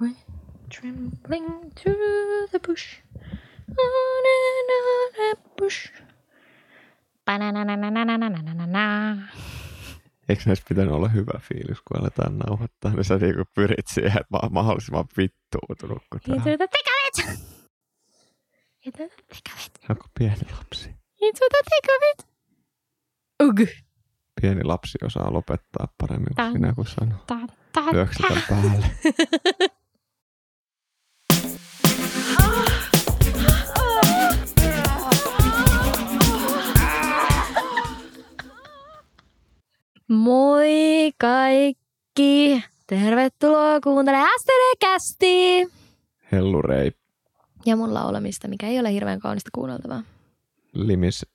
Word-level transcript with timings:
Went 0.00 0.16
trembling 0.70 1.72
through 1.74 2.48
the 2.50 2.60
bush. 2.66 2.86
On 3.68 4.24
and 4.34 4.70
on 4.70 5.12
that 5.16 5.56
bush. 5.56 5.92
Eikö 10.28 10.42
näissä 10.46 10.64
pitänyt 10.68 10.92
olla 10.92 11.08
hyvä 11.08 11.40
fiilis, 11.40 11.78
kun 11.80 12.00
aletaan 12.00 12.38
nauhoittaa, 12.38 12.90
niin 12.92 13.04
sä 13.04 13.18
niinku 13.18 13.44
pyrit 13.54 13.86
siihen, 13.86 14.20
että 14.20 14.26
mä 14.30 14.38
oon 14.42 14.52
mahdollisimman 14.52 15.04
vittuutunut, 15.16 16.02
kun 16.10 16.20
tää 16.20 16.34
Into 16.36 16.56
the 16.56 16.68
thick 16.68 16.88
of 16.88 17.08
it. 17.08 17.38
Into 18.86 18.98
the 18.98 19.24
thick 19.26 19.54
of 19.54 19.66
it. 19.66 19.90
on 19.90 19.96
pieni 20.18 20.52
lapsi. 20.58 20.88
Into 21.20 21.44
the 21.50 21.62
thick 21.70 21.86
of 21.96 22.02
it. 22.12 22.28
Ugh. 23.42 23.68
Pieni 24.40 24.64
lapsi 24.64 24.98
osaa 25.04 25.32
lopettaa 25.32 25.88
paremmin 26.00 26.34
kuin 26.36 26.52
sinä, 26.52 26.72
kun 26.74 26.86
sanoo. 26.86 27.18
Ta, 27.26 27.38
ta, 27.72 27.92
Lyöksä 27.92 28.24
ta. 28.28 28.34
tän 28.34 28.42
päälle. 28.48 28.86
Moi 40.08 41.12
kaikki! 41.20 42.62
Tervetuloa 42.86 43.80
kuuntelemaan 43.80 44.30
STD-kästi! 44.40 45.66
Hellurei 46.32 46.90
Ja 47.66 47.76
mun 47.76 47.94
laulamista, 47.94 48.48
mikä 48.48 48.66
ei 48.66 48.80
ole 48.80 48.92
hirveän 48.92 49.20
kaunista 49.20 49.50
kuunneltavaa. 49.54 50.02
limis. 50.74 51.26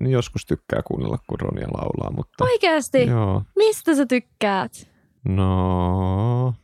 Niin 0.00 0.12
joskus 0.12 0.46
tykkää 0.46 0.82
kuunnella, 0.86 1.18
kun 1.28 1.40
Ronia 1.40 1.68
laulaa, 1.68 2.10
mutta... 2.16 2.44
Oikeasti? 2.44 3.06
Joo. 3.06 3.42
Mistä 3.56 3.94
sä 3.94 4.06
tykkäät? 4.06 4.88
No, 5.28 6.54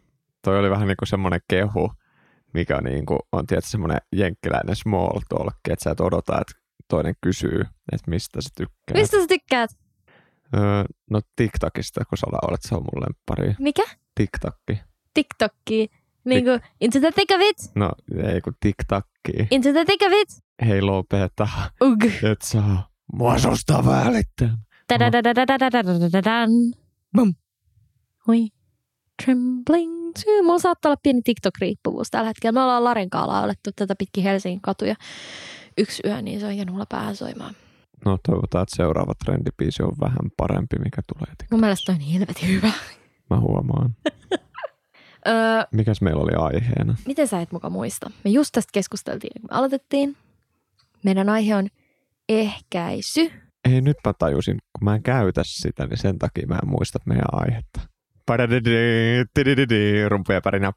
toi 0.44 0.58
oli 0.58 0.70
vähän 0.70 0.88
niin 0.88 0.96
kuin 0.96 1.08
semmoinen 1.08 1.40
kehu, 1.48 1.92
mikä 2.54 2.80
niin 2.80 3.06
kuin 3.06 3.18
on 3.32 3.46
tietysti 3.46 3.70
semmoinen 3.70 3.98
jenkkiläinen 4.16 4.76
small 4.76 5.20
talk, 5.28 5.54
että 5.70 5.82
sä 5.84 5.90
et 5.90 6.00
odota, 6.00 6.40
että 6.40 6.52
toinen 6.88 7.14
kysyy, 7.20 7.60
että 7.92 8.10
mistä 8.10 8.40
sä 8.40 8.48
tykkää. 8.56 9.00
Mistä 9.00 9.20
sä 9.20 9.26
tykkäät? 9.26 9.70
Öö, 10.54 10.84
no 11.10 11.20
TikTokista, 11.36 12.04
kun 12.04 12.18
sä 12.18 12.26
olet, 12.42 12.62
se 12.62 12.74
on 12.74 12.82
mun 12.82 13.02
lemppari. 13.02 13.54
Mikä? 13.58 13.82
TikTokki. 14.14 14.80
TikTokki. 15.14 15.90
Niin 16.24 16.44
kuin, 16.44 16.60
into 16.80 17.00
the 17.00 17.10
thick 17.10 17.30
of 17.30 17.40
it. 17.40 17.74
No, 17.74 17.90
ei 18.32 18.40
kun 18.40 18.54
TikTokki. 18.60 19.32
Into 19.50 19.72
the 19.72 19.84
thick 19.84 20.02
of 20.02 20.12
it. 20.12 20.44
Hei 20.66 20.82
lopeta. 20.82 21.48
Ug. 21.82 22.04
Et 22.04 22.42
saa 22.42 22.88
mua 23.12 23.38
susta 23.38 23.84
välittää. 23.86 24.58
Bum. 27.16 27.34
Hui. 28.26 28.48
Trembling 29.24 30.12
to. 30.12 30.42
Mulla 30.42 30.58
saattaa 30.58 30.90
olla 30.90 31.00
pieni 31.02 31.20
TikTok-riippuvuus 31.24 32.10
tällä 32.10 32.26
hetkellä. 32.26 32.52
Me 32.52 32.62
ollaan 32.62 32.84
Larenkaalla 32.84 33.40
kanssa 33.40 33.72
tätä 33.76 33.94
pitkin 33.98 34.24
Helsingin 34.24 34.60
katuja 34.60 34.94
yksi 35.78 36.02
yö, 36.06 36.22
niin 36.22 36.40
se 36.40 36.46
on 36.46 36.56
jäänyt 36.56 36.72
mulla 36.72 36.86
päähän 36.88 37.16
soimaan. 37.16 37.54
No 38.04 38.18
toivotaan, 38.28 38.62
että 38.62 38.76
seuraava 38.76 39.12
trendipiisi 39.24 39.82
on 39.82 39.92
vähän 40.00 40.30
parempi, 40.36 40.76
mikä 40.78 41.02
tulee. 41.12 41.26
TikTok. 41.26 41.50
Mun 41.50 41.60
mielestä 41.60 41.92
on 41.92 42.00
helvetin 42.00 42.48
hyvä. 42.48 42.72
Mä 43.30 43.40
huomaan. 43.40 43.96
Öö, 45.28 45.34
Mikäs 45.72 46.00
meillä 46.00 46.22
oli 46.22 46.32
aiheena? 46.34 46.96
miten 47.06 47.28
sä 47.28 47.40
et 47.40 47.52
muka 47.52 47.70
muista? 47.70 48.10
Me 48.24 48.30
just 48.30 48.50
tästä 48.52 48.70
keskusteltiin, 48.72 49.32
kun 49.40 49.50
me 49.50 49.56
aloitettiin. 49.56 50.16
Meidän 51.04 51.28
aihe 51.28 51.56
on 51.56 51.68
ehkäisy. 52.28 53.32
Ei, 53.64 53.80
nyt 53.80 53.96
mä 54.06 54.12
tajusin, 54.18 54.56
kun 54.72 54.84
mä 54.84 54.94
en 54.94 55.02
käytä 55.02 55.42
sitä, 55.44 55.86
niin 55.86 55.98
sen 55.98 56.18
takia 56.18 56.46
mä 56.46 56.54
en 56.54 56.68
muista 56.68 56.98
meidän 57.06 57.26
aihetta. 57.32 57.80
Rumpuja 60.08 60.40
pärinä. 60.40 60.72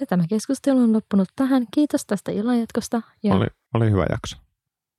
Ja 0.00 0.06
tämä 0.06 0.24
keskustelu 0.28 0.78
on 0.78 0.92
loppunut 0.92 1.28
tähän. 1.36 1.66
Kiitos 1.74 2.06
tästä 2.06 2.32
illanjatkosta. 2.32 3.02
Ja... 3.22 3.34
Oli, 3.34 3.46
oli 3.74 3.90
hyvä 3.90 4.06
jakso. 4.10 4.36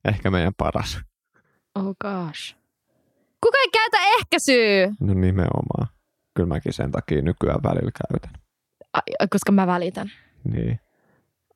Ehkä 0.04 0.30
meidän 0.30 0.54
paras. 0.56 1.00
Oh 1.74 1.96
gosh. 2.00 2.56
Kuka 3.44 3.58
ei 3.64 3.70
käytä 3.70 3.98
ehkäisyä? 4.18 4.94
No 5.00 5.14
nimenomaan. 5.14 5.88
Kyllä 6.34 6.48
mäkin 6.48 6.72
sen 6.72 6.92
takia 6.92 7.22
nykyään 7.22 7.62
välillä 7.62 7.90
käytän. 7.90 8.42
Ai, 8.92 9.28
koska 9.30 9.52
mä 9.52 9.66
välitän. 9.66 10.10
Niin. 10.44 10.80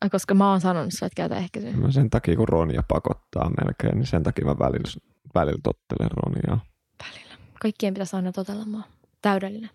Ai, 0.01 0.11
koska 0.11 0.35
mä 0.35 0.51
oon 0.51 0.61
sanonut 0.61 0.93
että 0.93 1.09
käytä 1.17 1.37
ehkäisyä. 1.37 1.73
Mä 1.73 1.91
sen 1.93 2.11
takia, 2.11 2.37
kun 2.37 2.49
Ronja 2.49 2.83
pakottaa 2.89 3.51
melkein, 3.65 3.99
niin 3.99 4.07
sen 4.07 4.23
takia 4.23 4.45
mä 4.45 4.59
välillä, 4.59 5.03
välillä 5.35 5.61
tottelen 5.63 6.11
Ronjaa. 6.11 6.65
Välillä. 7.05 7.35
Kaikkien 7.63 7.95
pitäisi 7.95 8.17
aina 8.17 8.33
totella 8.33 8.65
mua. 8.65 8.83
Täydellinen. 9.23 9.71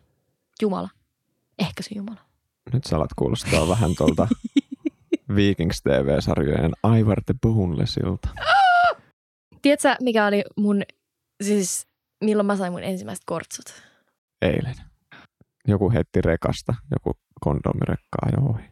Jumala. 0.61 0.89
Ehkäisy 1.59 1.89
Jumala. 1.95 2.26
Nyt 2.73 2.83
sä 2.83 2.95
alat 2.95 3.13
kuulostaa 3.15 3.67
vähän 3.67 3.95
tuolta 3.97 4.27
Vikings 5.35 5.81
TV-sarjojen 5.81 6.71
Ivar 6.99 7.21
the 7.25 7.33
Bonelessilta. 7.41 8.29
Tiedätkö, 9.61 9.95
mikä 10.01 10.25
oli 10.25 10.43
mun, 10.57 10.83
siis 11.43 11.87
milloin 12.23 12.47
mä 12.47 12.55
sain 12.55 12.73
mun 12.73 12.83
ensimmäiset 12.83 13.25
kortsut? 13.25 13.83
Eilen. 14.41 14.75
Joku 15.67 15.91
heitti 15.91 16.21
rekasta, 16.21 16.73
joku 16.91 17.19
kondomirekkaa 17.41 18.29
jo 18.37 18.49
ohi. 18.49 18.63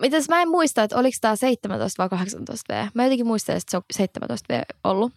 Mitäs 0.00 0.28
mä 0.28 0.42
en 0.42 0.48
muista, 0.48 0.82
että 0.82 0.96
oliko 0.96 1.16
tää 1.20 1.36
17 1.36 2.02
vai 2.02 2.08
18 2.08 2.74
V. 2.74 2.88
Mä 2.94 3.02
jotenkin 3.04 3.26
muistan, 3.26 3.56
että 3.56 3.70
se 3.70 3.76
on 3.76 3.82
17 3.92 4.54
V 4.54 4.62
ollut. 4.84 5.12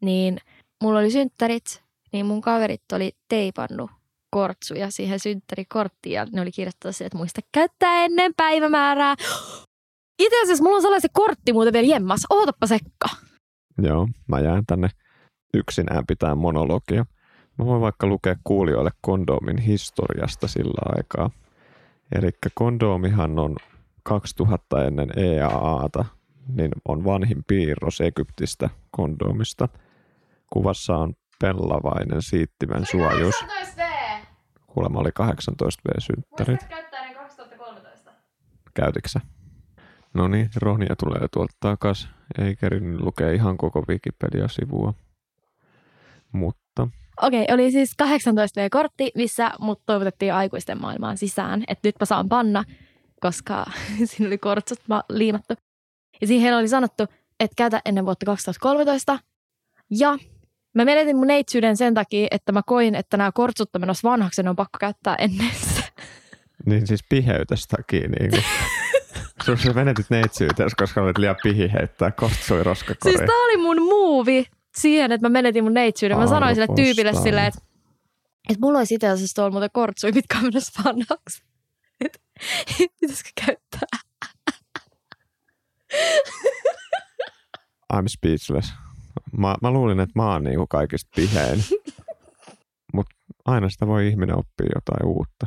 Niin 0.00 0.38
mulla 0.82 0.98
oli 0.98 1.10
synttärit, 1.10 1.82
niin 2.12 2.26
mun 2.26 2.40
kaverit 2.40 2.92
oli 2.92 3.12
teipannut 3.28 3.90
kortsuja 4.30 4.90
siihen 4.90 5.20
synttärikorttiin 5.20 6.12
ja 6.12 6.26
ne 6.32 6.40
oli 6.40 6.50
kirjoittanut 6.50 6.96
siihen, 6.96 7.06
että 7.06 7.18
muista 7.18 7.40
käyttää 7.52 8.04
ennen 8.04 8.32
päivämäärää. 8.36 9.14
Itse 10.24 10.42
asiassa 10.42 10.64
mulla 10.64 10.76
on 10.76 10.82
sellainen 10.82 11.10
kortti 11.12 11.52
muuten 11.52 11.72
vielä 11.72 11.86
jemmas. 11.86 12.20
Ootappa 12.30 12.66
Sekka. 12.66 13.08
Joo, 13.82 14.08
mä 14.26 14.40
jään 14.40 14.62
tänne 14.66 14.88
yksinään 15.54 16.06
pitää 16.06 16.34
monologia. 16.34 17.06
Mä 17.58 17.64
voin 17.64 17.80
vaikka 17.80 18.06
lukea 18.06 18.36
kuulijoille 18.44 18.90
kondoomin 19.00 19.58
historiasta 19.58 20.48
sillä 20.48 20.96
aikaa. 20.96 21.30
Eli 22.14 22.30
kondoomihan 22.54 23.38
on 23.38 23.56
2000 24.02 24.84
ennen 24.84 25.08
EAAta, 25.16 26.04
niin 26.56 26.70
on 26.88 27.04
vanhin 27.04 27.44
piirros 27.46 28.00
Egyptistä 28.00 28.70
kondoomista. 28.90 29.68
Kuvassa 30.52 30.96
on 30.96 31.14
pellavainen 31.40 32.22
siittimen 32.22 32.86
suojus. 32.86 33.34
18 33.34 33.82
V. 33.82 33.87
Kuulemma 34.78 34.98
oli 35.00 35.12
18 35.14 35.82
V-synttärit. 35.88 36.64
käyttää 36.68 37.08
ne 37.08 37.14
2013. 37.14 38.10
Käytitkö 38.74 39.08
sä? 39.08 39.20
No 40.14 40.28
niin, 40.28 40.50
Ronja 40.56 40.96
tulee 40.96 41.28
tuolta 41.32 41.54
takas. 41.60 42.08
Ei 42.38 42.56
kerinyt 42.56 43.00
lukea 43.00 43.32
ihan 43.32 43.56
koko 43.56 43.84
Wikipedia-sivua. 43.88 44.94
Mutta 46.32 46.88
Okei, 47.22 47.46
oli 47.52 47.70
siis 47.70 47.94
18 47.98 48.60
V-kortti, 48.60 49.10
missä 49.14 49.50
mut 49.60 49.82
toivotettiin 49.86 50.34
aikuisten 50.34 50.80
maailmaan 50.80 51.16
sisään. 51.16 51.64
Että 51.68 51.88
nyt 51.88 51.96
mä 52.00 52.06
saan 52.06 52.28
panna, 52.28 52.64
koska 53.20 53.64
siinä 54.04 54.26
oli 54.26 54.38
kortsut 54.38 54.80
ma- 54.88 55.04
liimattu. 55.08 55.54
Ja 56.20 56.26
siihen 56.26 56.56
oli 56.56 56.68
sanottu, 56.68 57.02
että 57.40 57.54
käytä 57.56 57.80
ennen 57.84 58.04
vuotta 58.04 58.26
2013. 58.26 59.18
Ja 59.90 60.18
mä 60.74 60.84
menetin 60.84 61.16
mun 61.16 61.26
neitsyyden 61.26 61.76
sen 61.76 61.94
takia, 61.94 62.28
että 62.30 62.52
mä 62.52 62.62
koin, 62.66 62.94
että 62.94 63.16
nämä 63.16 63.32
kortsut 63.32 63.74
on 63.74 63.80
menossa 63.80 64.08
vanhaksi 64.10 64.42
ne 64.42 64.50
on 64.50 64.56
pakko 64.56 64.78
käyttää 64.80 65.14
ennen 65.18 65.50
sitä. 65.54 65.82
niin 66.66 66.86
siis 66.86 67.00
piheytes 67.08 67.66
takia 67.66 68.08
niin 68.08 68.30
kuin. 68.30 68.44
Sun 69.44 69.58
sä 69.58 69.72
menetit 69.72 70.10
neitsyytes, 70.10 70.74
koska 70.74 71.02
olet 71.02 71.18
liian 71.18 71.36
pihi 71.42 71.72
heittää 71.72 72.10
kortsui 72.10 72.62
roskakoriin. 72.62 73.18
Siis 73.18 73.26
tää 73.26 73.44
oli 73.44 73.56
mun 73.56 73.82
muuvi 73.82 74.46
siihen, 74.76 75.12
että 75.12 75.28
mä 75.28 75.32
menetin 75.32 75.64
mun 75.64 75.74
neitsyyden. 75.74 76.18
Mä 76.18 76.26
sanoin 76.26 76.54
sille 76.54 76.68
tyypille 76.76 77.12
silleen, 77.22 77.46
että, 77.46 77.60
että 78.48 78.60
mulla 78.60 78.78
olisi 78.78 78.94
itse 78.94 79.08
asiassa 79.08 79.34
tuolla 79.34 79.50
muuten 79.50 79.70
kortsui, 79.72 80.12
mitkä 80.12 80.38
on 80.38 80.44
menossa 80.44 80.82
vanhaksi. 80.84 81.42
Pitäisikö 83.00 83.30
käyttää? 83.46 83.98
I'm 87.92 88.08
speechless. 88.08 88.72
Mä, 89.38 89.54
mä 89.62 89.70
luulin, 89.70 90.00
että 90.00 90.12
mä 90.18 90.32
oon 90.32 90.44
niinku 90.44 90.66
kaikista 90.66 91.10
pihein. 91.16 91.64
Mutta 92.94 93.14
aina 93.44 93.68
sitä 93.68 93.86
voi 93.86 94.08
ihminen 94.08 94.38
oppia 94.38 94.66
jotain 94.74 95.06
uutta. 95.06 95.46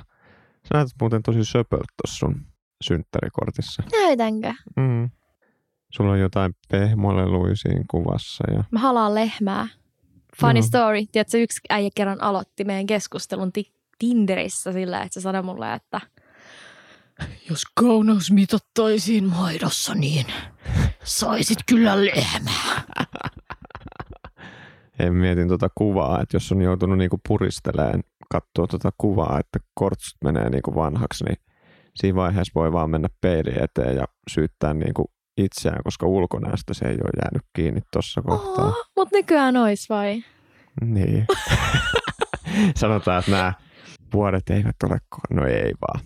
Sä 0.63 0.73
näytät 0.73 0.93
muuten 1.01 1.23
tosi 1.23 1.45
söpöltä 1.45 1.85
tuossa 2.01 2.17
sun 2.19 2.45
synttärikortissa. 2.83 3.83
Näytänkö? 3.91 4.53
Mm. 4.77 5.09
Sulla 5.91 6.11
on 6.11 6.19
jotain 6.19 6.53
pehmoleluja 6.71 7.55
siinä 7.55 7.83
kuvassa 7.91 8.43
ja 8.51 8.63
Mä 8.71 8.79
halaan 8.79 9.15
lehmää. 9.15 9.67
Funny 10.41 10.59
Joo. 10.59 10.67
story. 10.67 11.05
Tiedätkö, 11.11 11.37
yksi 11.37 11.61
äijä 11.69 11.89
kerran 11.95 12.21
aloitti 12.23 12.63
meidän 12.63 12.85
keskustelun 12.85 13.51
ti- 13.51 13.73
Tinderissä 13.99 14.71
sillä, 14.71 15.01
että 15.01 15.13
se 15.13 15.21
sanoi 15.21 15.43
mulle, 15.43 15.73
että 15.73 16.01
jos 17.49 17.61
kauneus 17.75 18.31
mitattaisiin 18.31 19.23
maidossa, 19.29 19.95
niin 19.95 20.25
saisit 21.03 21.59
kyllä 21.65 22.05
lehmää. 22.05 22.83
Mietin 25.09 25.47
tuota 25.47 25.69
kuvaa, 25.75 26.21
että 26.21 26.35
jos 26.35 26.51
on 26.51 26.61
joutunut 26.61 26.97
niinku 26.97 27.19
puristeleen 27.27 28.01
katsoa 28.31 28.67
tuota 28.67 28.89
kuvaa, 28.97 29.39
että 29.39 29.59
kortsut 29.73 30.17
menee 30.23 30.49
niinku 30.49 30.75
vanhaksi, 30.75 31.23
niin 31.23 31.37
siinä 31.95 32.15
vaiheessa 32.15 32.51
voi 32.55 32.71
vaan 32.71 32.89
mennä 32.89 33.07
peili 33.21 33.51
eteen 33.63 33.95
ja 33.95 34.05
syyttää 34.29 34.73
niinku 34.73 35.11
itseään, 35.37 35.83
koska 35.83 36.05
ulkonäöstä 36.05 36.73
se 36.73 36.85
ei 36.85 36.93
ole 36.93 37.21
jäänyt 37.23 37.41
kiinni 37.55 37.81
tuossa 37.93 38.21
kohtaa. 38.21 38.65
Oh, 38.65 38.75
mutta 38.97 39.17
nykyään 39.17 39.57
ois 39.57 39.89
vai? 39.89 40.23
Niin. 40.85 41.25
Sanotaan, 42.77 43.19
että 43.19 43.31
nämä 43.31 43.53
vuodet 44.13 44.49
eivät 44.49 44.75
ole, 44.83 44.97
no 45.29 45.45
ei 45.45 45.71
vaan. 45.81 46.05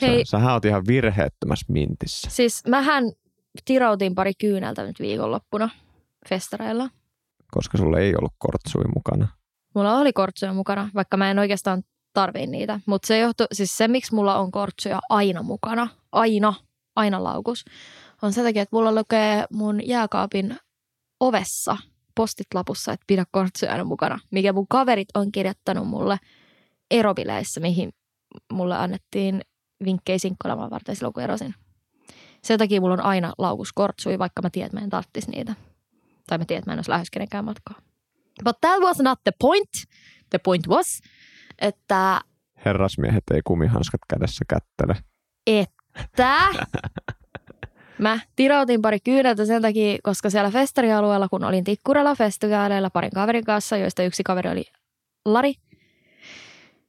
Hei, 0.00 0.24
Sä, 0.24 0.30
sähän 0.30 0.52
oot 0.52 0.64
ihan 0.64 0.82
virheettömässä 0.86 1.66
mintissä. 1.68 2.30
siis 2.30 2.62
mähän 2.68 3.04
tirautin 3.64 4.14
pari 4.14 4.32
kyyneltä 4.40 4.82
nyt 4.86 5.00
viikonloppuna 5.00 5.70
festareilla. 6.28 6.88
Koska 7.54 7.78
sulla 7.78 7.98
ei 7.98 8.16
ollut 8.16 8.32
kortsui 8.38 8.84
mukana. 8.94 9.28
Mulla 9.74 9.98
oli 9.98 10.12
kortsuja 10.12 10.52
mukana, 10.52 10.90
vaikka 10.94 11.16
mä 11.16 11.30
en 11.30 11.38
oikeastaan 11.38 11.82
tarvii 12.12 12.46
niitä. 12.46 12.80
Mutta 12.86 13.06
se 13.06 13.18
johtuu, 13.18 13.46
siis 13.52 13.76
se 13.76 13.88
miksi 13.88 14.14
mulla 14.14 14.38
on 14.38 14.50
kortsuja 14.50 15.00
aina 15.08 15.42
mukana, 15.42 15.88
aina, 16.12 16.54
aina 16.96 17.24
laukus, 17.24 17.64
on 18.22 18.32
sen 18.32 18.44
takia, 18.44 18.62
että 18.62 18.76
mulla 18.76 18.94
lukee 18.94 19.44
mun 19.52 19.86
jääkaapin 19.86 20.56
ovessa 21.20 21.76
postit 22.14 22.46
lapussa, 22.54 22.92
että 22.92 23.04
pidä 23.06 23.24
kortsuja 23.30 23.72
aina 23.72 23.84
mukana, 23.84 24.18
mikä 24.30 24.52
mun 24.52 24.68
kaverit 24.68 25.08
on 25.14 25.32
kirjoittanut 25.32 25.88
mulle 25.88 26.18
erobileissä, 26.90 27.60
mihin 27.60 27.92
mulle 28.52 28.76
annettiin 28.76 29.40
vinkkejä 29.84 30.18
sinkkailemaan 30.18 30.70
varten 30.70 30.96
silloin, 30.96 31.14
kun 31.14 31.22
erosin. 31.22 31.54
Sen 32.42 32.58
takia 32.58 32.80
mulla 32.80 32.94
on 32.94 33.04
aina 33.04 33.32
laukus 33.38 33.72
kortsui, 33.72 34.18
vaikka 34.18 34.42
mä 34.42 34.50
tiedän, 34.50 34.66
että 34.66 34.76
mä 34.76 34.84
en 34.84 34.90
tarvitsisi 34.90 35.30
niitä. 35.30 35.54
Tai 36.26 36.38
mä 36.38 36.44
tiedän, 36.44 36.58
että 36.58 36.70
mä 36.70 36.72
en 36.72 36.78
olisi 36.78 36.90
lähes 36.90 37.10
kenenkään 37.10 37.44
matkaa. 37.44 37.78
But 38.44 38.60
that 38.60 38.80
was 38.80 38.98
not 38.98 39.18
the 39.24 39.32
point. 39.40 39.70
The 40.30 40.38
point 40.38 40.68
was, 40.68 41.00
että, 41.58 42.20
Herrasmiehet 42.64 43.24
ei 43.34 43.40
kumihanskat 43.44 44.00
kädessä 44.08 44.44
kättele. 44.48 44.96
että 45.46 46.38
mä 47.98 48.20
tirautin 48.36 48.82
pari 48.82 49.00
kyyneltä 49.00 49.46
sen 49.46 49.62
takia, 49.62 49.98
koska 50.02 50.30
siellä 50.30 50.50
festarialueella, 50.50 51.28
kun 51.28 51.44
olin 51.44 51.64
Tikkurella 51.64 52.14
festivaaleilla 52.14 52.90
parin 52.90 53.10
kaverin 53.10 53.44
kanssa, 53.44 53.76
joista 53.76 54.02
yksi 54.02 54.22
kaveri 54.22 54.50
oli 54.50 54.64
Lari, 55.24 55.54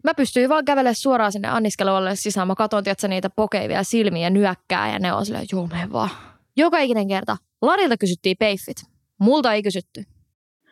mä 0.03 0.13
pystyin 0.13 0.49
vaan 0.49 0.65
kävelemään 0.65 0.95
suoraan 0.95 1.31
sinne 1.31 1.47
anniskelualle 1.47 2.15
sisään. 2.15 2.47
Mä 2.47 2.55
katson, 2.55 2.83
tiedätkö, 2.83 3.07
niitä 3.07 3.29
pokeivia 3.29 3.83
silmiä 3.83 4.29
nyökkää 4.29 4.91
ja 4.91 4.99
ne 4.99 5.13
on 5.13 5.25
silleen, 5.25 5.45
joo, 5.51 5.67
mene 5.67 5.91
vaan. 5.91 6.09
Joka 6.57 6.79
ikinen 6.79 7.07
kerta. 7.07 7.37
Larilta 7.61 7.97
kysyttiin 7.97 8.37
peiffit. 8.39 8.92
Multa 9.23 9.53
ei 9.53 9.63
kysytty. 9.63 10.03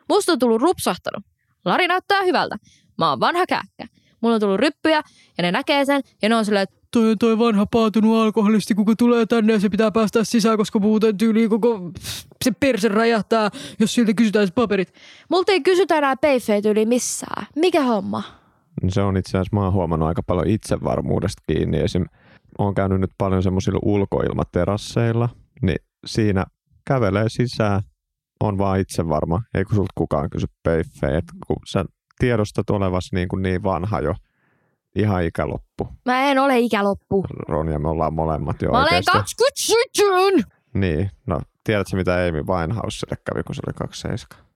Musta 0.09 0.31
on 0.31 0.39
tullut 0.39 0.61
rupsahtanut. 0.61 1.23
Lari 1.65 1.87
näyttää 1.87 2.23
hyvältä. 2.23 2.55
Mä 2.97 3.09
oon 3.09 3.19
vanha 3.19 3.45
kääkkä. 3.45 3.85
Mulla 4.21 4.35
on 4.35 4.41
tullut 4.41 4.59
ryppyjä 4.59 5.01
ja 5.37 5.41
ne 5.41 5.51
näkee 5.51 5.85
sen 5.85 6.01
ja 6.21 6.29
ne 6.29 6.35
on 6.35 6.45
silleen, 6.45 6.63
että 6.63 6.75
toi 6.91 7.11
on 7.11 7.17
toi 7.17 7.39
vanha 7.39 7.65
paatunut 7.65 8.17
alkoholisti, 8.17 8.75
kuka 8.75 8.93
tulee 8.97 9.25
tänne 9.25 9.53
ja 9.53 9.59
se 9.59 9.69
pitää 9.69 9.91
päästä 9.91 10.23
sisään, 10.23 10.57
koska 10.57 10.79
muuten 10.79 11.17
tyyliin 11.17 11.49
koko 11.49 11.91
se 12.43 12.51
perse 12.59 12.87
räjähtää, 12.87 13.49
jos 13.79 13.93
siltä 13.93 14.13
kysytään 14.13 14.47
se 14.47 14.53
paperit. 14.53 14.93
multa 15.29 15.51
ei 15.51 15.61
kysytä 15.61 15.97
enää 15.97 16.15
peiffeitä 16.15 16.69
yli 16.69 16.85
missään. 16.85 17.47
Mikä 17.55 17.83
homma? 17.83 18.23
Se 18.89 19.01
on 19.01 19.17
itse 19.17 19.29
asiassa, 19.29 19.55
mä 19.55 19.63
oon 19.63 19.73
huomannut 19.73 20.07
aika 20.07 20.23
paljon 20.23 20.47
itsevarmuudesta 20.47 21.43
kiinni. 21.47 21.77
Esim. 21.77 22.05
Oon 22.59 22.75
käynyt 22.75 23.01
nyt 23.01 23.11
paljon 23.17 23.43
semmoisilla 23.43 23.79
ulkoilmaterasseilla, 23.83 25.29
niin 25.61 25.77
siinä 26.05 26.45
kävelee 26.87 27.29
sisään, 27.29 27.81
on 28.41 28.57
vaan 28.57 28.79
itsevarma, 28.79 29.41
ei 29.53 29.65
kun 29.65 29.75
sulta 29.75 29.93
kukaan 29.95 30.29
kysy 30.29 30.47
peiffejä. 30.63 31.21
Kun 31.47 31.57
sä 31.67 31.85
tiedostat 32.19 32.69
olevas 32.69 33.09
niin, 33.13 33.27
kuin 33.27 33.43
niin 33.43 33.63
vanha 33.63 33.99
jo, 33.99 34.15
ihan 34.95 35.23
ikäloppu. 35.23 35.87
Mä 36.05 36.23
en 36.23 36.39
ole 36.39 36.59
ikäloppu. 36.59 37.25
Ronja, 37.47 37.79
me 37.79 37.89
ollaan 37.89 38.13
molemmat 38.13 38.61
jo 38.61 38.71
Mä 38.71 38.77
olen 38.77 38.83
oikeasti. 38.83 39.11
27. 39.11 40.43
Niin, 40.73 41.11
no 41.25 41.41
tiedätkö 41.63 41.97
mitä 41.97 42.13
Amy 42.13 42.43
Winehouselle 42.43 43.15
kävi, 43.25 43.43
kun 43.43 43.55
se 43.55 43.61
oli 43.67 43.73
27? 43.73 44.51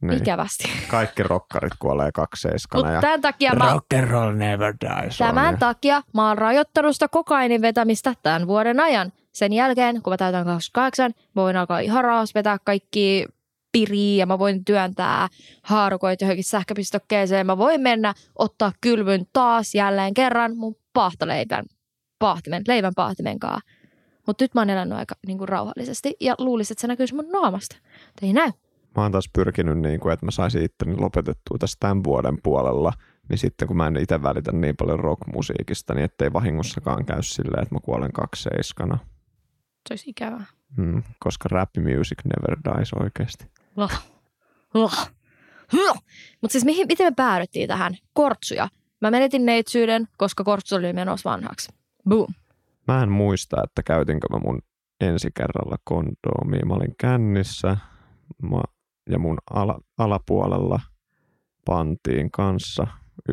Niin. 0.00 0.18
Ikävästi. 0.22 0.70
Kaikki 0.88 1.22
rokkarit 1.22 1.72
kuolee 1.78 2.12
27 2.14 2.84
Mutta 2.84 2.94
ja 2.94 3.00
tämän 3.00 3.20
takia 3.20 3.54
mä, 3.54 3.72
Rock 3.72 3.86
and 3.94 4.08
roll 4.10 4.32
never 4.36 4.74
dies. 4.80 5.18
tämän 5.18 5.44
Sonja. 5.44 5.58
takia 5.58 6.02
mä 6.14 6.28
oon 6.28 6.38
rajoittanut 6.38 6.92
sitä 6.92 7.08
kokainin 7.08 7.62
vetämistä 7.62 8.14
tämän 8.22 8.46
vuoden 8.46 8.80
ajan. 8.80 9.12
Sen 9.32 9.52
jälkeen, 9.52 10.02
kun 10.02 10.12
mä 10.12 10.16
täytän 10.16 10.44
28, 10.44 11.12
mä 11.34 11.42
voin 11.42 11.56
alkaa 11.56 11.78
ihan 11.78 12.04
raas 12.04 12.34
vetää 12.34 12.56
kaikki 12.64 13.26
piriä 13.72 14.16
ja 14.16 14.26
mä 14.26 14.38
voin 14.38 14.64
työntää 14.64 15.28
haarukoita 15.62 16.24
johonkin 16.24 16.44
sähköpistokkeeseen. 16.44 17.46
Mä 17.46 17.58
voin 17.58 17.80
mennä 17.80 18.14
ottaa 18.38 18.72
kylvyn 18.80 19.26
taas 19.32 19.74
jälleen 19.74 20.14
kerran 20.14 20.56
mun 20.56 20.76
paahtoleivän 20.92 21.64
paahtimen, 22.18 22.62
leivän 22.68 22.92
paahtimen 22.96 23.38
kanssa. 23.38 23.70
Mutta 24.26 24.44
nyt 24.44 24.54
mä 24.54 24.60
oon 24.60 24.70
elänyt 24.70 24.98
aika 24.98 25.14
niin 25.26 25.38
kuin, 25.38 25.48
rauhallisesti 25.48 26.16
ja 26.20 26.34
luulisin, 26.38 26.74
että 26.74 26.80
se 26.80 26.86
näkyisi 26.86 27.14
mun 27.14 27.28
naamasta. 27.32 27.76
Mutta 28.06 28.26
ei 28.26 28.32
näy. 28.32 28.50
mä 28.96 29.02
oon 29.02 29.12
taas 29.12 29.30
pyrkinyt, 29.32 29.78
niin 29.78 30.00
kuin, 30.00 30.12
että 30.12 30.26
mä 30.26 30.30
saisin 30.30 30.62
itteni 30.62 30.96
lopetettua 30.96 31.58
tässä 31.58 31.76
tämän 31.80 32.04
vuoden 32.04 32.38
puolella, 32.42 32.92
niin 33.28 33.38
sitten 33.38 33.68
kun 33.68 33.76
mä 33.76 33.86
en 33.86 33.96
itse 33.96 34.22
välitä 34.22 34.52
niin 34.52 34.76
paljon 34.76 35.00
rockmusiikista, 35.00 35.94
niin 35.94 36.04
ettei 36.04 36.32
vahingossakaan 36.32 37.04
käy 37.04 37.22
silleen, 37.22 37.62
että 37.62 37.74
mä 37.74 37.80
kuolen 37.80 38.12
kakseiskana. 38.12 38.98
Se 39.88 39.92
olisi 39.92 40.10
ikävää. 40.10 40.44
Hmm, 40.76 41.02
koska 41.18 41.48
rap 41.48 41.70
music 41.76 42.18
never 42.24 42.58
dies 42.64 42.92
oikeasti. 42.92 43.46
Mutta 46.40 46.52
siis 46.52 46.64
mihin, 46.64 46.86
miten 46.86 47.06
me 47.06 47.14
päädyttiin 47.16 47.68
tähän? 47.68 47.96
Kortsuja. 48.12 48.68
Mä 49.00 49.10
menetin 49.10 49.46
neitsyyden, 49.46 50.08
koska 50.16 50.44
kortsu 50.44 50.76
oli 50.76 50.92
menossa 50.92 51.30
vanhaksi. 51.30 51.72
Boom. 52.08 52.34
Mä 52.88 53.02
en 53.02 53.10
muista, 53.10 53.62
että 53.64 53.82
käytinkö 53.82 54.26
mä 54.30 54.38
mun 54.38 54.62
ensi 55.00 55.28
kerralla 55.34 55.76
kondoomia. 55.84 56.66
Mä 56.66 56.74
olin 56.74 56.94
kännissä 56.98 57.76
mä, 58.42 58.62
ja 59.10 59.18
mun 59.18 59.38
ala, 59.50 59.80
alapuolella 59.98 60.80
pantiin 61.64 62.30
kanssa, 62.30 62.86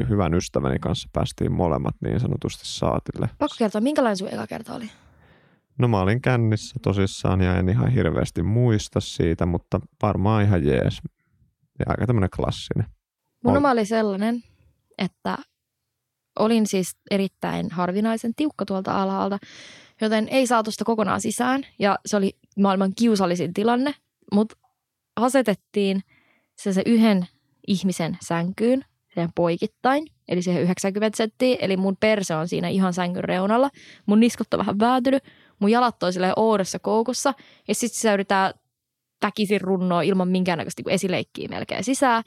hyvän 0.10 0.34
ystäväni 0.34 0.80
kanssa 0.80 1.10
päästiin 1.14 1.52
molemmat 1.52 1.96
niin 2.02 2.20
sanotusti 2.20 2.64
saatille. 2.66 3.30
Pakko 3.38 3.56
kertoa, 3.60 3.82
minkälainen 3.82 4.18
sun 4.18 4.34
eka 4.34 4.48
kerta 4.48 4.74
oli? 4.74 4.90
No 5.78 5.88
mä 5.88 6.02
olin 6.02 6.22
kännissä 6.22 6.76
tosissaan 6.82 7.42
ja 7.42 7.58
en 7.58 7.70
ihan 7.70 7.92
hirveästi 7.92 8.44
muista 8.44 9.00
siitä, 9.00 9.46
mutta 9.46 9.80
varmaan 10.02 10.44
ihan 10.44 10.66
jees. 10.66 11.02
Ja 11.80 11.86
aika 11.88 12.08
tämmönen 12.08 12.30
klassinen. 12.30 12.86
Mun 13.44 13.58
oma 13.58 13.72
oli 13.72 13.86
sellainen, 13.86 14.44
että 14.98 15.38
olin 16.40 16.68
siis 16.68 16.98
erittäin 17.12 17.72
harvinaisen 17.72 18.36
tiukka 18.36 18.66
tuolta 18.66 19.02
alhaalta, 19.02 19.40
joten 20.02 20.28
ei 20.28 20.48
saatu 20.48 20.72
sitä 20.72 20.86
kokonaan 20.86 21.22
sisään. 21.22 21.66
Ja 21.80 22.00
se 22.06 22.18
oli 22.18 22.34
maailman 22.60 22.92
kiusallisin 22.96 23.54
tilanne, 23.54 23.94
mutta 24.34 24.58
asetettiin 25.16 26.04
se, 26.58 26.74
se 26.74 26.82
yhden 26.86 27.28
ihmisen 27.68 28.18
sänkyyn, 28.22 28.86
siihen 29.14 29.30
poikittain, 29.36 30.08
eli 30.28 30.42
siihen 30.42 30.64
90 30.64 31.18
senttiä, 31.18 31.58
eli 31.60 31.78
mun 31.78 31.98
perse 32.00 32.36
on 32.36 32.48
siinä 32.48 32.68
ihan 32.68 32.94
sängyn 32.94 33.24
reunalla. 33.24 33.70
Mun 34.06 34.20
niskot 34.20 34.54
on 34.54 34.60
vähän 34.60 34.80
vääntynyt, 34.80 35.24
mun 35.60 35.72
jalat 35.72 36.04
on 36.04 36.14
silleen 36.14 36.34
oudossa 36.36 36.80
koukussa, 36.80 37.34
ja 37.68 37.76
sitten 37.76 38.00
se 38.00 38.14
yritetään 38.14 38.54
väkisin 39.26 39.62
runnoa 39.62 40.02
ilman 40.02 40.28
minkäännäköistä 40.28 40.82
niin 40.86 40.94
esileikkiä 40.94 41.48
melkein 41.50 41.84
sisään. 41.84 42.24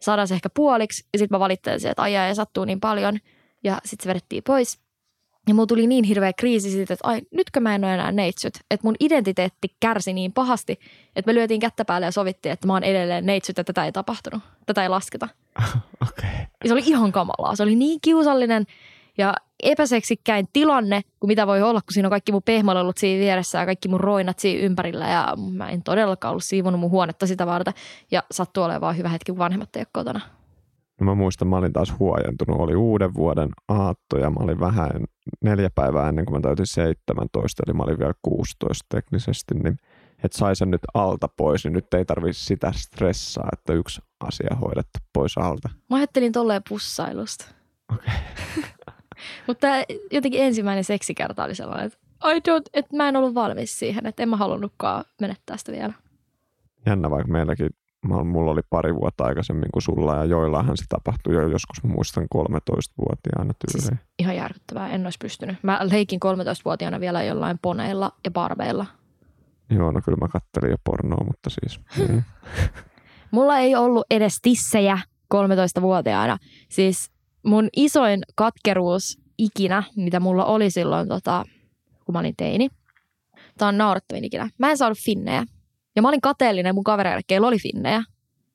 Saadaan 0.00 0.28
se 0.28 0.34
ehkä 0.34 0.50
puoliksi, 0.50 1.04
ja 1.12 1.18
sitten 1.18 1.36
mä 1.36 1.40
valittelin 1.40 1.86
että 1.86 2.02
ajaa 2.02 2.26
ja 2.26 2.34
sattuu 2.34 2.64
niin 2.64 2.80
paljon, 2.80 3.18
ja 3.64 3.78
sitten 3.84 4.04
se 4.04 4.08
vedettiin 4.08 4.42
pois. 4.46 4.80
Ja 5.48 5.54
mulla 5.54 5.66
tuli 5.66 5.86
niin 5.86 6.04
hirveä 6.04 6.32
kriisi 6.32 6.70
siitä, 6.70 6.94
että 6.94 7.08
ai, 7.08 7.20
nytkö 7.30 7.60
mä 7.60 7.74
en 7.74 7.84
ole 7.84 7.94
enää 7.94 8.12
neitsyt. 8.12 8.54
Että 8.70 8.86
mun 8.86 8.94
identiteetti 9.00 9.76
kärsi 9.80 10.12
niin 10.12 10.32
pahasti, 10.32 10.80
että 11.16 11.28
me 11.28 11.34
lyötiin 11.34 11.60
kättä 11.60 11.84
päälle 11.84 12.06
ja 12.06 12.12
sovittiin, 12.12 12.52
että 12.52 12.66
mä 12.66 12.72
oon 12.72 12.84
edelleen 12.84 13.26
neitsyt 13.26 13.58
ja 13.58 13.64
tätä 13.64 13.84
ei 13.84 13.92
tapahtunut. 13.92 14.42
Tätä 14.66 14.82
ei 14.82 14.88
lasketa. 14.88 15.28
Okei. 16.08 16.28
Okay. 16.28 16.46
Ja 16.64 16.68
se 16.68 16.72
oli 16.72 16.82
ihan 16.86 17.12
kamalaa. 17.12 17.56
Se 17.56 17.62
oli 17.62 17.74
niin 17.74 17.98
kiusallinen 18.02 18.66
ja 19.18 19.34
epäseksikkäin 19.62 20.48
tilanne, 20.52 21.02
kuin 21.20 21.28
mitä 21.28 21.46
voi 21.46 21.62
olla, 21.62 21.80
kun 21.80 21.92
siinä 21.92 22.06
on 22.06 22.10
kaikki 22.10 22.32
mun 22.32 22.42
pehmolellut 22.42 22.98
siinä 22.98 23.20
vieressä 23.20 23.58
ja 23.58 23.66
kaikki 23.66 23.88
mun 23.88 24.00
roinat 24.00 24.38
siinä 24.38 24.62
ympärillä. 24.62 25.08
Ja 25.08 25.36
mä 25.52 25.68
en 25.68 25.82
todellakaan 25.82 26.30
ollut 26.30 26.44
siivonut 26.44 26.80
mun 26.80 26.90
huonetta 26.90 27.26
sitä 27.26 27.46
varten. 27.46 27.74
Ja 28.10 28.22
sattuu 28.30 28.64
olemaan 28.64 28.80
vaan 28.80 28.96
hyvä 28.96 29.08
hetki, 29.08 29.32
kun 29.32 29.38
vanhemmat 29.38 29.76
ei 29.76 29.80
ole 29.80 29.86
kotona. 29.92 30.20
No 31.00 31.04
mä 31.06 31.14
muistan, 31.14 31.48
mä 31.48 31.56
olin 31.56 31.72
taas 31.72 31.94
huojentunut. 31.98 32.60
Oli 32.60 32.74
uuden 32.74 33.14
vuoden 33.14 33.48
aatto 33.68 34.18
ja 34.18 34.30
mä 34.30 34.40
olin 34.40 34.60
vähän 34.60 34.90
neljä 35.44 35.70
päivää 35.74 36.08
ennen 36.08 36.24
kuin 36.24 36.36
mä 36.36 36.40
täytin 36.40 36.66
17, 36.66 37.62
eli 37.66 37.74
mä 37.74 37.82
olin 37.82 37.98
vielä 37.98 38.14
16 38.22 38.86
teknisesti, 38.88 39.54
niin 39.54 39.76
että 40.24 40.38
sai 40.38 40.56
sen 40.56 40.70
nyt 40.70 40.80
alta 40.94 41.28
pois, 41.36 41.64
niin 41.64 41.72
nyt 41.72 41.94
ei 41.94 42.04
tarvitse 42.04 42.44
sitä 42.44 42.72
stressaa, 42.72 43.48
että 43.52 43.72
yksi 43.72 44.02
asia 44.20 44.56
hoidettu 44.60 44.98
pois 45.12 45.38
alta. 45.38 45.68
Mä 45.90 45.96
ajattelin 45.96 46.32
tolleen 46.32 46.62
pussailusta. 46.68 47.44
Okei. 47.94 48.14
Mutta 49.46 49.66
jotenkin 50.10 50.42
ensimmäinen 50.42 50.84
seksikerta 50.84 51.44
oli 51.44 51.54
sellainen, 51.54 51.86
että, 51.86 51.98
I 52.24 52.38
don't, 52.38 52.70
että 52.74 52.96
mä 52.96 53.08
en 53.08 53.16
ollut 53.16 53.34
valmis 53.34 53.78
siihen, 53.78 54.06
että 54.06 54.22
en 54.22 54.28
mä 54.28 54.36
halunnutkaan 54.36 55.04
menettää 55.20 55.56
sitä 55.56 55.72
vielä. 55.72 55.92
Jännä, 56.86 57.10
vaikka 57.10 57.32
meilläkin 57.32 57.68
mulla 58.04 58.50
oli 58.50 58.60
pari 58.70 58.94
vuotta 58.94 59.24
aikaisemmin 59.24 59.68
kuin 59.72 59.82
sulla 59.82 60.16
ja 60.16 60.24
joillahan 60.24 60.76
se 60.76 60.84
tapahtui 60.88 61.34
jo 61.34 61.48
joskus, 61.48 61.84
mä 61.84 61.92
muistan 61.94 62.26
13-vuotiaana 62.34 63.54
tyyliin. 63.54 63.88
Siis 63.88 64.00
ihan 64.18 64.36
järkyttävää, 64.36 64.88
en 64.88 65.04
olisi 65.04 65.18
pystynyt. 65.22 65.56
Mä 65.62 65.80
leikin 65.90 66.20
13-vuotiaana 66.24 67.00
vielä 67.00 67.22
jollain 67.22 67.58
poneilla 67.62 68.12
ja 68.24 68.30
barbeilla. 68.30 68.86
Joo, 69.70 69.92
no 69.92 70.00
kyllä 70.04 70.18
mä 70.20 70.28
kattelin 70.28 70.70
jo 70.70 70.76
pornoa, 70.84 71.24
mutta 71.24 71.50
siis 71.50 71.80
niin. 71.98 72.24
Mulla 73.30 73.58
ei 73.58 73.76
ollut 73.76 74.06
edes 74.10 74.38
tissejä 74.42 74.98
13-vuotiaana. 75.34 76.38
Siis 76.68 77.10
mun 77.42 77.68
isoin 77.76 78.22
katkeruus 78.34 79.18
ikinä, 79.38 79.82
mitä 79.96 80.20
mulla 80.20 80.44
oli 80.44 80.70
silloin, 80.70 81.08
tota, 81.08 81.44
kun 82.04 82.12
mä 82.12 82.18
olin 82.18 82.36
teini. 82.36 82.68
Tämä 83.58 83.68
on 83.68 83.78
naurettavin 83.78 84.24
ikinä. 84.24 84.50
Mä 84.58 84.70
en 84.70 84.76
saanut 84.76 84.98
finnejä. 84.98 85.44
Ja 85.96 86.02
mä 86.02 86.08
olin 86.08 86.20
kateellinen 86.20 86.74
mun 86.74 86.84
kavereille, 86.84 87.22
keillä 87.26 87.46
oli 87.46 87.58
finnejä. 87.58 88.02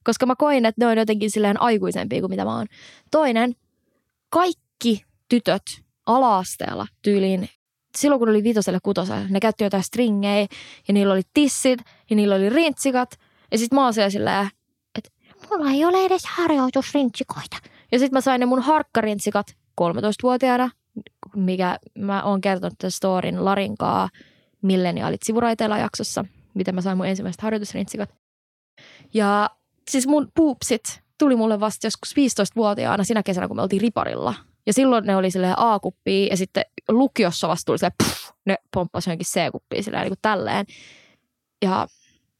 Koska 0.03 0.25
mä 0.25 0.35
koin, 0.37 0.65
että 0.65 0.85
ne 0.85 0.91
on 0.91 0.97
jotenkin 0.97 1.31
silleen 1.31 1.61
aikuisempia 1.61 2.19
kuin 2.19 2.29
mitä 2.29 2.45
mä 2.45 2.57
oon. 2.57 2.67
Toinen, 3.11 3.55
kaikki 4.29 5.03
tytöt 5.29 5.63
ala-asteella 6.05 6.87
tyyliin, 7.01 7.49
silloin 7.97 8.19
kun 8.19 8.29
oli 8.29 8.43
vitoselle 8.43 8.79
kutoselle, 8.83 9.25
ne 9.29 9.39
käytti 9.39 9.63
jotain 9.63 9.83
stringejä 9.83 10.47
ja 10.87 10.93
niillä 10.93 11.13
oli 11.13 11.21
tissit 11.33 11.79
ja 12.09 12.15
niillä 12.15 12.35
oli 12.35 12.49
rintsikat. 12.49 13.19
Ja 13.51 13.57
sit 13.57 13.71
mä 13.71 13.83
oon 13.83 13.93
siellä 13.93 14.09
silleen, 14.09 14.49
että 14.97 15.09
mulla 15.49 15.71
ei 15.71 15.85
ole 15.85 16.05
edes 16.05 16.25
harjoitusrintsikoita. 16.25 17.57
Ja 17.91 17.99
sit 17.99 18.11
mä 18.11 18.21
sain 18.21 18.39
ne 18.39 18.45
mun 18.45 18.61
harkkarintsikat 18.61 19.47
13-vuotiaana, 19.81 20.69
mikä 21.35 21.79
mä 21.99 22.23
oon 22.23 22.41
kertonut 22.41 22.77
tämän 22.77 22.91
storin 22.91 23.45
Larinkaa 23.45 24.09
milleniaalit 24.61 25.23
sivuraiteilla 25.23 25.77
jaksossa, 25.77 26.25
miten 26.53 26.75
mä 26.75 26.81
sain 26.81 26.97
mun 26.97 27.07
ensimmäiset 27.07 27.41
harjoitusrintsikat. 27.41 28.09
Ja 29.13 29.49
siis 29.91 30.07
mun 30.07 30.31
puupsit 30.35 31.01
tuli 31.17 31.35
mulle 31.35 31.59
vasta 31.59 31.87
joskus 31.87 32.15
15-vuotiaana 32.15 33.03
sinä 33.03 33.23
kesänä, 33.23 33.47
kun 33.47 33.57
me 33.57 33.61
oltiin 33.61 33.81
riparilla. 33.81 34.33
Ja 34.67 34.73
silloin 34.73 35.05
ne 35.05 35.15
oli 35.15 35.31
silleen 35.31 35.53
A-kuppia 35.57 36.27
ja 36.27 36.37
sitten 36.37 36.63
lukiossa 36.89 37.47
vasta 37.47 37.65
tuli 37.65 37.77
silleen, 37.77 37.95
pff, 38.03 38.31
ne 38.45 38.57
pomppasi 38.73 39.09
johonkin 39.09 39.25
C-kuppiin 39.25 39.83
silleen 39.83 40.01
niin 40.01 40.11
kuin 40.11 40.19
tälleen. 40.21 40.65
Ja 41.61 41.87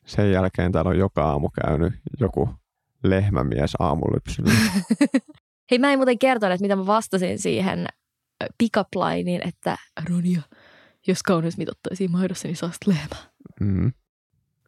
Sen 0.05 0.31
jälkeen 0.31 0.71
täällä 0.71 0.89
on 0.89 0.97
joka 0.97 1.29
aamu 1.29 1.49
käynyt 1.49 1.93
joku 2.19 2.49
lehmämies 3.09 3.71
aamulypsyllä. 3.79 4.51
hei 5.71 5.79
mä 5.79 5.91
en 5.91 5.99
muuten 5.99 6.19
kertonut, 6.19 6.53
että 6.53 6.63
mitä 6.63 6.75
mä 6.75 6.85
vastasin 6.85 7.39
siihen 7.39 7.87
pick-up 8.57 8.87
lineen, 8.95 9.47
että 9.47 9.77
Ronja, 10.09 10.41
jos 11.07 11.23
kauneus 11.23 11.57
mitottaisiin 11.57 12.11
maidossa, 12.11 12.47
niin 12.47 12.55
saasit 12.55 12.87
lehmää. 12.87 13.29
Mm. 13.59 13.93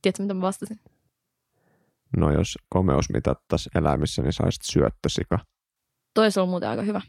Tiedätkö, 0.01 0.23
mitä 0.23 0.33
mä 0.33 0.41
vastasin? 0.41 0.79
No 2.17 2.31
jos 2.31 2.57
komeus 2.69 3.09
mitattaisi 3.13 3.69
eläimissä, 3.75 4.21
niin 4.21 4.33
saisit 4.33 4.61
syöttösika. 4.63 5.39
Toi 6.13 6.29
ollut 6.37 6.49
muuten 6.49 6.69
aika 6.69 6.81
hyvä. 6.81 7.01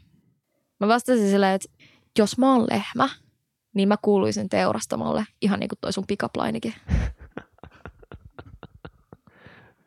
Mä 0.79 0.87
vastasin 0.87 1.29
silleen, 1.29 1.55
että 1.55 1.69
jos 2.19 2.37
mä 2.37 2.55
oon 2.55 2.67
lehmä, 2.71 3.09
niin 3.75 3.87
mä 3.87 3.95
kuuluisin 4.01 4.49
teurastamolle, 4.49 5.25
ihan 5.41 5.59
niin 5.59 5.69
kuin 5.69 5.79
toi 5.81 5.93
sun 5.93 6.07
pick-up 6.07 6.35
linekin. 6.35 6.73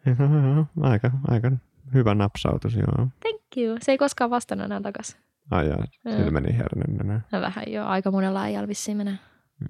aika, 0.83 1.11
aika 1.29 1.51
hyvä 1.95 2.15
napsautus, 2.15 2.75
joo. 2.75 3.09
Thank 3.21 3.43
you. 3.57 3.77
Se 3.81 3.93
ei 3.93 3.99
koskaan 3.99 4.31
vastannut 4.31 4.65
enää 4.65 4.81
takas. 4.81 5.17
Ai 5.51 5.69
jaa, 5.69 5.85
Joo. 6.05 6.17
sillä 6.17 6.31
meni 6.31 6.59
hernenenä. 6.59 7.21
No 7.33 7.41
vähän 7.41 7.65
jo, 7.67 7.87
aika 7.87 8.11
monella 8.11 8.43
äijällä 8.43 8.69
vissiin 8.69 8.97
menee. 8.97 9.19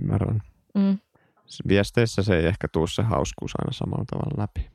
Ymmärrän. 0.00 0.42
Mm. 0.74 0.98
Viesteissä 1.68 2.22
se 2.22 2.36
ei 2.36 2.46
ehkä 2.46 2.68
tuu 2.68 2.86
se 2.86 3.02
hauskuus 3.02 3.52
aina 3.58 3.72
samalla 3.72 4.04
tavalla 4.10 4.42
läpi. 4.42 4.70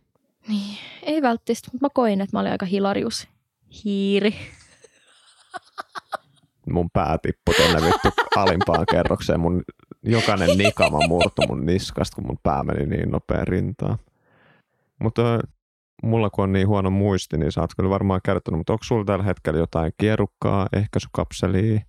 Niin, 0.48 0.78
ei 1.04 1.22
välttämättä, 1.22 1.70
mutta 1.72 1.86
mä 1.86 1.90
koin, 1.94 2.22
että 2.22 2.38
mä 2.38 2.40
olin 2.40 2.52
aika 2.52 2.66
hilarius. 2.66 3.28
Hiiri. 3.84 4.36
Mun 6.74 6.90
pää 6.90 7.18
tippui 7.18 7.56
tonne 7.56 7.88
vittu 7.88 8.10
alimpaan 8.36 8.86
kerrokseen. 8.92 9.40
Mun 9.40 9.64
jokainen 10.04 10.58
nikama 10.58 11.00
murtu 11.08 11.42
mun 11.48 11.66
niskasta, 11.66 12.16
kun 12.16 12.28
mun 12.28 12.40
pää 12.44 12.64
meni 12.64 12.86
niin 12.86 13.12
nopea 13.12 13.46
rintaan. 13.46 13.98
Mutta 15.02 15.40
mulla 16.04 16.30
kun 16.30 16.44
on 16.44 16.54
niin 16.54 16.68
huono 16.68 16.90
muisti, 16.90 17.38
niin 17.38 17.52
sä 17.52 17.62
oot 17.62 17.76
kyllä 17.78 17.90
varmaan 17.90 18.22
kertonut, 18.24 18.58
mutta 18.58 18.74
onko 18.74 18.84
sulla 18.84 19.06
tällä 19.06 19.24
hetkellä 19.24 19.60
jotain 19.60 19.92
kierukkaa, 19.98 20.68
ehkäisykapselia? 20.74 21.82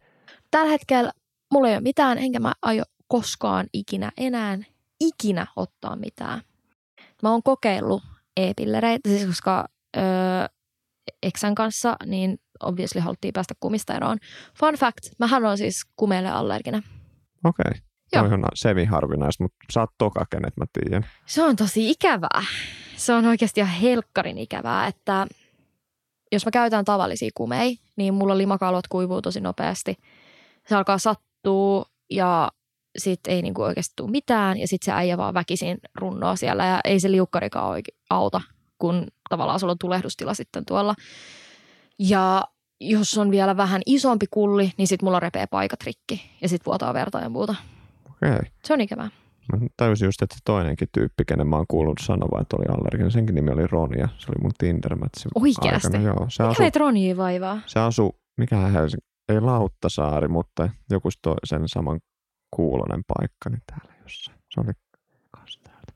Tällä 0.50 0.70
hetkellä 0.70 1.12
mulla 1.52 1.68
ei 1.68 1.74
ole 1.74 1.80
mitään, 1.80 2.18
enkä 2.18 2.40
mä 2.40 2.52
aio 2.62 2.82
koskaan 3.08 3.66
ikinä 3.72 4.12
enää 4.16 4.58
ikinä 5.00 5.46
ottaa 5.56 5.96
mitään. 5.96 6.42
Mä 7.22 7.30
oon 7.30 7.42
kokeillut 7.42 8.02
e-pillereitä, 8.36 9.08
siis 9.08 9.26
koska 9.26 9.68
öö, 9.96 10.02
eksän 11.22 11.54
kanssa, 11.54 11.96
niin 12.06 12.38
obviously 12.62 13.00
haluttiin 13.00 13.32
päästä 13.32 13.54
kumista 13.60 13.94
eroon. 13.94 14.18
Fun 14.58 14.74
fact, 14.74 15.08
mähän 15.18 15.44
on 15.44 15.58
siis 15.58 15.86
kumeille 15.96 16.30
allerginen. 16.30 16.82
Okei. 17.44 17.64
Okay. 17.70 17.87
Joo. 18.12 18.24
Toi 18.24 18.34
on 18.34 18.44
semi-harvinaista, 18.54 19.44
mutta 19.44 19.58
sä 19.72 19.80
oot 19.80 19.90
toka, 19.98 20.26
kenet 20.30 20.56
mä 20.56 20.64
tiedän. 20.72 21.06
Se 21.26 21.42
on 21.42 21.56
tosi 21.56 21.90
ikävää. 21.90 22.42
Se 22.96 23.12
on 23.12 23.26
oikeasti 23.26 23.60
ihan 23.60 23.74
helkkarin 23.74 24.38
ikävää, 24.38 24.86
että 24.86 25.26
jos 26.32 26.44
mä 26.44 26.50
käytän 26.50 26.84
tavallisia 26.84 27.30
kumei, 27.34 27.78
niin 27.96 28.14
mulla 28.14 28.38
limakalvot 28.38 28.88
kuivuu 28.88 29.22
tosi 29.22 29.40
nopeasti. 29.40 29.96
Se 30.68 30.74
alkaa 30.76 30.98
sattua 30.98 31.84
ja 32.10 32.52
sit 32.98 33.20
ei 33.28 33.42
niinku 33.42 33.62
oikeasti 33.62 33.92
tule 33.96 34.10
mitään 34.10 34.58
ja 34.58 34.68
sit 34.68 34.82
se 34.82 34.92
äijä 34.92 35.18
vaan 35.18 35.34
väkisin 35.34 35.78
runnoo 35.94 36.36
siellä 36.36 36.66
ja 36.66 36.80
ei 36.84 37.00
se 37.00 37.10
liukkarikaan 37.10 37.68
oikein 37.68 37.98
auta, 38.10 38.40
kun 38.78 39.06
tavallaan 39.30 39.60
sulla 39.60 39.70
on 39.70 39.78
tulehdustila 39.78 40.34
sitten 40.34 40.64
tuolla. 40.64 40.94
Ja 41.98 42.44
jos 42.80 43.18
on 43.18 43.30
vielä 43.30 43.56
vähän 43.56 43.82
isompi 43.86 44.26
kulli, 44.30 44.72
niin 44.76 44.88
sit 44.88 45.02
mulla 45.02 45.20
repee 45.20 45.46
paikat 45.46 45.82
rikki 45.82 46.30
ja 46.40 46.48
sit 46.48 46.66
vuotaa 46.66 46.94
verta 46.94 47.18
ja 47.18 47.28
muuta. 47.28 47.54
Okei. 48.22 48.50
Se 48.64 48.72
on 48.72 48.80
ikävää. 48.80 49.10
Mä 49.52 49.66
tajusin 49.76 50.06
just, 50.06 50.22
että 50.22 50.36
toinenkin 50.44 50.88
tyyppi, 50.92 51.24
kenen 51.24 51.46
mä 51.46 51.56
oon 51.56 51.64
kuullut 51.68 51.98
sanoa, 52.02 52.40
että 52.40 52.56
oli 52.56 52.64
allerginen, 52.68 53.10
senkin 53.10 53.34
nimi 53.34 53.50
oli 53.50 53.66
Ronja. 53.66 54.08
Se 54.18 54.26
oli 54.28 54.42
mun 54.42 54.50
Tinder-mätsi 54.64 55.28
Oikeasti? 55.34 55.86
aikana. 55.96 56.04
Joo, 56.04 56.26
se 56.28 56.42
Mikä 56.42 56.62
meitä 56.62 56.78
Ronjia 56.78 57.16
vaivaa? 57.16 57.60
se 57.66 57.80
asui, 57.80 58.10
mikähän 58.36 58.72
Helsingin, 58.72 59.08
ei 59.28 59.40
Lauttasaari, 59.40 60.28
mutta 60.28 60.68
joku 60.90 61.08
toi, 61.22 61.34
sen 61.44 61.62
saman 61.68 62.00
kuulonen 62.56 63.02
paikka, 63.18 63.50
niin 63.50 63.62
täällä 63.66 63.92
jossain. 64.02 64.38
Se 64.54 64.60
oli. 64.60 64.72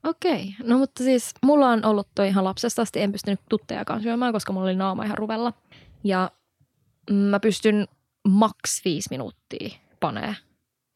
Okei, 0.03 0.55
no 0.63 0.77
mutta 0.77 1.03
siis 1.03 1.33
mulla 1.45 1.69
on 1.69 1.85
ollut 1.85 2.07
toi 2.15 2.27
ihan 2.27 2.43
lapsesta 2.43 2.81
asti, 2.81 3.01
en 3.01 3.11
pystynyt 3.11 3.39
tuttejakaan 3.49 4.01
syömään, 4.01 4.33
koska 4.33 4.53
mulla 4.53 4.65
oli 4.65 4.75
naama 4.75 5.03
ihan 5.03 5.17
ruvella. 5.17 5.53
Ja 6.03 6.31
mä 7.11 7.39
pystyn 7.39 7.87
maks 8.27 8.81
viisi 8.85 9.07
minuuttia 9.11 9.69
panee. 9.99 10.35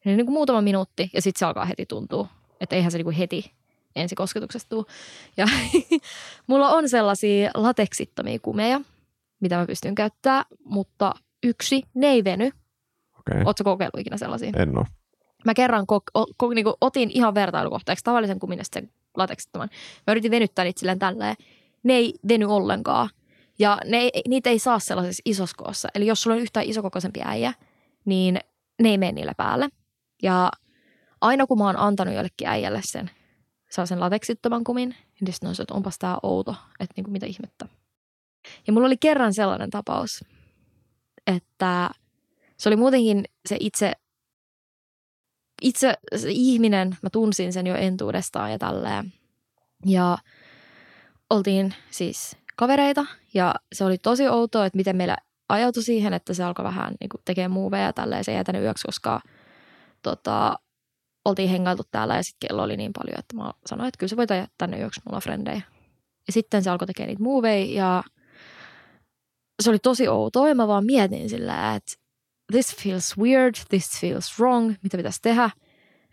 Eli 0.04 0.16
niin 0.16 0.26
kuin 0.26 0.34
muutama 0.34 0.60
minuutti 0.62 1.10
ja 1.12 1.22
sitten 1.22 1.38
se 1.38 1.46
alkaa 1.46 1.64
heti 1.64 1.86
tuntua. 1.86 2.28
Että 2.60 2.76
eihän 2.76 2.90
se 2.92 2.98
niin 2.98 3.04
kuin 3.04 3.16
heti 3.16 3.52
ensikosketuksesta 3.96 4.68
tuu. 4.68 4.86
Ja 5.36 5.46
mulla 6.46 6.68
on 6.70 6.88
sellaisia 6.88 7.50
lateksittomia 7.54 8.38
kumeja, 8.42 8.80
mitä 9.40 9.56
mä 9.56 9.66
pystyn 9.66 9.94
käyttämään, 9.94 10.44
mutta 10.64 11.14
yksi, 11.42 11.82
ne 11.94 12.06
ei 12.06 12.24
veny. 12.24 12.50
Okei, 13.18 13.42
Ootko 13.46 13.64
kokeillut 13.64 14.00
ikinä 14.00 14.16
sellaisia? 14.16 14.52
en 14.56 14.78
oo. 14.78 14.84
Mä 15.44 15.54
kerran 15.54 15.84
ko- 15.92 16.20
o- 16.20 16.46
ko- 16.46 16.54
niinku 16.54 16.74
otin 16.80 17.10
ihan 17.14 17.34
vertailukohteeksi 17.34 18.04
tavallisen 18.04 18.38
kumin 18.38 18.58
sen 18.72 18.90
lateksittoman. 19.16 19.68
Mä 20.06 20.10
yritin 20.12 20.30
venyttää 20.30 20.64
niitä 20.64 20.80
silleen 20.80 20.98
tälleen. 20.98 21.36
Ne 21.82 21.92
ei 21.94 22.14
veny 22.28 22.44
ollenkaan. 22.44 23.08
Ja 23.58 23.78
ne 23.84 23.96
ei, 23.98 24.10
niitä 24.28 24.50
ei 24.50 24.58
saa 24.58 24.78
sellaisessa 24.78 25.22
isossa 25.24 25.56
koossa. 25.64 25.88
Eli 25.94 26.06
jos 26.06 26.22
sulla 26.22 26.36
on 26.36 26.42
yhtään 26.42 26.66
isokokoisempi 26.66 27.20
äijä, 27.24 27.52
niin 28.04 28.38
ne 28.82 28.88
ei 28.90 28.98
mene 28.98 29.12
niillä 29.12 29.34
päälle. 29.36 29.68
Ja 30.22 30.50
aina 31.20 31.46
kun 31.46 31.58
mä 31.58 31.64
oon 31.64 31.76
antanut 31.76 32.14
jollekin 32.14 32.48
äijälle 32.48 32.80
sen 32.84 33.10
sellaisen 33.70 34.00
lateksittoman 34.00 34.64
kumin, 34.64 34.94
niin 35.20 35.32
sitten 35.32 35.48
on 35.48 35.54
se, 35.54 35.62
että 35.62 35.74
onpas 35.74 35.98
tää 35.98 36.16
outo, 36.22 36.54
että 36.80 36.92
niinku 36.96 37.10
mitä 37.10 37.26
ihmettä. 37.26 37.68
Ja 38.66 38.72
mulla 38.72 38.86
oli 38.86 38.96
kerran 38.96 39.34
sellainen 39.34 39.70
tapaus, 39.70 40.24
että 41.26 41.90
se 42.56 42.68
oli 42.68 42.76
muutenkin 42.76 43.24
se 43.48 43.56
itse 43.60 43.92
itse 45.62 45.94
se 46.16 46.28
ihminen, 46.30 46.96
mä 47.02 47.10
tunsin 47.10 47.52
sen 47.52 47.66
jo 47.66 47.74
entuudestaan 47.74 48.52
ja 48.52 48.58
tälleen. 48.58 49.12
Ja 49.86 50.18
oltiin 51.30 51.74
siis 51.90 52.36
kavereita 52.56 53.06
ja 53.34 53.54
se 53.72 53.84
oli 53.84 53.98
tosi 53.98 54.28
outoa, 54.28 54.66
että 54.66 54.76
miten 54.76 54.96
meillä 54.96 55.16
ajautui 55.48 55.82
siihen, 55.82 56.12
että 56.12 56.34
se 56.34 56.44
alkoi 56.44 56.64
vähän 56.64 56.94
niin 57.00 57.10
tekemään 57.24 57.50
muuveja 57.50 57.84
ja 57.84 57.92
tälleen. 57.92 58.24
Se 58.24 58.32
ei 58.32 58.36
jätänyt 58.36 58.62
yöksi, 58.62 58.86
koska 58.86 59.20
tota, 60.02 60.58
oltiin 61.24 61.48
hengailtu 61.50 61.82
täällä 61.90 62.16
ja 62.16 62.22
sitten 62.22 62.48
kello 62.48 62.62
oli 62.62 62.76
niin 62.76 62.92
paljon, 62.92 63.18
että 63.18 63.36
mä 63.36 63.52
sanoin, 63.66 63.88
että 63.88 63.98
kyllä 63.98 64.10
se 64.10 64.16
voi 64.16 64.26
jättää 64.30 64.46
tänne 64.58 64.78
yöksi, 64.78 65.00
mulla 65.04 65.16
on 65.16 65.22
frendejä. 65.22 65.62
Ja 66.26 66.32
sitten 66.32 66.62
se 66.62 66.70
alkoi 66.70 66.86
tekemään 66.86 67.08
niitä 67.08 67.22
muuveja 67.22 67.64
ja 67.64 68.02
se 69.62 69.70
oli 69.70 69.78
tosi 69.78 70.08
outoa 70.08 70.48
ja 70.48 70.54
mä 70.54 70.68
vaan 70.68 70.86
mietin 70.86 71.30
sillä, 71.30 71.74
että 71.74 71.92
this 72.52 72.76
feels 72.76 73.18
weird, 73.18 73.54
this 73.68 74.00
feels 74.00 74.38
wrong, 74.40 74.74
mitä 74.82 74.96
pitäisi 74.96 75.22
tehdä. 75.22 75.50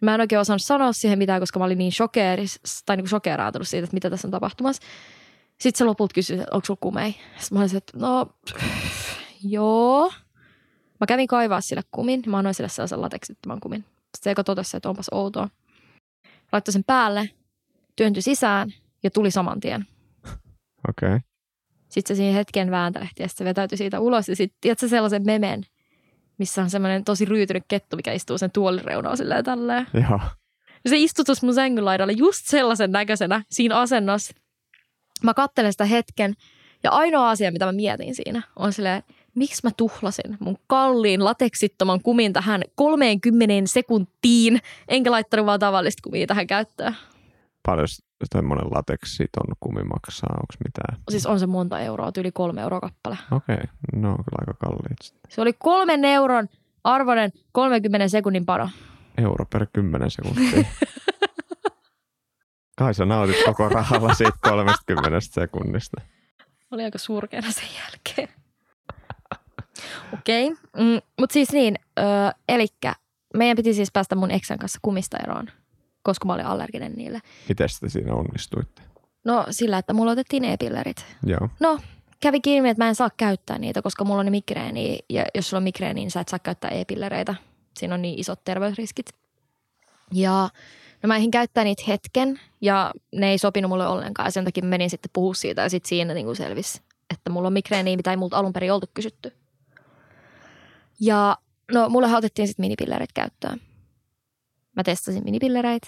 Mä 0.01 0.15
en 0.15 0.21
oikein 0.21 0.39
osannut 0.39 0.61
sanoa 0.61 0.93
siihen 0.93 1.19
mitään, 1.19 1.39
koska 1.39 1.59
mä 1.59 1.65
olin 1.65 1.77
niin 1.77 1.91
shokeeris, 1.91 2.59
tai 2.85 2.97
niin 2.97 3.07
shokeeraantunut 3.07 3.67
siitä, 3.67 3.83
että 3.83 3.93
mitä 3.93 4.09
tässä 4.09 4.27
on 4.27 4.31
tapahtumassa. 4.31 4.81
Sitten 5.59 5.77
se 5.77 5.83
lopulta 5.83 6.13
kysyi, 6.13 6.39
että 6.39 6.55
onko 6.55 6.65
sulla 6.65 6.79
kumei. 6.81 7.11
Sitten 7.11 7.57
mä 7.57 7.59
olisin, 7.59 7.77
että 7.77 7.97
no 7.97 8.27
joo. 9.43 10.11
Mä 11.05 11.07
kävin 11.07 11.27
kaivaa 11.27 11.62
sille 11.62 11.81
kumin. 11.91 12.24
Mä 12.27 12.38
annoin 12.38 12.53
sille 12.53 12.69
sellaisen 12.69 13.01
lateksittoman 13.01 13.59
kumin. 13.59 13.81
Sitten 13.81 14.19
se 14.21 14.31
eka 14.31 14.43
totesi, 14.43 14.77
että 14.77 14.89
onpas 14.89 15.09
outoa. 15.12 15.50
Laittoi 16.51 16.71
sen 16.71 16.83
päälle, 16.83 17.29
työntyi 17.95 18.21
sisään 18.21 18.74
ja 19.03 19.12
tuli 19.12 19.31
saman 19.31 19.59
tien. 19.59 19.81
Okei. 20.89 21.07
Okay. 21.07 21.19
Sitten 21.89 22.15
se 22.15 22.17
siinä 22.17 22.33
hetken 22.33 22.71
vääntelehti 22.71 23.24
ja 23.24 23.29
se 23.29 23.45
vetäytyi 23.45 23.77
siitä 23.77 24.00
ulos. 24.00 24.29
Ja 24.29 24.35
sitten 24.35 24.57
tiedätkö 24.62 24.88
sellaisen 24.88 25.25
memen, 25.25 25.65
missä 26.38 26.62
on 26.62 26.69
semmoinen 26.69 27.03
tosi 27.03 27.25
ryytynyt 27.25 27.63
kettu, 27.67 27.95
mikä 27.95 28.13
istuu 28.13 28.38
sen 28.38 28.51
tuolin 28.51 28.85
reunaan 28.85 29.17
silleen 29.17 29.45
tälleen. 29.45 29.88
Joo. 29.93 30.19
Ja 30.83 30.89
se 30.89 30.97
istui 30.97 31.25
tuossa 31.25 31.45
mun 31.45 31.55
sängyn 31.55 31.85
laidalle 31.85 32.13
just 32.13 32.45
sellaisen 32.45 32.91
näköisenä 32.91 33.43
siinä 33.50 33.79
asennossa. 33.79 34.33
Mä 35.24 35.33
kattelen 35.33 35.74
sitä 35.74 35.85
hetken 35.85 36.33
ja 36.83 36.91
ainoa 36.91 37.29
asia, 37.29 37.51
mitä 37.51 37.65
mä 37.65 37.71
mietin 37.71 38.15
siinä, 38.15 38.41
on 38.55 38.74
silleen, 38.74 39.03
miksi 39.35 39.61
mä 39.63 39.69
tuhlasin 39.77 40.37
mun 40.39 40.57
kalliin 40.67 41.25
lateksittoman 41.25 42.01
kumin 42.01 42.33
tähän 42.33 42.61
30 42.75 43.53
sekuntiin, 43.65 44.59
enkä 44.87 45.11
laittanut 45.11 45.45
vaan 45.45 45.59
tavallista 45.59 46.01
kumia 46.03 46.27
tähän 46.27 46.47
käyttöön. 46.47 46.95
Paljon 47.65 47.87
semmoinen 48.35 48.67
lateksiton 48.71 49.55
kumi 49.59 49.83
maksaa, 49.83 50.33
onko 50.33 50.53
mitään? 50.65 50.97
Siis 51.09 51.25
on 51.25 51.39
se 51.39 51.45
monta 51.47 51.79
euroa, 51.79 52.11
yli 52.17 52.31
kolme 52.31 52.61
euroa 52.61 52.79
kappale. 52.79 53.17
Okei, 53.31 53.55
okay. 53.55 53.67
no 53.95 54.09
on 54.09 54.15
kyllä 54.15 54.37
aika 54.39 54.53
kalliit. 54.53 55.15
Se 55.29 55.41
oli 55.41 55.53
kolmen 55.53 56.05
euron 56.05 56.47
arvoinen 56.83 57.31
30 57.51 58.07
sekunnin 58.07 58.45
pano. 58.45 58.69
Euro 59.17 59.45
per 59.45 59.65
10 59.73 60.11
sekuntia. 60.11 60.65
Kai 62.77 62.93
sä 62.93 63.05
nautit 63.05 63.43
koko 63.45 63.69
rahalla 63.69 64.13
siitä 64.13 64.37
30 64.41 65.19
sekunnista. 65.21 66.01
Oli 66.71 66.83
aika 66.83 66.97
surkeana 66.97 67.51
sen 67.51 67.67
jälkeen. 67.75 68.44
Okei, 70.13 70.48
okay. 70.48 70.86
mm, 70.86 71.01
mutta 71.20 71.34
siis 71.34 71.51
niin, 71.51 71.75
öö, 72.00 72.05
elikkä 72.50 72.96
meidän 73.34 73.58
piti 73.58 73.74
siis 73.74 73.91
päästä 73.91 74.15
mun 74.15 74.32
eksän 74.32 74.58
kanssa 74.58 74.79
kumista 74.82 75.17
eroon, 75.17 75.50
koska 76.03 76.25
mä 76.25 76.34
olin 76.34 76.46
allerginen 76.46 76.94
niille. 76.94 77.22
Miten 77.50 77.70
te 77.82 77.89
siinä 77.89 78.13
onnistuitte? 78.13 78.82
No 79.25 79.46
sillä, 79.50 79.77
että 79.77 79.94
mulla 79.94 80.12
otettiin 80.12 80.46
e-pillerit. 80.46 81.05
Joo. 81.25 81.50
No, 81.60 81.79
kävi 82.20 82.41
kiinni, 82.41 82.70
että 82.70 82.84
mä 82.84 82.88
en 82.88 82.96
saa 82.96 83.10
käyttää 83.17 83.58
niitä, 83.58 83.82
koska 83.82 84.03
mulla 84.03 84.20
on 84.20 84.32
migreeni. 84.32 85.00
Ja 85.10 85.25
jos 85.36 85.50
sulla 85.50 85.60
on 85.60 85.63
migreeni, 85.63 86.01
niin 86.01 86.12
sä 86.12 86.20
et 86.20 86.27
saa 86.27 86.39
käyttää 86.39 86.72
e-pillereitä. 86.72 87.36
Siinä 87.77 87.96
on 87.96 88.01
niin 88.01 88.20
isot 88.20 88.44
terveysriskit. 88.44 89.10
Ja 90.13 90.50
no 91.03 91.08
mä 91.08 91.15
ehdin 91.15 91.32
käyttää 91.32 91.63
niitä 91.63 91.84
hetken 91.88 92.39
ja 92.62 92.91
ne 93.12 93.29
ei 93.29 93.38
sopinut 93.38 93.70
mulle 93.70 93.88
ollenkaan. 93.88 94.27
Ja 94.27 94.32
sen 94.32 94.46
takia 94.46 94.63
menin 94.63 94.89
sitten 94.89 95.10
puhua 95.13 95.34
siitä 95.34 95.62
ja 95.62 95.70
sitten 95.70 95.89
siinä 95.89 96.13
niin 96.13 96.25
kuin 96.25 96.36
selvisi, 96.36 96.82
että 97.13 97.29
mulla 97.29 97.48
on 97.48 97.53
migreeni, 97.53 97.98
mitä 97.98 98.12
ei 98.12 98.17
multa 98.17 98.38
alun 98.38 98.53
perin 98.53 98.74
oltu 98.74 98.88
kysytty. 98.94 99.34
Ja 100.99 101.37
no 101.73 101.89
mulle 101.89 102.15
otettiin 102.15 102.47
sitten 102.47 102.63
minipillerit 102.63 103.13
käyttöön. 103.13 103.59
Mä 104.75 104.83
testasin 104.83 105.23
minipillereitä. 105.23 105.87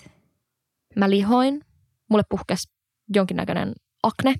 Mä 0.96 1.10
lihoin. 1.10 1.62
Mulle 2.10 2.24
puhkesi 2.30 2.70
jonkinnäköinen 3.16 3.74
akne. 4.04 4.36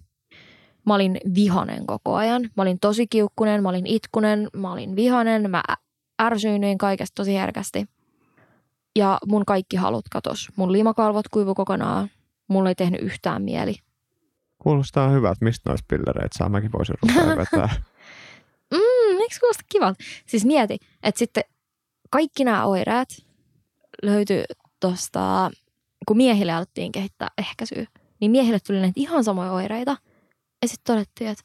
Mä 0.86 0.96
olin 0.96 1.20
vihanen 1.36 1.86
koko 1.86 2.16
ajan. 2.16 2.42
Mä 2.58 2.62
olin 2.64 2.80
tosi 2.80 3.08
kiukkunen, 3.08 3.64
mä 3.64 3.70
olin 3.70 3.88
itkunen, 3.88 4.48
mä 4.56 4.72
olin 4.74 4.96
vihanen. 4.96 5.52
Mä 5.52 5.64
ä- 5.72 5.76
ärsyynnyin 6.22 6.78
kaikesta 6.78 7.16
tosi 7.16 7.34
herkästi. 7.34 7.86
Ja 8.96 9.18
mun 9.28 9.46
kaikki 9.46 9.78
halut 9.78 10.10
katos. 10.12 10.50
Mun 10.56 10.72
limakalvot 10.72 11.28
kuivu 11.28 11.56
kokonaan. 11.56 12.10
Mulla 12.48 12.70
ei 12.70 12.76
tehnyt 12.76 13.02
yhtään 13.02 13.42
mieli. 13.42 13.76
Kuulostaa 14.58 15.10
hyvältä, 15.10 15.46
mistä 15.46 15.70
noista 15.70 15.86
pillereitä 15.90 16.38
saa. 16.38 16.50
Mäkin 16.50 16.72
voisin 16.72 16.96
rupea 17.02 17.38
vetää. 17.46 17.70
Eikö 19.28 19.40
kuulosta 19.40 19.64
kivalta? 19.70 20.04
Siis 20.26 20.46
mieti, 20.46 20.78
että 21.04 21.20
sitten 21.20 21.44
kaikki 22.10 22.44
nämä 22.44 22.66
oireet 22.66 23.26
löytyi 24.04 24.44
tuosta, 24.80 25.52
kun 26.08 26.18
miehille 26.18 26.52
alettiin 26.52 26.92
kehittää 26.92 27.28
ehkäisyä, 27.38 27.86
niin 28.20 28.32
miehille 28.32 28.60
tuli 28.60 28.80
näitä 28.80 28.94
ihan 28.96 29.24
samoja 29.24 29.52
oireita. 29.52 29.98
Ja 30.62 30.68
sitten 30.68 30.94
todettiin, 30.94 31.30
että 31.30 31.44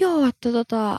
joo, 0.00 0.26
että 0.26 0.52
tota, 0.52 0.98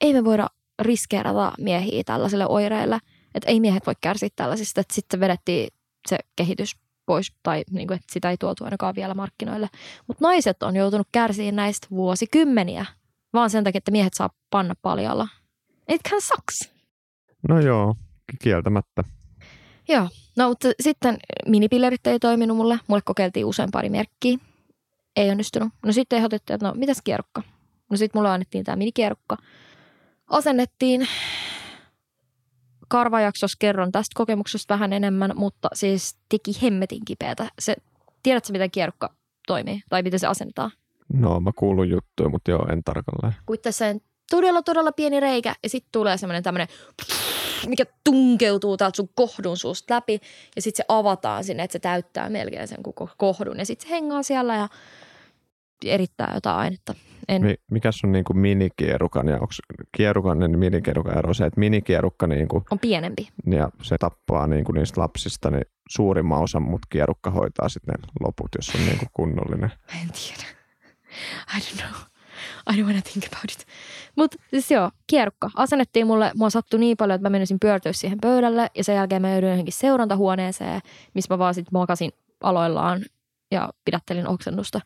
ei 0.00 0.12
me 0.12 0.24
voida 0.24 0.48
riskeerata 0.78 1.52
miehiä 1.58 2.02
tällaisille 2.04 2.46
oireille. 2.48 2.98
Että 3.34 3.50
ei 3.50 3.60
miehet 3.60 3.86
voi 3.86 3.94
kärsiä 4.00 4.28
tällaisista. 4.36 4.80
Että 4.80 4.94
sitten 4.94 5.20
vedettiin 5.20 5.68
se 6.08 6.18
kehitys 6.36 6.76
pois 7.06 7.32
tai 7.42 7.64
niin 7.70 7.88
kuin, 7.88 7.96
että 7.96 8.12
sitä 8.12 8.30
ei 8.30 8.36
tuotu 8.36 8.64
ainakaan 8.64 8.94
vielä 8.94 9.14
markkinoille. 9.14 9.68
Mutta 10.06 10.24
naiset 10.24 10.62
on 10.62 10.76
joutunut 10.76 11.08
kärsiä 11.12 11.52
näistä 11.52 11.86
vuosikymmeniä 11.90 12.86
vaan 13.32 13.50
sen 13.50 13.64
takia, 13.64 13.78
että 13.78 13.90
miehet 13.90 14.14
saa 14.14 14.30
panna 14.50 14.74
paljalla. 14.82 15.28
It 15.88 16.00
can 16.08 16.20
sucks. 16.20 16.72
No 17.48 17.60
joo, 17.60 17.96
kieltämättä. 18.42 19.04
Joo, 19.88 20.08
no 20.36 20.48
mutta 20.48 20.68
sitten 20.80 21.18
minipillerit 21.46 22.06
ei 22.06 22.18
toiminut 22.18 22.56
mulle. 22.56 22.78
Mulle 22.86 23.02
kokeiltiin 23.04 23.46
usein 23.46 23.70
pari 23.70 23.90
merkkiä. 23.90 24.38
Ei 25.16 25.30
onnistunut. 25.30 25.68
No 25.86 25.92
sitten 25.92 26.16
ehdotettiin, 26.16 26.54
että 26.54 26.66
no 26.66 26.74
mitäs 26.74 27.02
kierrukka? 27.04 27.42
No 27.90 27.96
sitten 27.96 28.18
mulle 28.18 28.30
annettiin 28.30 28.64
tämä 28.64 28.76
minikierrukka. 28.76 29.36
Asennettiin. 30.26 31.08
Karvajaksossa 32.88 33.56
kerron 33.58 33.92
tästä 33.92 34.12
kokemuksesta 34.14 34.74
vähän 34.74 34.92
enemmän, 34.92 35.32
mutta 35.34 35.68
siis 35.72 36.16
teki 36.28 36.62
hemmetin 36.62 37.04
kipeätä. 37.04 37.48
Se, 37.58 37.76
tiedätkö, 38.22 38.52
miten 38.52 38.70
kierrukka 38.70 39.14
toimii 39.46 39.82
tai 39.88 40.02
miten 40.02 40.20
se 40.20 40.26
asennetaan? 40.26 40.70
No, 41.12 41.40
mä 41.40 41.50
kuulun 41.56 41.90
juttuja, 41.90 42.28
mutta 42.28 42.50
joo, 42.50 42.66
en 42.72 42.82
tarkalleen. 42.84 43.34
on 43.90 44.00
todella, 44.30 44.62
todella 44.62 44.92
pieni 44.92 45.20
reikä 45.20 45.54
ja 45.62 45.68
sitten 45.68 45.92
tulee 45.92 46.16
semmoinen 46.16 46.42
tämmöinen, 46.42 46.68
mikä 47.66 47.84
tunkeutuu 48.04 48.76
täältä 48.76 48.96
sun 48.96 49.08
kohdun 49.14 49.56
suusta 49.56 49.94
läpi 49.94 50.20
ja 50.56 50.62
sitten 50.62 50.76
se 50.76 50.84
avataan 50.88 51.44
sinne, 51.44 51.62
että 51.62 51.72
se 51.72 51.78
täyttää 51.78 52.30
melkein 52.30 52.68
sen 52.68 52.82
koko 52.82 53.08
kohdun 53.16 53.58
ja 53.58 53.66
sitten 53.66 53.88
se 53.88 53.94
hengaa 53.94 54.22
siellä 54.22 54.56
ja 54.56 54.68
erittää 55.84 56.32
jotain 56.34 56.56
ainetta. 56.56 56.94
En, 57.28 57.42
Mi- 57.42 57.54
mikäs 57.70 58.00
on 58.04 58.12
niinku 58.12 58.34
minikierukan 58.34 59.28
ja 59.28 59.34
onko 59.34 59.52
kierukan 59.96 60.42
ja 60.42 60.48
minikierukan 60.48 61.18
ero 61.18 61.34
se, 61.34 61.46
että 61.46 61.60
minikierukka 61.60 62.26
niinku, 62.26 62.64
on 62.70 62.78
pienempi. 62.78 63.28
ja 63.46 63.70
se 63.82 63.98
tappaa 63.98 64.46
niinku 64.46 64.72
niistä 64.72 65.00
lapsista 65.00 65.50
niin 65.50 65.64
suurimman 65.88 66.42
osan, 66.42 66.62
mutta 66.62 66.88
kierukka 66.90 67.30
hoitaa 67.30 67.68
sitten 67.68 67.94
loput, 68.20 68.48
jos 68.56 68.74
on 68.74 68.86
niinku 68.86 69.06
kunnollinen. 69.12 69.70
Mä 69.94 70.00
en 70.02 70.08
tiedä. 70.12 70.61
I 71.56 71.60
don't 71.60 71.82
know. 71.82 72.00
I 72.70 72.76
don't 72.76 72.86
wanna 72.86 73.02
think 73.12 73.26
about 73.26 73.52
it. 73.52 73.66
Mutta 74.16 74.36
siis 74.50 74.70
joo, 74.70 74.90
kierukka. 75.06 75.50
Asennettiin 75.54 76.06
mulle, 76.06 76.32
mua 76.34 76.50
sattui 76.50 76.80
niin 76.80 76.96
paljon, 76.96 77.14
että 77.14 77.28
mä 77.28 77.32
menisin 77.32 77.60
pyörtyä 77.60 77.92
siihen 77.92 78.18
pöydälle 78.20 78.70
ja 78.76 78.84
sen 78.84 78.96
jälkeen 78.96 79.22
mä 79.22 79.32
joudun 79.32 79.50
johonkin 79.50 79.72
seurantahuoneeseen, 79.72 80.80
missä 81.14 81.34
mä 81.34 81.38
vaan 81.38 81.54
sit 81.54 81.72
makasin 81.72 82.12
aloillaan 82.42 83.04
ja 83.50 83.70
pidättelin 83.84 84.28
oksennusta. 84.28 84.80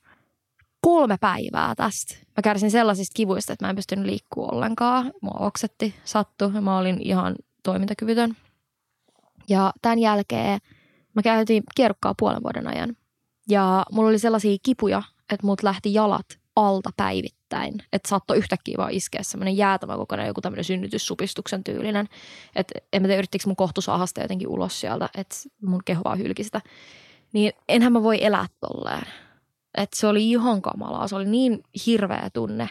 Kolme 0.80 1.16
päivää 1.20 1.74
tästä. 1.74 2.14
Mä 2.36 2.42
kärsin 2.42 2.70
sellaisista 2.70 3.14
kivuista, 3.16 3.52
että 3.52 3.64
mä 3.64 3.70
en 3.70 3.76
pystynyt 3.76 4.06
liikkua 4.06 4.48
ollenkaan. 4.52 5.12
Mua 5.22 5.36
oksetti, 5.40 5.94
sattu 6.04 6.50
ja 6.54 6.60
mä 6.60 6.78
olin 6.78 7.00
ihan 7.00 7.36
toimintakyvytön. 7.62 8.36
Ja 9.48 9.72
tämän 9.82 9.98
jälkeen 9.98 10.58
mä 11.14 11.22
käytiin 11.22 11.62
kierukkaa 11.74 12.14
puolen 12.18 12.42
vuoden 12.42 12.66
ajan. 12.66 12.96
Ja 13.48 13.84
mulla 13.92 14.08
oli 14.08 14.18
sellaisia 14.18 14.56
kipuja, 14.62 15.02
että 15.32 15.46
mut 15.46 15.62
lähti 15.62 15.94
jalat 15.94 16.26
alta 16.56 16.90
päivittäin. 16.96 17.82
Että 17.92 18.08
saattoi 18.08 18.36
yhtäkkiä 18.36 18.74
vaan 18.78 18.92
iskeä 18.92 19.22
semmoinen 19.22 19.56
jäätävä 19.56 19.96
kokonaan 19.96 20.28
joku 20.28 20.40
tämmöinen 20.40 20.64
synnytyssupistuksen 20.64 21.64
tyylinen. 21.64 22.08
Että 22.56 22.74
en 22.92 23.02
mä 23.02 23.08
tiedä, 23.08 23.18
yrittikö 23.18 23.44
mun 23.46 23.56
kohtu 23.56 23.80
saada 23.80 24.06
sitä 24.06 24.20
jotenkin 24.20 24.48
ulos 24.48 24.80
sieltä, 24.80 25.08
että 25.16 25.36
mun 25.62 25.80
keho 25.84 26.00
vaan 26.04 26.18
hylki 26.18 26.44
sitä. 26.44 26.60
Niin 27.32 27.52
enhän 27.68 27.92
mä 27.92 28.02
voi 28.02 28.24
elää 28.24 28.46
tolleen. 28.60 29.06
Että 29.76 29.96
se 29.96 30.06
oli 30.06 30.30
ihan 30.30 30.62
kamalaa. 30.62 31.08
Se 31.08 31.16
oli 31.16 31.24
niin 31.24 31.62
hirveä 31.86 32.30
tunne, 32.32 32.68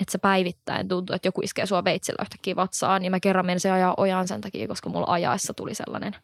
että 0.00 0.12
se 0.12 0.18
päivittäin 0.18 0.88
tuntui, 0.88 1.16
että 1.16 1.28
joku 1.28 1.40
iskee 1.40 1.66
sua 1.66 1.84
veitsellä 1.84 2.22
yhtäkkiä 2.22 2.56
vatsaan. 2.56 3.04
Ja 3.04 3.10
mä 3.10 3.20
kerran 3.20 3.46
menisin 3.46 3.72
ajaa 3.72 3.94
ojaan 3.96 4.28
sen 4.28 4.40
takia, 4.40 4.68
koska 4.68 4.90
mulla 4.90 5.12
ajaessa 5.12 5.54
tuli 5.54 5.74
sellainen. 5.74 6.16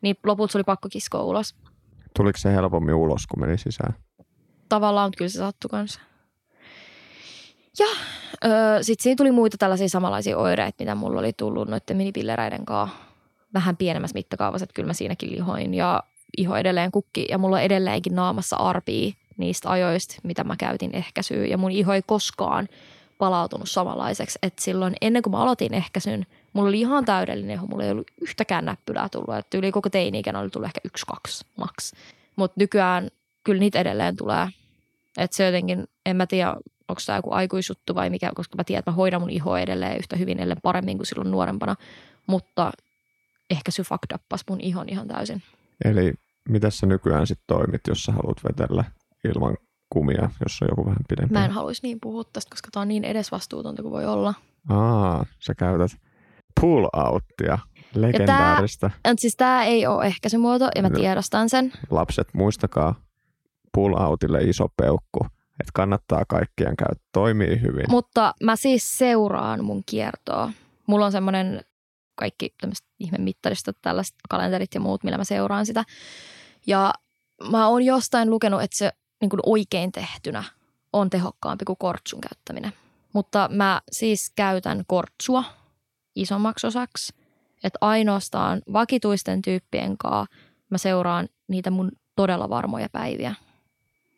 Niin 0.00 0.16
lopulta 0.26 0.52
se 0.52 0.58
oli 0.58 0.64
pakko 0.64 0.88
kiskoa 0.88 1.22
ulos. 1.22 1.54
Tuliko 2.16 2.38
se 2.38 2.52
helpommin 2.52 2.94
ulos, 2.94 3.26
kun 3.26 3.40
meni 3.40 3.58
sisään? 3.58 3.94
Tavallaan, 4.68 5.08
mutta 5.08 5.18
kyllä 5.18 5.28
se 5.28 5.38
sattui 5.38 5.68
kanssa. 5.68 6.00
Ja 7.78 7.86
öö, 8.44 8.82
sitten 8.82 9.02
siinä 9.02 9.16
tuli 9.16 9.30
muita 9.30 9.56
tällaisia 9.58 9.88
samanlaisia 9.88 10.38
oireita, 10.38 10.76
mitä 10.78 10.94
mulla 10.94 11.20
oli 11.20 11.32
tullut 11.32 11.68
noiden 11.68 11.96
minipillereiden 11.96 12.64
kanssa. 12.64 12.96
Vähän 13.54 13.76
pienemmässä 13.76 14.14
mittakaavassa, 14.14 14.64
että 14.64 14.74
kyllä 14.74 14.86
mä 14.86 14.92
siinäkin 14.92 15.32
lihoin 15.32 15.74
ja 15.74 16.02
iho 16.38 16.56
edelleen 16.56 16.90
kukki. 16.90 17.26
Ja 17.28 17.38
mulla 17.38 17.56
on 17.56 17.62
edelleenkin 17.62 18.14
naamassa 18.14 18.56
arpii 18.56 19.14
niistä 19.36 19.70
ajoista, 19.70 20.16
mitä 20.22 20.44
mä 20.44 20.56
käytin 20.56 20.94
ehkäisyä. 20.94 21.46
Ja 21.46 21.58
mun 21.58 21.70
iho 21.70 21.92
ei 21.92 22.02
koskaan 22.06 22.68
palautunut 23.18 23.70
samanlaiseksi. 23.70 24.38
Että 24.42 24.62
silloin 24.62 24.94
ennen 25.00 25.22
kuin 25.22 25.30
mä 25.30 25.42
aloitin 25.42 25.74
ehkäisyn, 25.74 26.26
mulla 26.52 26.68
oli 26.68 26.80
ihan 26.80 27.04
täydellinen 27.04 27.54
iho. 27.54 27.66
Mulla 27.66 27.84
ei 27.84 27.90
ollut 27.90 28.10
yhtäkään 28.20 28.64
näppylää 28.64 29.08
tullut. 29.08 29.34
Että 29.38 29.58
yli 29.58 29.72
koko 29.72 29.90
teini-ikänä 29.90 30.38
oli 30.38 30.50
tullut 30.50 30.66
ehkä 30.66 30.80
yksi, 30.84 31.06
kaksi, 31.06 31.46
maks. 31.56 31.92
Mutta 32.36 32.60
nykyään 32.60 33.10
kyllä 33.44 33.60
niitä 33.60 33.80
edelleen 33.80 34.16
tulee. 34.16 34.48
Että 35.18 35.36
se 35.36 35.46
jotenkin, 35.46 35.84
en 36.06 36.16
mä 36.16 36.26
tiedä, 36.26 36.50
onko 36.88 37.00
tämä 37.06 37.18
joku 37.18 37.32
aikuisjuttu 37.32 37.94
vai 37.94 38.10
mikä, 38.10 38.30
koska 38.34 38.56
mä 38.56 38.64
tiedän, 38.64 38.78
että 38.78 38.90
mä 38.90 38.94
hoidan 38.94 39.20
mun 39.20 39.30
ihoa 39.30 39.60
edelleen 39.60 39.98
yhtä 39.98 40.16
hyvin, 40.16 40.40
ellen 40.40 40.60
paremmin 40.62 40.96
kuin 40.96 41.06
silloin 41.06 41.30
nuorempana. 41.30 41.76
Mutta 42.26 42.72
ehkä 43.50 43.70
se 43.70 43.82
fucked 43.82 44.18
mun 44.50 44.60
ihon 44.60 44.88
ihan 44.88 45.08
täysin. 45.08 45.42
Eli 45.84 46.12
mitä 46.48 46.70
sä 46.70 46.86
nykyään 46.86 47.26
sitten 47.26 47.44
toimit, 47.46 47.80
jos 47.88 48.02
sä 48.02 48.12
haluat 48.12 48.44
vetellä 48.44 48.84
ilman 49.24 49.56
kumia, 49.92 50.30
jos 50.44 50.62
on 50.62 50.68
joku 50.70 50.84
vähän 50.84 51.04
pidempi? 51.08 51.32
Mä 51.32 51.44
en 51.44 51.50
haluaisi 51.50 51.82
niin 51.82 51.98
puhua 52.00 52.24
tästä, 52.24 52.50
koska 52.50 52.68
tää 52.72 52.80
on 52.80 52.88
niin 52.88 53.04
edesvastuutonta 53.04 53.82
kuin 53.82 53.92
voi 53.92 54.06
olla. 54.06 54.34
Aa, 54.68 55.26
sä 55.40 55.54
käytät 55.54 55.90
pull 56.60 56.86
outtia, 56.92 57.58
legendaarista. 57.94 58.90
Et 59.04 59.18
siis 59.18 59.36
tää 59.36 59.64
ei 59.64 59.86
ole 59.86 60.06
ehkä 60.06 60.28
se 60.28 60.38
muoto, 60.38 60.68
ja 60.74 60.82
mä 60.82 60.90
tiedostan 60.90 61.48
sen. 61.48 61.72
Lapset, 61.90 62.28
muistakaa 62.34 62.94
pull 63.78 63.94
outille 63.94 64.40
iso 64.42 64.68
peukku, 64.76 65.26
että 65.60 65.72
kannattaa 65.74 66.24
kaikkien 66.28 66.76
käyttää, 66.76 67.08
toimii 67.12 67.60
hyvin. 67.60 67.84
Mutta 67.88 68.34
mä 68.42 68.56
siis 68.56 68.98
seuraan 68.98 69.64
mun 69.64 69.82
kiertoa. 69.86 70.52
Mulla 70.86 71.06
on 71.06 71.12
semmoinen 71.12 71.64
kaikki 72.14 72.54
tämmöiset 72.60 72.86
ihmemittaristot, 72.98 73.76
tällaiset 73.82 74.14
kalenterit 74.28 74.74
ja 74.74 74.80
muut, 74.80 75.04
millä 75.04 75.18
mä 75.18 75.24
seuraan 75.24 75.66
sitä. 75.66 75.84
Ja 76.66 76.92
mä 77.50 77.68
oon 77.68 77.82
jostain 77.82 78.30
lukenut, 78.30 78.62
että 78.62 78.76
se 78.76 78.92
niin 79.20 79.28
kuin 79.28 79.40
oikein 79.46 79.92
tehtynä 79.92 80.44
on 80.92 81.10
tehokkaampi 81.10 81.64
kuin 81.64 81.78
kortsun 81.78 82.20
käyttäminen. 82.20 82.72
Mutta 83.12 83.48
mä 83.52 83.80
siis 83.92 84.32
käytän 84.36 84.82
kortsua 84.86 85.44
isommaksi 86.16 86.66
osaksi. 86.66 87.14
Että 87.64 87.78
ainoastaan 87.80 88.62
vakituisten 88.72 89.42
tyyppien 89.42 89.98
kanssa 89.98 90.36
mä 90.70 90.78
seuraan 90.78 91.28
niitä 91.48 91.70
mun 91.70 91.92
todella 92.16 92.48
varmoja 92.48 92.88
päiviä 92.92 93.34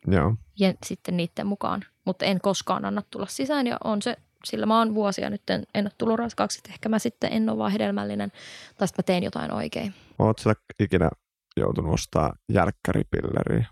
Joo. 0.06 0.34
ja 0.58 0.74
sitten 0.86 1.16
niiden 1.16 1.46
mukaan. 1.46 1.84
Mutta 2.04 2.24
en 2.24 2.40
koskaan 2.40 2.84
anna 2.84 3.02
tulla 3.10 3.26
sisään 3.26 3.66
ja 3.66 3.78
on 3.84 4.02
se, 4.02 4.16
sillä 4.44 4.66
mä 4.66 4.78
oon 4.78 4.94
vuosia 4.94 5.30
nyt 5.30 5.50
en, 5.50 5.64
en 5.74 5.84
ole 5.84 5.92
tullut 5.98 6.18
raskaaksi, 6.18 6.58
että 6.58 6.70
ehkä 6.72 6.88
mä 6.88 6.98
sitten 6.98 7.32
en 7.32 7.48
ole 7.48 7.58
vaan 7.58 7.72
hedelmällinen 7.72 8.32
tai 8.78 8.88
sitten 8.88 9.02
mä 9.02 9.06
teen 9.06 9.22
jotain 9.22 9.52
oikein. 9.52 9.94
Oletko 10.18 10.42
sä 10.42 10.54
ikinä 10.78 11.10
joutunut 11.56 11.94
ostaa 11.94 12.32
järkkäripilleriä? 12.52 13.66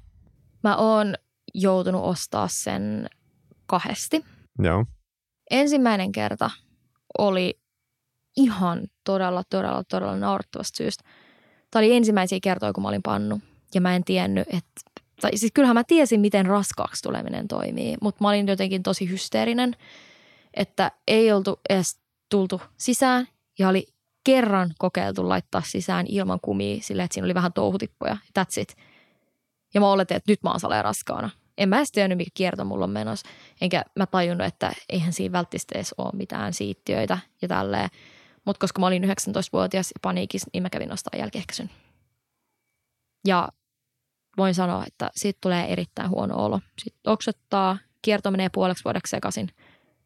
Mä 0.64 0.76
oon 0.76 1.14
joutunut 1.54 2.04
ostaa 2.04 2.48
sen 2.50 3.08
kahdesti. 3.66 4.24
Joo. 4.58 4.86
Ensimmäinen 5.50 6.12
kerta 6.12 6.50
oli 7.18 7.60
ihan 8.36 8.88
todella, 9.04 9.42
todella, 9.50 9.84
todella 9.84 10.16
naurettavasta 10.16 10.76
syystä. 10.76 11.04
Tämä 11.70 11.80
oli 11.80 11.96
ensimmäisiä 11.96 12.38
kertoja, 12.42 12.72
kun 12.72 12.82
mä 12.82 12.88
olin 12.88 13.02
pannu. 13.02 13.40
Ja 13.74 13.80
mä 13.80 13.96
en 13.96 14.04
tiennyt, 14.04 14.48
että... 14.48 14.87
Tai 15.20 15.36
siis 15.36 15.52
kyllähän 15.52 15.76
mä 15.76 15.84
tiesin, 15.84 16.20
miten 16.20 16.46
raskaaksi 16.46 17.02
tuleminen 17.02 17.48
toimii, 17.48 17.96
mutta 18.02 18.24
mä 18.24 18.28
olin 18.28 18.48
jotenkin 18.48 18.82
tosi 18.82 19.10
hysteerinen, 19.10 19.76
että 20.54 20.92
ei 21.08 21.32
oltu 21.32 21.60
edes 21.68 22.00
tultu 22.28 22.60
sisään 22.76 23.28
ja 23.58 23.68
oli 23.68 23.86
kerran 24.24 24.70
kokeiltu 24.78 25.28
laittaa 25.28 25.62
sisään 25.66 26.06
ilman 26.08 26.38
kumia 26.42 26.82
silleen, 26.82 27.04
että 27.04 27.14
siinä 27.14 27.24
oli 27.24 27.34
vähän 27.34 27.52
touhutippoja. 27.52 28.16
That's 28.38 28.60
it. 28.60 28.76
Ja 29.74 29.80
mä 29.80 29.90
oletin, 29.90 30.16
että 30.16 30.32
nyt 30.32 30.42
mä 30.42 30.50
oon 30.50 30.82
raskaana. 30.82 31.30
En 31.58 31.68
mä 31.68 31.76
edes 31.76 31.92
tiennyt, 31.92 32.18
mikä 32.18 32.30
kierto 32.34 32.64
mulla 32.64 32.84
on 32.84 32.90
menossa. 32.90 33.28
Enkä 33.60 33.84
mä 33.96 34.06
tajunnut, 34.06 34.46
että 34.46 34.72
eihän 34.88 35.12
siinä 35.12 35.32
välttämättä 35.32 35.74
edes 35.74 35.94
ole 35.98 36.10
mitään 36.12 36.54
siittiöitä 36.54 37.18
ja 37.42 37.48
tälleen. 37.48 37.90
Mutta 38.44 38.60
koska 38.60 38.80
mä 38.80 38.86
olin 38.86 39.04
19-vuotias 39.04 39.90
ja 39.90 39.98
paniikissa, 40.02 40.50
niin 40.52 40.62
mä 40.62 40.70
kävin 40.70 40.88
nostaa 40.88 41.18
jälkiehkäisyn. 41.18 41.70
Ja 43.26 43.48
voin 44.36 44.54
sanoa, 44.54 44.84
että 44.86 45.10
siitä 45.14 45.38
tulee 45.40 45.72
erittäin 45.72 46.10
huono 46.10 46.44
olo. 46.44 46.60
Sitten 46.78 47.12
oksettaa, 47.12 47.78
kierto 48.02 48.30
menee 48.30 48.48
puoleksi 48.48 48.84
vuodeksi 48.84 49.10
sekaisin, 49.10 49.48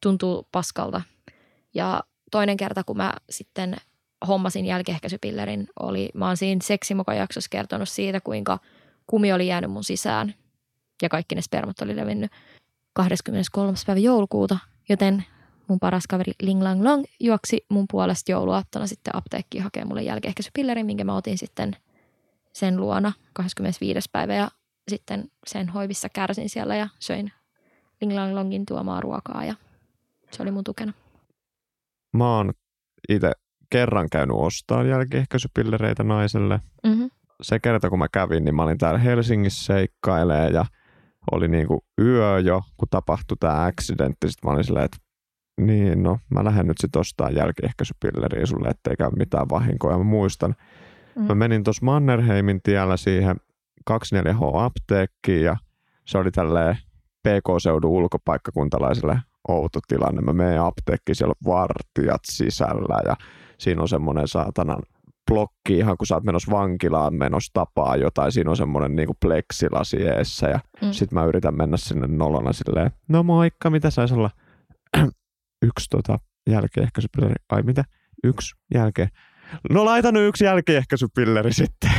tuntuu 0.00 0.48
paskalta. 0.52 1.02
Ja 1.74 2.02
toinen 2.30 2.56
kerta, 2.56 2.84
kun 2.84 2.96
mä 2.96 3.12
sitten 3.30 3.76
hommasin 4.28 4.66
jälkiehkäisypillerin, 4.66 5.68
oli, 5.80 6.10
mä 6.14 6.26
oon 6.26 6.36
siinä 6.36 6.60
seksimokajaksossa 6.64 7.50
kertonut 7.50 7.88
siitä, 7.88 8.20
kuinka 8.20 8.58
kumi 9.06 9.32
oli 9.32 9.46
jäänyt 9.46 9.70
mun 9.70 9.84
sisään 9.84 10.34
ja 11.02 11.08
kaikki 11.08 11.34
ne 11.34 11.42
spermat 11.42 11.80
oli 11.80 11.96
levinnyt 11.96 12.30
23. 12.92 13.72
päivä 13.86 14.00
joulukuuta, 14.00 14.58
joten 14.88 15.24
mun 15.68 15.80
paras 15.80 16.06
kaveri 16.06 16.32
Ling 16.42 16.62
Lang 16.62 16.82
Long 16.82 17.04
juoksi 17.20 17.66
mun 17.68 17.84
puolesta 17.90 18.32
jouluaattona 18.32 18.86
sitten 18.86 19.16
apteekkiin 19.16 19.64
hakemaan 19.64 19.88
mulle 19.88 20.02
jälkiehkäisypillerin, 20.02 20.86
minkä 20.86 21.04
mä 21.04 21.16
otin 21.16 21.38
sitten 21.38 21.76
sen 22.52 22.76
luona 22.76 23.12
25. 23.32 24.08
päivä 24.12 24.34
ja 24.34 24.48
sitten 24.90 25.30
sen 25.46 25.68
hoivissa 25.68 26.08
kärsin 26.08 26.48
siellä 26.48 26.76
ja 26.76 26.88
söin 26.98 27.32
Ling 28.00 28.14
Lang 28.14 28.34
Longin 28.34 28.66
tuomaa 28.66 29.00
ruokaa 29.00 29.44
ja 29.44 29.54
se 30.30 30.42
oli 30.42 30.50
mun 30.50 30.64
tukena. 30.64 30.92
Mä 32.16 32.36
oon 32.36 32.52
itse 33.08 33.32
kerran 33.70 34.08
käynyt 34.12 34.36
ostaa 34.36 34.84
jälkiehkäisypillereitä 34.84 36.04
naiselle. 36.04 36.60
Mm-hmm. 36.86 37.10
Se 37.42 37.58
kerta, 37.58 37.90
kun 37.90 37.98
mä 37.98 38.06
kävin, 38.12 38.44
niin 38.44 38.54
mä 38.54 38.62
olin 38.62 38.78
täällä 38.78 38.98
Helsingissä 38.98 39.64
seikkailee 39.64 40.50
ja 40.50 40.64
oli 41.32 41.48
niinku 41.48 41.84
yö 42.00 42.38
jo, 42.38 42.62
kun 42.76 42.88
tapahtui 42.90 43.36
tämä 43.40 43.64
accidentti. 43.64 44.30
Sitten 44.30 44.48
mä 44.48 44.52
olin 44.52 44.64
silleen, 44.64 44.84
että 44.84 44.98
niin 45.60 46.02
no, 46.02 46.18
mä 46.30 46.44
lähden 46.44 46.66
nyt 46.66 46.78
sit 46.80 46.96
ostaa 46.96 47.30
jälkiehkäisypilleriä 47.30 48.46
sulle, 48.46 48.68
ettei 48.68 48.96
käy 48.96 49.10
mitään 49.16 49.48
vahinkoa. 49.48 49.92
Ja 49.92 49.98
mä 49.98 50.04
muistan, 50.04 50.54
Mm. 51.16 51.22
mä 51.22 51.34
menin 51.34 51.64
tuossa 51.64 51.84
Mannerheimin 51.84 52.62
tiellä 52.62 52.96
siihen 52.96 53.36
24H-apteekkiin 53.90 55.42
ja 55.44 55.56
se 56.04 56.18
oli 56.18 56.30
tälleen 56.30 56.76
PK-seudun 57.28 57.90
ulkopaikkakuntalaiselle 57.90 59.20
outo 59.48 59.80
tilanne. 59.88 60.20
Mä 60.22 60.32
menen 60.32 60.60
apteekkiin, 60.60 61.16
siellä 61.16 61.34
on 61.44 61.52
vartijat 61.52 62.20
sisällä 62.24 63.02
ja 63.06 63.16
siinä 63.58 63.82
on 63.82 63.88
semmoinen 63.88 64.28
saatanan 64.28 64.78
blokki 65.30 65.78
ihan 65.78 65.96
kun 65.98 66.06
sä 66.06 66.14
oot 66.14 66.24
menossa 66.24 66.52
vankilaan 66.52 67.14
menossa 67.14 67.50
tapaa 67.52 67.96
jotain. 67.96 68.32
Siinä 68.32 68.50
on 68.50 68.56
semmoinen 68.56 68.96
niinku 68.96 69.14
pleksilasi 69.20 69.96
eessä 69.96 70.48
ja 70.48 70.60
Mm. 70.82 70.92
sit 70.92 71.12
mä 71.12 71.24
yritän 71.24 71.56
mennä 71.56 71.76
sinne 71.76 72.06
nolona 72.06 72.52
silleen, 72.52 72.90
no 73.08 73.22
moikka, 73.22 73.70
mitä 73.70 73.90
sais 73.90 74.12
olla? 74.12 74.30
yksi 75.68 75.90
tota 75.90 76.18
jälkiehkäisypilleri. 76.50 77.34
Ai 77.52 77.62
mitä? 77.62 77.84
Yksi 78.24 78.54
jälkeen. 78.74 79.08
No 79.70 79.84
laita 79.84 80.12
nyt 80.12 80.28
yksi 80.28 80.44
jälkiehkäisypilleri 80.44 81.52
sitten. 81.52 81.90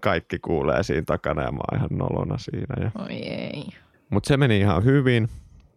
Kaikki 0.00 0.38
kuulee 0.38 0.82
siinä 0.82 1.02
takana 1.06 1.42
ja 1.42 1.52
mä 1.52 1.58
oon 1.72 1.78
ihan 1.78 1.98
nolona 1.98 2.38
siinä. 2.38 2.74
Ja... 2.80 2.90
Oi 2.98 3.12
ei. 3.12 3.64
Mutta 4.10 4.28
se 4.28 4.36
meni 4.36 4.58
ihan 4.58 4.84
hyvin 4.84 5.28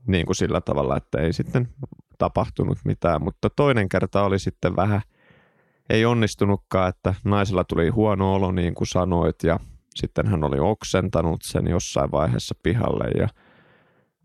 niin 0.08 0.26
kuin 0.26 0.36
sillä 0.36 0.62
tavalla, 0.62 0.98
että 0.98 1.18
ei 1.22 1.34
sitten 1.34 1.70
tapahtunut 2.18 2.78
mitään. 2.86 3.24
Mutta 3.24 3.50
toinen 3.50 3.90
kerta 3.90 4.24
oli 4.24 4.40
sitten 4.40 4.76
vähän, 4.76 5.02
ei 5.90 6.06
onnistunutkaan, 6.06 6.90
että 6.90 7.14
naisella 7.24 7.64
tuli 7.64 7.90
huono 7.90 8.34
olo 8.34 8.52
niin 8.52 8.76
kuin 8.76 8.88
sanoit 8.88 9.44
ja 9.44 9.60
sitten 9.96 10.28
hän 10.28 10.44
oli 10.44 10.60
oksentanut 10.60 11.42
sen 11.44 11.68
jossain 11.68 12.12
vaiheessa 12.12 12.56
pihalle 12.64 13.06
ja 13.20 13.28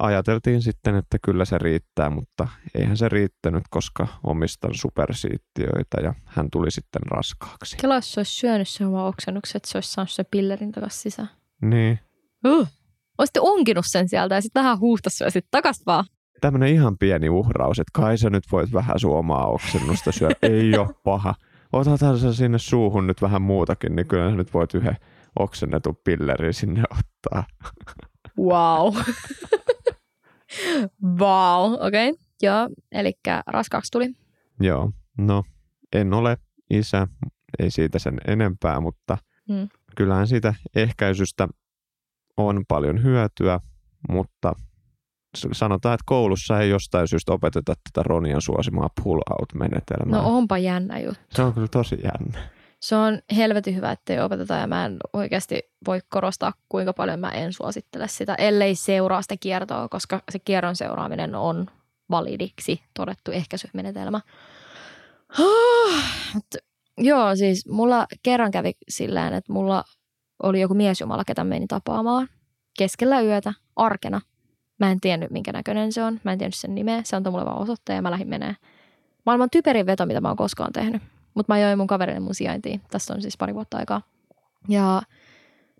ajateltiin 0.00 0.62
sitten, 0.62 0.94
että 0.94 1.18
kyllä 1.22 1.44
se 1.44 1.58
riittää, 1.58 2.10
mutta 2.10 2.48
eihän 2.74 2.96
se 2.96 3.08
riittänyt, 3.08 3.64
koska 3.70 4.06
omistan 4.24 4.74
supersiittiöitä 4.74 6.00
ja 6.02 6.14
hän 6.24 6.50
tuli 6.52 6.70
sitten 6.70 7.02
raskaaksi. 7.02 7.76
Kela, 7.76 7.94
jos 7.94 8.12
se 8.12 8.20
olisi 8.20 8.32
syönyt 8.32 8.68
sen 8.68 8.86
oman 8.86 9.06
oksennuksen, 9.06 9.56
että 9.56 9.68
se 9.68 9.78
olisi 9.78 9.92
saanut 9.92 10.10
sen 10.10 10.26
pillerin 10.30 10.72
takaisin 10.72 11.00
sisään. 11.00 11.28
Niin. 11.62 11.98
Uh. 12.46 12.68
Olisitte 13.18 13.40
onkinut 13.40 13.84
sen 13.88 14.08
sieltä 14.08 14.34
ja 14.34 14.40
sitten 14.40 14.62
vähän 14.62 14.78
huuhtas 14.78 15.20
ja 15.20 15.30
sitten 15.30 15.50
takas 15.50 15.82
vaan. 15.86 16.04
Tämmöinen 16.40 16.68
ihan 16.68 16.98
pieni 16.98 17.28
uhraus, 17.28 17.78
että 17.78 18.00
kai 18.00 18.18
sä 18.18 18.30
nyt 18.30 18.44
voit 18.52 18.72
vähän 18.72 18.98
sun 18.98 19.16
omaa 19.16 19.46
oksennusta 19.46 20.12
syödä. 20.12 20.34
Ei 20.42 20.78
ole 20.78 20.94
paha. 21.04 21.34
Otetaan 21.72 22.18
sä 22.18 22.32
sinne 22.32 22.58
suuhun 22.58 23.06
nyt 23.06 23.22
vähän 23.22 23.42
muutakin, 23.42 23.96
niin 23.96 24.08
kyllä 24.08 24.30
sä 24.30 24.36
nyt 24.36 24.54
voit 24.54 24.74
yhden 24.74 24.96
oksennetun 25.38 25.96
pillerin 26.04 26.54
sinne 26.54 26.82
ottaa. 26.90 27.44
Wow. 28.38 28.94
wow, 31.18 31.72
okei. 31.72 32.10
Okay. 32.10 32.24
Joo, 32.42 32.68
eli 32.92 33.12
raskaaksi 33.46 33.90
tuli. 33.90 34.10
Joo, 34.60 34.90
no 35.18 35.44
en 35.92 36.14
ole 36.14 36.36
isä, 36.70 37.06
ei 37.58 37.70
siitä 37.70 37.98
sen 37.98 38.20
enempää, 38.26 38.80
mutta 38.80 39.18
Mm. 39.48 39.68
kyllähän 39.96 40.28
siitä 40.28 40.54
ehkäisystä 40.76 41.48
on 42.36 42.64
paljon 42.68 43.02
hyötyä, 43.02 43.60
mutta 44.08 44.52
sanotaan, 45.52 45.94
että 45.94 46.04
koulussa 46.06 46.60
ei 46.60 46.70
jostain 46.70 47.08
syystä 47.08 47.32
opeteta 47.32 47.74
tätä 47.74 48.02
Ronian 48.02 48.40
suosimaa 48.40 48.88
pull-out-menetelmää. 49.02 50.22
No 50.22 50.36
onpa 50.36 50.58
jännä 50.58 50.98
juttu. 50.98 51.20
Se 51.30 51.42
on 51.42 51.52
kyllä 51.54 51.68
tosi 51.68 51.98
jännä. 52.04 52.48
Se 52.80 52.96
on 52.96 53.18
helvetin 53.36 53.76
hyvä, 53.76 53.92
ettei 53.92 54.20
opeteta 54.20 54.54
ja 54.54 54.66
mä 54.66 54.86
en 54.86 54.96
oikeasti 55.12 55.62
voi 55.86 56.00
korostaa, 56.08 56.52
kuinka 56.68 56.92
paljon 56.92 57.20
mä 57.20 57.30
en 57.30 57.52
suosittele 57.52 58.08
sitä, 58.08 58.34
ellei 58.34 58.74
seuraa 58.74 59.22
sitä 59.22 59.36
kiertoa, 59.40 59.88
koska 59.88 60.22
se 60.30 60.38
kierron 60.38 60.76
seuraaminen 60.76 61.34
on 61.34 61.66
validiksi 62.10 62.82
todettu 62.94 63.30
ehkäisymenetelmä. 63.30 64.20
Joo, 66.98 67.36
siis 67.36 67.68
mulla 67.68 68.06
kerran 68.22 68.50
kävi 68.50 68.72
silleen, 68.88 69.34
että 69.34 69.52
mulla 69.52 69.84
oli 70.42 70.60
joku 70.60 70.74
miesjumala, 70.74 71.24
ketä 71.24 71.44
menin 71.44 71.68
tapaamaan 71.68 72.28
keskellä 72.78 73.20
yötä, 73.20 73.52
arkena. 73.76 74.20
Mä 74.78 74.90
en 74.90 75.00
tiennyt, 75.00 75.30
minkä 75.30 75.52
näköinen 75.52 75.92
se 75.92 76.02
on. 76.02 76.20
Mä 76.24 76.32
en 76.32 76.38
tiennyt 76.38 76.54
sen 76.54 76.74
nimeä. 76.74 77.02
Se 77.04 77.16
antoi 77.16 77.30
mulle 77.30 77.44
vaan 77.44 77.62
osoitteen 77.62 77.96
ja 77.96 78.02
mä 78.02 78.10
lähdin 78.10 78.28
menee. 78.28 78.56
Maailman 79.26 79.50
typerin 79.50 79.86
veto, 79.86 80.06
mitä 80.06 80.20
mä 80.20 80.28
oon 80.28 80.36
koskaan 80.36 80.72
tehnyt. 80.72 81.02
Mutta 81.34 81.52
mä 81.52 81.58
join 81.58 81.78
mun 81.78 81.86
kaverille 81.86 82.20
mun 82.20 82.34
sijaintiin. 82.34 82.80
Tästä 82.90 83.14
on 83.14 83.22
siis 83.22 83.36
pari 83.36 83.54
vuotta 83.54 83.76
aikaa. 83.76 84.02
Ja 84.68 85.02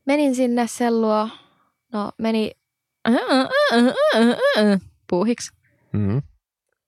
menin 0.06 0.34
sinne 0.34 0.66
sellua. 0.66 1.28
No 1.92 2.12
meni 2.18 2.50
puuhiksi. 5.10 5.52
Mm-hmm. 5.92 6.22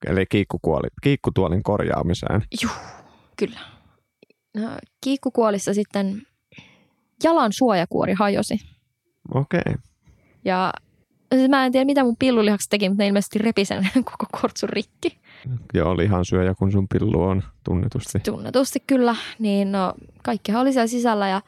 Eli 0.06 0.26
kiikkukuoli, 0.26 0.88
kiikkutuolin 1.02 1.62
korjaamiseen. 1.62 2.42
Juh, 2.62 2.76
kyllä. 3.36 3.60
No, 4.56 4.68
kiikkukuolissa 5.00 5.74
sitten 5.74 6.22
jalan 7.24 7.52
suojakuori 7.52 8.14
hajosi. 8.14 8.60
Okei. 9.34 9.60
Okay. 9.60 9.74
Ja 10.44 10.72
siis 11.36 11.50
mä 11.50 11.66
en 11.66 11.72
tiedä, 11.72 11.84
mitä 11.84 12.04
mun 12.04 12.16
pillulihakset 12.16 12.70
teki, 12.70 12.88
mutta 12.88 13.02
ne 13.02 13.06
ilmeisesti 13.08 13.38
repi 13.38 13.64
sen 13.64 13.88
koko 14.10 14.26
kortsun 14.40 14.68
rikki. 14.68 15.18
Joo, 15.74 15.96
lihan 15.96 16.24
syöjä, 16.24 16.54
kun 16.54 16.72
sun 16.72 16.88
pillu 16.88 17.22
on 17.22 17.42
tunnetusti. 17.64 18.20
Tunnetusti 18.20 18.80
kyllä. 18.86 19.16
Niin 19.38 19.72
no, 19.72 19.94
kaikkihan 20.22 20.62
oli 20.62 20.72
siellä 20.72 20.86
sisällä 20.86 21.28
ja 21.28 21.42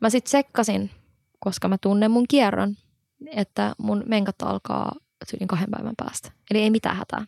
mä 0.00 0.10
sitten 0.10 0.30
sekkasin, 0.30 0.90
koska 1.38 1.68
mä 1.68 1.78
tunnen 1.80 2.10
mun 2.10 2.24
kierron, 2.28 2.74
että 3.30 3.74
mun 3.78 4.02
menkat 4.06 4.42
alkaa 4.42 4.92
yli 5.34 5.46
kahden 5.46 5.70
päivän 5.70 5.94
päästä. 5.96 6.32
Eli 6.50 6.62
ei 6.62 6.70
mitään 6.70 6.96
hätää. 6.96 7.26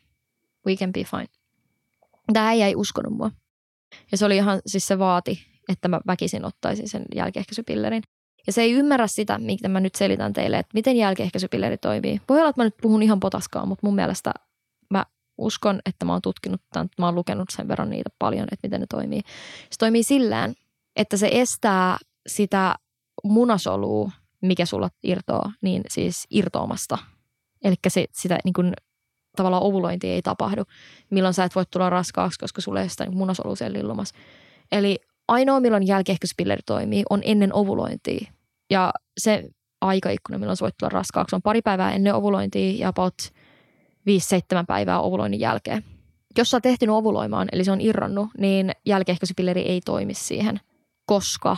We 0.66 0.76
can 0.76 0.92
be 0.92 1.04
fine. 1.04 1.28
Tämä 2.32 2.52
ei 2.52 2.76
uskonut 2.76 3.12
mua. 3.12 3.30
Ja 4.12 4.18
se 4.18 4.24
oli 4.24 4.36
ihan, 4.36 4.60
siis 4.66 4.86
se 4.86 4.98
vaati, 4.98 5.46
että 5.68 5.88
mä 5.88 6.00
väkisin 6.06 6.44
ottaisin 6.44 6.88
sen 6.88 7.04
jälkiehkäisypillerin. 7.14 8.02
Ja 8.48 8.52
se 8.52 8.62
ei 8.62 8.72
ymmärrä 8.72 9.06
sitä, 9.06 9.38
mitä 9.38 9.68
mä 9.68 9.80
nyt 9.80 9.94
selitän 9.94 10.32
teille, 10.32 10.58
että 10.58 10.70
miten 10.74 10.96
jälkiehkäisypilleri 10.96 11.78
toimii. 11.78 12.20
Voi 12.28 12.38
olla, 12.38 12.48
että 12.48 12.60
mä 12.60 12.64
nyt 12.64 12.76
puhun 12.82 13.02
ihan 13.02 13.20
potaskaa, 13.20 13.66
mutta 13.66 13.86
mun 13.86 13.94
mielestä 13.94 14.32
mä 14.90 15.06
uskon, 15.38 15.80
että 15.86 16.04
mä 16.04 16.12
oon 16.12 16.22
tutkinut 16.22 16.60
tämän, 16.72 16.88
mä 16.98 17.06
oon 17.06 17.14
lukenut 17.14 17.48
sen 17.50 17.68
verran 17.68 17.90
niitä 17.90 18.10
paljon, 18.18 18.48
että 18.52 18.66
miten 18.66 18.80
ne 18.80 18.86
toimii. 18.90 19.20
Se 19.70 19.78
toimii 19.78 20.02
sillään, 20.02 20.54
että 20.96 21.16
se 21.16 21.28
estää 21.32 21.98
sitä 22.26 22.74
munasolua, 23.24 24.10
mikä 24.40 24.66
sulla 24.66 24.90
irtoaa, 25.02 25.52
niin 25.60 25.82
siis 25.88 26.26
irtoamasta. 26.30 26.98
Eli 27.64 27.74
sitä 28.12 28.38
niin 28.44 28.54
kuin, 28.54 28.72
tavallaan 29.36 29.62
ovulointi 29.62 30.08
ei 30.08 30.22
tapahdu, 30.22 30.62
milloin 31.10 31.34
sä 31.34 31.44
et 31.44 31.54
voi 31.54 31.64
tulla 31.70 31.90
raskaaksi, 31.90 32.38
koska 32.38 32.60
sulla 32.60 32.80
ei 32.80 32.88
sitä 32.88 33.04
niin 33.04 33.18
munasolu 33.18 33.56
siellä 33.56 33.78
lillumassa. 33.78 34.14
Eli 34.72 34.98
ainoa, 35.28 35.60
milloin 35.60 35.86
jälkiehkäisypilleri 35.86 36.62
toimii, 36.66 37.02
on 37.10 37.20
ennen 37.24 37.54
ovulointia. 37.54 38.37
Ja 38.70 38.92
se 39.18 39.44
aikaikkuna, 39.80 40.38
milloin 40.38 40.56
sä 40.56 40.62
voit 40.62 40.76
tulla 40.78 40.90
raskaaksi, 40.90 41.36
on 41.36 41.42
pari 41.42 41.62
päivää 41.62 41.92
ennen 41.92 42.14
ovulointia 42.14 42.72
ja 42.78 42.88
about 42.88 43.14
5-7 43.22 44.64
päivää 44.66 45.00
ovuloinnin 45.00 45.40
jälkeen. 45.40 45.84
Jos 46.38 46.50
sä 46.50 46.56
oot 46.56 46.66
ehtinyt 46.66 46.94
ovuloimaan, 46.94 47.48
eli 47.52 47.64
se 47.64 47.72
on 47.72 47.80
irronnut, 47.80 48.28
niin 48.38 48.72
jälkiehkäisypilleri 48.86 49.62
ei 49.62 49.80
toimi 49.80 50.14
siihen, 50.14 50.60
koska 51.06 51.56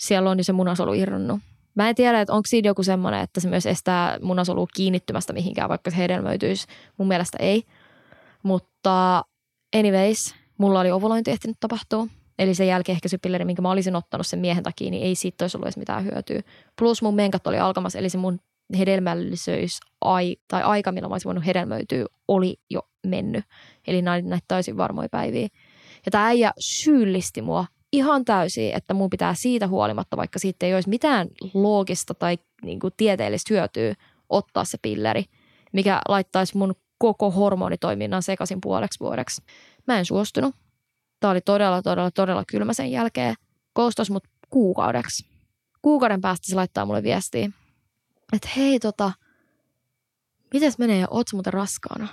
siellä 0.00 0.30
on 0.30 0.38
jo 0.38 0.44
se 0.44 0.52
munasolu 0.52 0.92
irronnut. 0.92 1.40
Mä 1.74 1.88
en 1.88 1.94
tiedä, 1.94 2.20
että 2.20 2.32
onko 2.32 2.46
siinä 2.46 2.68
joku 2.68 2.82
semmoinen, 2.82 3.20
että 3.20 3.40
se 3.40 3.48
myös 3.48 3.66
estää 3.66 4.18
munasolua 4.22 4.66
kiinnittymästä 4.74 5.32
mihinkään, 5.32 5.68
vaikka 5.68 5.90
se 5.90 5.96
hedelmöityisi. 5.96 6.66
Mun 6.96 7.08
mielestä 7.08 7.38
ei. 7.40 7.62
Mutta 8.42 9.24
anyways, 9.76 10.34
mulla 10.58 10.80
oli 10.80 10.90
ovulointi 10.90 11.30
ehtinyt 11.30 11.56
tapahtua. 11.60 12.06
Eli 12.38 12.54
sen 12.54 12.66
jälkiehkäisypilleri, 12.66 13.44
minkä 13.44 13.62
mä 13.62 13.70
olisin 13.70 13.96
ottanut 13.96 14.26
sen 14.26 14.38
miehen 14.38 14.62
takia, 14.62 14.90
niin 14.90 15.02
ei 15.02 15.14
siitä 15.14 15.44
olisi 15.44 15.56
ollut 15.56 15.66
edes 15.66 15.76
mitään 15.76 16.04
hyötyä. 16.04 16.42
Plus 16.78 17.02
mun 17.02 17.14
menkat 17.14 17.46
oli 17.46 17.58
alkamassa, 17.58 17.98
eli 17.98 18.08
se 18.08 18.18
mun 18.18 18.38
hedelmällisyys 18.78 19.80
ai, 20.00 20.36
tai 20.48 20.62
aika, 20.62 20.92
milloin 20.92 21.10
mä 21.10 21.14
olisin 21.14 21.28
voinut 21.28 21.46
hedelmöityä, 21.46 22.06
oli 22.28 22.56
jo 22.70 22.82
mennyt. 23.06 23.44
Eli 23.86 24.02
näitä, 24.02 24.28
näitä 24.28 24.44
täysin 24.48 24.76
varmoja 24.76 25.08
päiviä. 25.08 25.48
Ja 26.06 26.10
tämä 26.10 26.26
äijä 26.26 26.52
syyllisti 26.58 27.42
mua 27.42 27.66
ihan 27.92 28.24
täysin, 28.24 28.74
että 28.74 28.94
mun 28.94 29.10
pitää 29.10 29.34
siitä 29.34 29.68
huolimatta, 29.68 30.16
vaikka 30.16 30.38
siitä 30.38 30.66
ei 30.66 30.74
olisi 30.74 30.88
mitään 30.88 31.28
loogista 31.54 32.14
tai 32.14 32.38
niin 32.62 32.80
kuin 32.80 32.92
tieteellistä 32.96 33.54
hyötyä, 33.54 33.94
ottaa 34.28 34.64
se 34.64 34.78
pilleri, 34.82 35.24
mikä 35.72 36.00
laittaisi 36.08 36.56
mun 36.56 36.74
koko 36.98 37.30
hormonitoiminnan 37.30 38.22
sekaisin 38.22 38.60
puoleksi 38.60 39.00
vuodeksi. 39.00 39.42
Mä 39.86 39.98
en 39.98 40.04
suostunut. 40.04 40.54
Tämä 41.20 41.30
oli 41.30 41.40
todella, 41.40 41.82
todella, 41.82 42.10
todella 42.10 42.44
kylmä 42.48 42.72
sen 42.72 42.90
jälkeen. 42.90 43.34
Koustos 43.72 44.10
mut 44.10 44.24
kuukaudeksi. 44.50 45.26
Kuukauden 45.82 46.20
päästä 46.20 46.46
se 46.46 46.54
laittaa 46.54 46.86
mulle 46.86 47.02
viestiä, 47.02 47.50
että 48.32 48.48
hei 48.56 48.78
tota, 48.78 49.12
mites 50.54 50.78
menee, 50.78 51.06
oot 51.10 51.26
muuten 51.32 51.52
raskaana? 51.52 52.08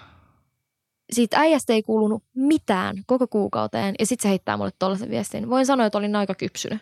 Siitä 1.11 1.39
äijästä 1.39 1.73
ei 1.73 1.83
kuulunut 1.83 2.23
mitään 2.35 2.95
koko 3.05 3.27
kuukauteen 3.27 3.95
ja 3.99 4.05
sitten 4.05 4.23
se 4.23 4.29
heittää 4.29 4.57
mulle 4.57 4.71
tollaisen 4.79 5.09
viestin. 5.09 5.49
Voin 5.49 5.65
sanoa, 5.65 5.85
että 5.85 5.97
olin 5.97 6.15
aika 6.15 6.35
kypsynyt. 6.35 6.81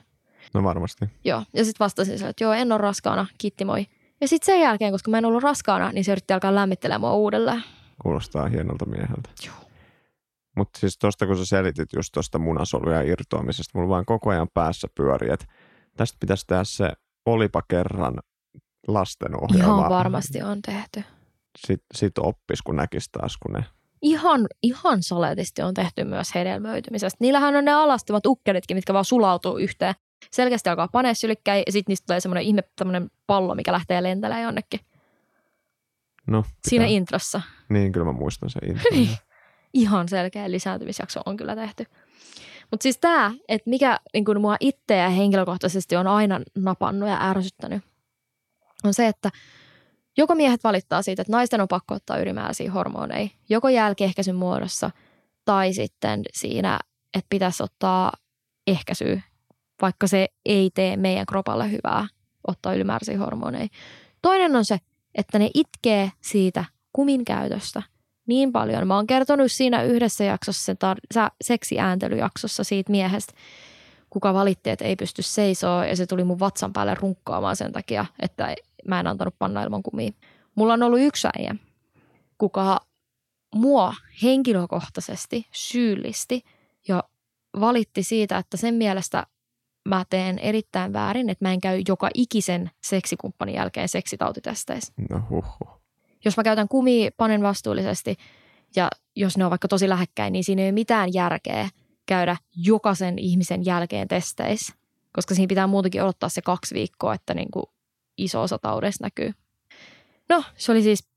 No 0.53 0.63
varmasti. 0.63 1.05
Joo, 1.23 1.43
ja 1.53 1.65
sitten 1.65 1.85
vastasin 1.85 2.17
sille, 2.17 2.29
että 2.29 2.43
joo, 2.43 2.53
en 2.53 2.71
ole 2.71 2.81
raskaana, 2.81 3.25
kiitti 3.37 3.65
moi. 3.65 3.87
Ja 4.21 4.27
sitten 4.27 4.45
sen 4.45 4.61
jälkeen, 4.61 4.91
koska 4.91 5.11
mä 5.11 5.17
en 5.17 5.25
ollut 5.25 5.43
raskaana, 5.43 5.91
niin 5.91 6.03
se 6.03 6.11
yritti 6.11 6.33
alkaa 6.33 6.55
lämmittelemään 6.55 7.01
mua 7.01 7.13
uudelleen. 7.15 7.63
Kuulostaa 8.03 8.47
hienolta 8.47 8.85
mieheltä. 8.85 9.29
Joo. 9.45 9.55
Mutta 10.57 10.79
siis 10.79 10.97
tuosta 10.97 11.27
kun 11.27 11.37
sä 11.37 11.45
selitit 11.45 11.93
just 11.95 12.09
tuosta 12.13 12.39
munasoluja 12.39 13.01
irtoamisesta, 13.01 13.71
mulla 13.79 13.89
vaan 13.89 14.05
koko 14.05 14.29
ajan 14.29 14.47
päässä 14.53 14.87
pyörii, 14.95 15.33
että 15.33 15.45
tästä 15.97 16.17
pitäisi 16.19 16.47
tehdä 16.47 16.63
se 16.63 16.89
olipa 17.25 17.61
kerran 17.67 18.13
lastenohjelma. 18.87 19.77
Ihan 19.77 19.89
varmasti 19.89 20.41
on 20.41 20.61
tehty. 20.61 21.03
Sitten 21.57 21.87
sit 21.95 22.17
oppis, 22.17 22.61
kun 22.61 22.75
näkisi 22.75 23.09
taas, 23.11 23.37
kun 23.37 23.53
ne... 23.53 23.65
Ihan, 24.01 24.47
ihan 24.63 25.03
saletisti 25.03 25.61
on 25.61 25.73
tehty 25.73 26.03
myös 26.03 26.35
hedelmöitymisestä. 26.35 27.17
Niillähän 27.19 27.55
on 27.55 27.65
ne 27.65 27.73
alastavat 27.73 28.25
ukkelitkin, 28.25 28.77
mitkä 28.77 28.93
vaan 28.93 29.05
sulautuu 29.05 29.57
yhteen. 29.57 29.93
Selkeästi 30.31 30.69
alkaa 30.69 30.87
panea 30.91 31.13
sylikkäin 31.13 31.63
ja 31.65 31.71
sitten 31.71 31.91
niistä 31.91 32.05
tulee 32.05 32.19
semmoinen 32.19 32.43
ihme 32.43 32.63
pallo, 33.27 33.55
mikä 33.55 33.71
lähtee 33.71 34.03
lentelemään 34.03 34.43
jonnekin. 34.43 34.79
No, 36.27 36.41
pitää. 36.41 36.59
Siinä 36.67 36.85
introssa. 36.85 37.41
Niin, 37.69 37.91
kyllä 37.91 38.05
mä 38.05 38.11
muistan 38.11 38.49
sen 38.49 38.69
intron. 38.69 39.07
Ihan 39.73 40.09
selkeä 40.09 40.51
lisääntymisjakso 40.51 41.21
on 41.25 41.37
kyllä 41.37 41.55
tehty. 41.55 41.85
Mutta 42.71 42.83
siis 42.83 42.97
tämä, 42.97 43.31
että 43.47 43.69
mikä 43.69 43.99
niin 44.13 44.25
kun 44.25 44.41
mua 44.41 44.57
itseä 44.59 45.09
henkilökohtaisesti 45.09 45.95
on 45.95 46.07
aina 46.07 46.39
napannut 46.55 47.09
ja 47.09 47.29
ärsyttänyt, 47.29 47.83
on 48.83 48.93
se, 48.93 49.07
että 49.07 49.29
joko 50.17 50.35
miehet 50.35 50.63
valittaa 50.63 51.01
siitä, 51.01 51.21
että 51.21 51.31
naisten 51.31 51.61
on 51.61 51.67
pakko 51.67 51.95
ottaa 51.95 52.17
ylimääräisiä 52.17 52.71
hormoneja, 52.71 53.29
joko 53.49 53.69
jälkiehkäisyn 53.69 54.35
muodossa 54.35 54.91
tai 55.45 55.73
sitten 55.73 56.21
siinä, 56.33 56.79
että 57.13 57.27
pitäisi 57.29 57.63
ottaa 57.63 58.11
ehkäisyä, 58.67 59.21
vaikka 59.81 60.07
se 60.07 60.27
ei 60.45 60.69
tee 60.73 60.97
meidän 60.97 61.25
kropalle 61.25 61.71
hyvää 61.71 62.07
ottaa 62.47 62.73
ylimääräisiä 62.73 63.17
hormoneja. 63.17 63.67
Toinen 64.21 64.55
on 64.55 64.65
se, 64.65 64.77
että 65.15 65.39
ne 65.39 65.49
itkee 65.53 66.11
siitä 66.21 66.65
kumin 66.93 67.25
käytöstä 67.25 67.83
niin 68.27 68.51
paljon. 68.51 68.87
Mä 68.87 68.95
oon 68.95 69.07
kertonut 69.07 69.51
siinä 69.51 69.83
yhdessä 69.83 70.23
jaksossa, 70.23 70.65
sen 70.65 70.77
tar- 70.85 71.35
seksiääntelyjaksossa 71.43 72.63
siitä 72.63 72.91
miehestä, 72.91 73.33
kuka 74.09 74.33
valitti, 74.33 74.69
että 74.69 74.85
ei 74.85 74.95
pysty 74.95 75.21
seisoo 75.21 75.83
ja 75.83 75.95
se 75.95 76.05
tuli 76.05 76.23
mun 76.23 76.39
vatsan 76.39 76.73
päälle 76.73 76.95
runkkaamaan 76.95 77.55
sen 77.55 77.71
takia, 77.71 78.05
että 78.19 78.55
mä 78.87 78.99
en 78.99 79.07
antanut 79.07 79.35
panna 79.39 79.63
ilman 79.63 79.83
kumia. 79.83 80.11
Mulla 80.55 80.73
on 80.73 80.83
ollut 80.83 80.99
yksi 81.01 81.27
äijä, 81.37 81.55
kuka 82.37 82.79
mua 83.55 83.93
henkilökohtaisesti 84.23 85.47
syyllisti 85.51 86.43
ja 86.87 87.03
valitti 87.59 88.03
siitä, 88.03 88.37
että 88.37 88.57
sen 88.57 88.73
mielestä 88.73 89.27
mä 89.89 90.05
teen 90.09 90.39
erittäin 90.39 90.93
väärin, 90.93 91.29
että 91.29 91.45
mä 91.45 91.53
en 91.53 91.61
käy 91.61 91.81
joka 91.87 92.09
ikisen 92.13 92.71
seksikumppanin 92.83 93.55
jälkeen 93.55 93.89
seksitautitesteissä. 93.89 94.93
No 95.09 95.21
huhhuh. 95.29 95.82
Jos 96.25 96.37
mä 96.37 96.43
käytän 96.43 96.67
kumia, 96.67 97.11
panen 97.17 97.41
vastuullisesti 97.41 98.15
ja 98.75 98.89
jos 99.15 99.37
ne 99.37 99.45
on 99.45 99.49
vaikka 99.49 99.67
tosi 99.67 99.89
lähekkäin, 99.89 100.33
niin 100.33 100.43
siinä 100.43 100.61
ei 100.61 100.65
ole 100.65 100.71
mitään 100.71 101.13
järkeä 101.13 101.69
käydä 102.05 102.37
jokaisen 102.55 103.19
ihmisen 103.19 103.65
jälkeen 103.65 104.07
testeissä, 104.07 104.73
koska 105.13 105.35
siinä 105.35 105.47
pitää 105.47 105.67
muutenkin 105.67 106.03
odottaa 106.03 106.29
se 106.29 106.41
kaksi 106.41 106.75
viikkoa, 106.75 107.13
että 107.13 107.33
niin 107.33 107.51
kuin 107.51 107.65
iso 108.17 108.41
osa 108.41 108.57
taudesta 108.57 109.05
näkyy. 109.05 109.31
No, 110.29 110.43
se 110.57 110.71
oli 110.71 110.81
siis 110.81 111.07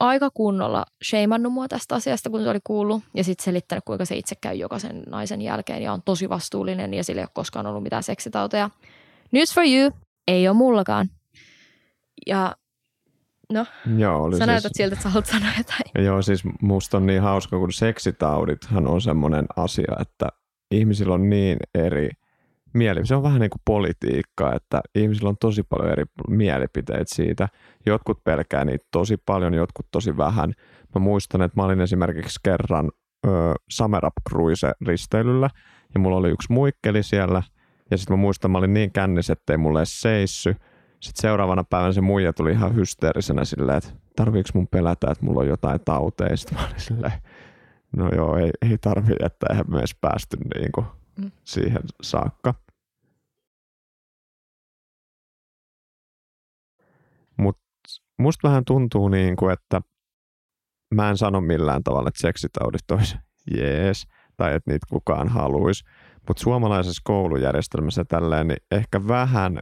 aika 0.00 0.30
kunnolla 0.34 0.84
sheimannut 1.04 1.52
mua 1.52 1.68
tästä 1.68 1.94
asiasta, 1.94 2.30
kun 2.30 2.42
se 2.42 2.50
oli 2.50 2.58
kuullut, 2.64 3.02
ja 3.14 3.24
sitten 3.24 3.44
selittänyt, 3.44 3.84
kuinka 3.84 4.04
se 4.04 4.16
itse 4.16 4.34
käy 4.40 4.54
jokaisen 4.54 5.02
naisen 5.06 5.42
jälkeen, 5.42 5.82
ja 5.82 5.92
on 5.92 6.02
tosi 6.02 6.28
vastuullinen, 6.28 6.94
ja 6.94 7.04
sillä 7.04 7.20
ei 7.20 7.24
ole 7.24 7.30
koskaan 7.34 7.66
ollut 7.66 7.82
mitään 7.82 8.02
seksitauteja. 8.02 8.70
News 9.32 9.54
for 9.54 9.64
you, 9.64 9.90
ei 10.28 10.48
ole 10.48 10.56
mullakaan. 10.56 11.08
Ja 12.26 12.56
no, 13.50 13.66
Joo, 13.96 14.22
oli 14.22 14.34
sä 14.34 14.38
siis, 14.38 14.46
näytät 14.46 14.72
siltä, 14.74 14.94
että 14.94 15.02
sä 15.02 15.08
haluat 15.08 15.26
sanoa 15.26 15.50
jotain. 15.58 16.06
Joo, 16.06 16.22
siis 16.22 16.42
musta 16.62 16.96
on 16.96 17.06
niin 17.06 17.22
hauska, 17.22 17.58
kun 17.58 17.72
seksitaudithan 17.72 18.86
on 18.86 19.00
semmoinen 19.00 19.46
asia, 19.56 19.96
että 20.00 20.28
ihmisillä 20.70 21.14
on 21.14 21.30
niin 21.30 21.56
eri 21.74 22.10
mieli. 22.74 23.06
Se 23.06 23.14
on 23.14 23.22
vähän 23.22 23.40
niin 23.40 23.50
kuin 23.50 23.62
politiikka, 23.64 24.54
että 24.54 24.80
ihmisillä 24.94 25.28
on 25.28 25.36
tosi 25.40 25.62
paljon 25.62 25.90
eri 25.90 26.04
mielipiteitä 26.28 27.14
siitä. 27.14 27.48
Jotkut 27.86 28.24
pelkää 28.24 28.64
niitä 28.64 28.84
tosi 28.90 29.16
paljon, 29.16 29.54
jotkut 29.54 29.86
tosi 29.90 30.16
vähän. 30.16 30.52
Mä 30.94 31.00
muistan, 31.00 31.42
että 31.42 31.60
mä 31.60 31.64
olin 31.64 31.80
esimerkiksi 31.80 32.40
kerran 32.42 32.90
ö, 33.26 33.30
Summer 33.70 34.06
Up 34.06 34.14
Cruise-risteilyllä 34.30 35.50
ja 35.94 36.00
mulla 36.00 36.16
oli 36.16 36.30
yksi 36.30 36.52
muikkeli 36.52 37.02
siellä 37.02 37.42
ja 37.90 37.98
sitten 37.98 38.16
mä 38.16 38.20
muistan, 38.20 38.50
mä 38.50 38.58
olin 38.58 38.74
niin 38.74 38.92
kännis, 38.92 39.30
ettei 39.30 39.56
mulle 39.56 39.78
edes 39.78 40.00
seissy. 40.00 40.56
Sitten 41.00 41.22
seuraavana 41.22 41.64
päivänä 41.64 41.92
se 41.92 42.00
muija 42.00 42.32
tuli 42.32 42.52
ihan 42.52 42.74
hysteerisenä 42.74 43.44
silleen, 43.44 43.78
että 43.78 43.90
tarviiko 44.16 44.48
mun 44.54 44.68
pelätä, 44.68 45.10
että 45.10 45.24
mulla 45.24 45.40
on 45.40 45.48
jotain 45.48 45.80
tauteja. 45.84 46.36
Sitten 46.36 46.58
mä 46.58 46.66
olin 46.66 46.80
silleen, 46.80 47.12
no 47.96 48.10
joo, 48.16 48.36
ei, 48.36 48.50
ei 48.70 48.78
tarvi, 48.78 49.12
että 49.20 49.46
eihän 49.50 49.64
me 49.68 49.78
edes 49.78 49.96
päästy 50.00 50.36
niin 50.54 50.72
kuin 50.72 50.86
Mm. 51.20 51.30
siihen 51.44 51.82
saakka. 52.02 52.54
Mutta 57.36 57.62
musta 58.18 58.48
vähän 58.48 58.64
tuntuu 58.64 59.08
niin 59.08 59.36
kuin, 59.36 59.52
että 59.52 59.80
mä 60.94 61.10
en 61.10 61.16
sano 61.16 61.40
millään 61.40 61.84
tavalla, 61.84 62.08
että 62.08 62.20
seksitaudit 62.20 62.90
olisi 62.90 63.16
jees, 63.56 64.06
tai 64.36 64.54
että 64.54 64.70
niitä 64.70 64.86
kukaan 64.90 65.28
haluaisi. 65.28 65.84
Mutta 66.28 66.42
suomalaisessa 66.42 67.02
koulujärjestelmässä 67.04 68.04
tälleen, 68.04 68.48
niin 68.48 68.62
ehkä 68.70 69.08
vähän 69.08 69.60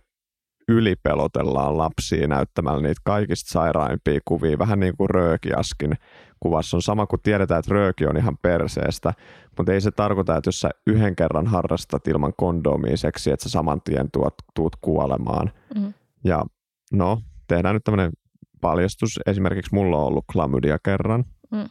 ylipelotellaan 0.69 1.79
lapsia 1.79 2.29
näyttämällä 2.29 2.83
niitä 2.83 3.01
kaikista 3.05 3.51
sairaimpia 3.51 4.21
kuvia, 4.25 4.59
vähän 4.59 4.81
niin 4.81 4.97
kuin 4.97 5.11
Röökiaskin 5.11 5.95
kuvassa 6.41 6.77
on 6.77 6.83
sama 6.83 7.07
kuin 7.07 7.21
tiedetään, 7.23 7.59
että 7.59 7.75
rööki 7.75 8.07
on 8.07 8.17
ihan 8.17 8.39
perseestä, 8.43 9.15
mutta 9.59 9.73
ei 9.73 9.81
se 9.81 9.91
tarkoita, 9.91 10.37
että 10.37 10.49
jos 10.49 10.61
sä 10.61 10.71
yhden 10.87 11.17
kerran 11.17 11.47
harrastat 11.47 12.09
ilman 12.09 12.33
kondomia 12.37 12.97
seksiä, 12.97 13.35
että 13.35 13.43
sä 13.43 13.49
saman 13.49 13.81
tien 13.85 14.11
tuot, 14.11 14.35
tuut 14.55 14.77
kuolemaan. 14.81 15.51
Mm. 15.75 15.95
Ja 16.25 16.45
no, 16.93 17.23
tehdään 17.49 17.75
nyt 17.75 17.85
tämmöinen 17.85 18.13
paljastus. 18.61 19.21
Esimerkiksi 19.27 19.75
mulla 19.75 19.99
on 19.99 20.07
ollut 20.07 20.25
klamydia 20.33 20.79
kerran. 20.85 21.25
Mm. 21.51 21.69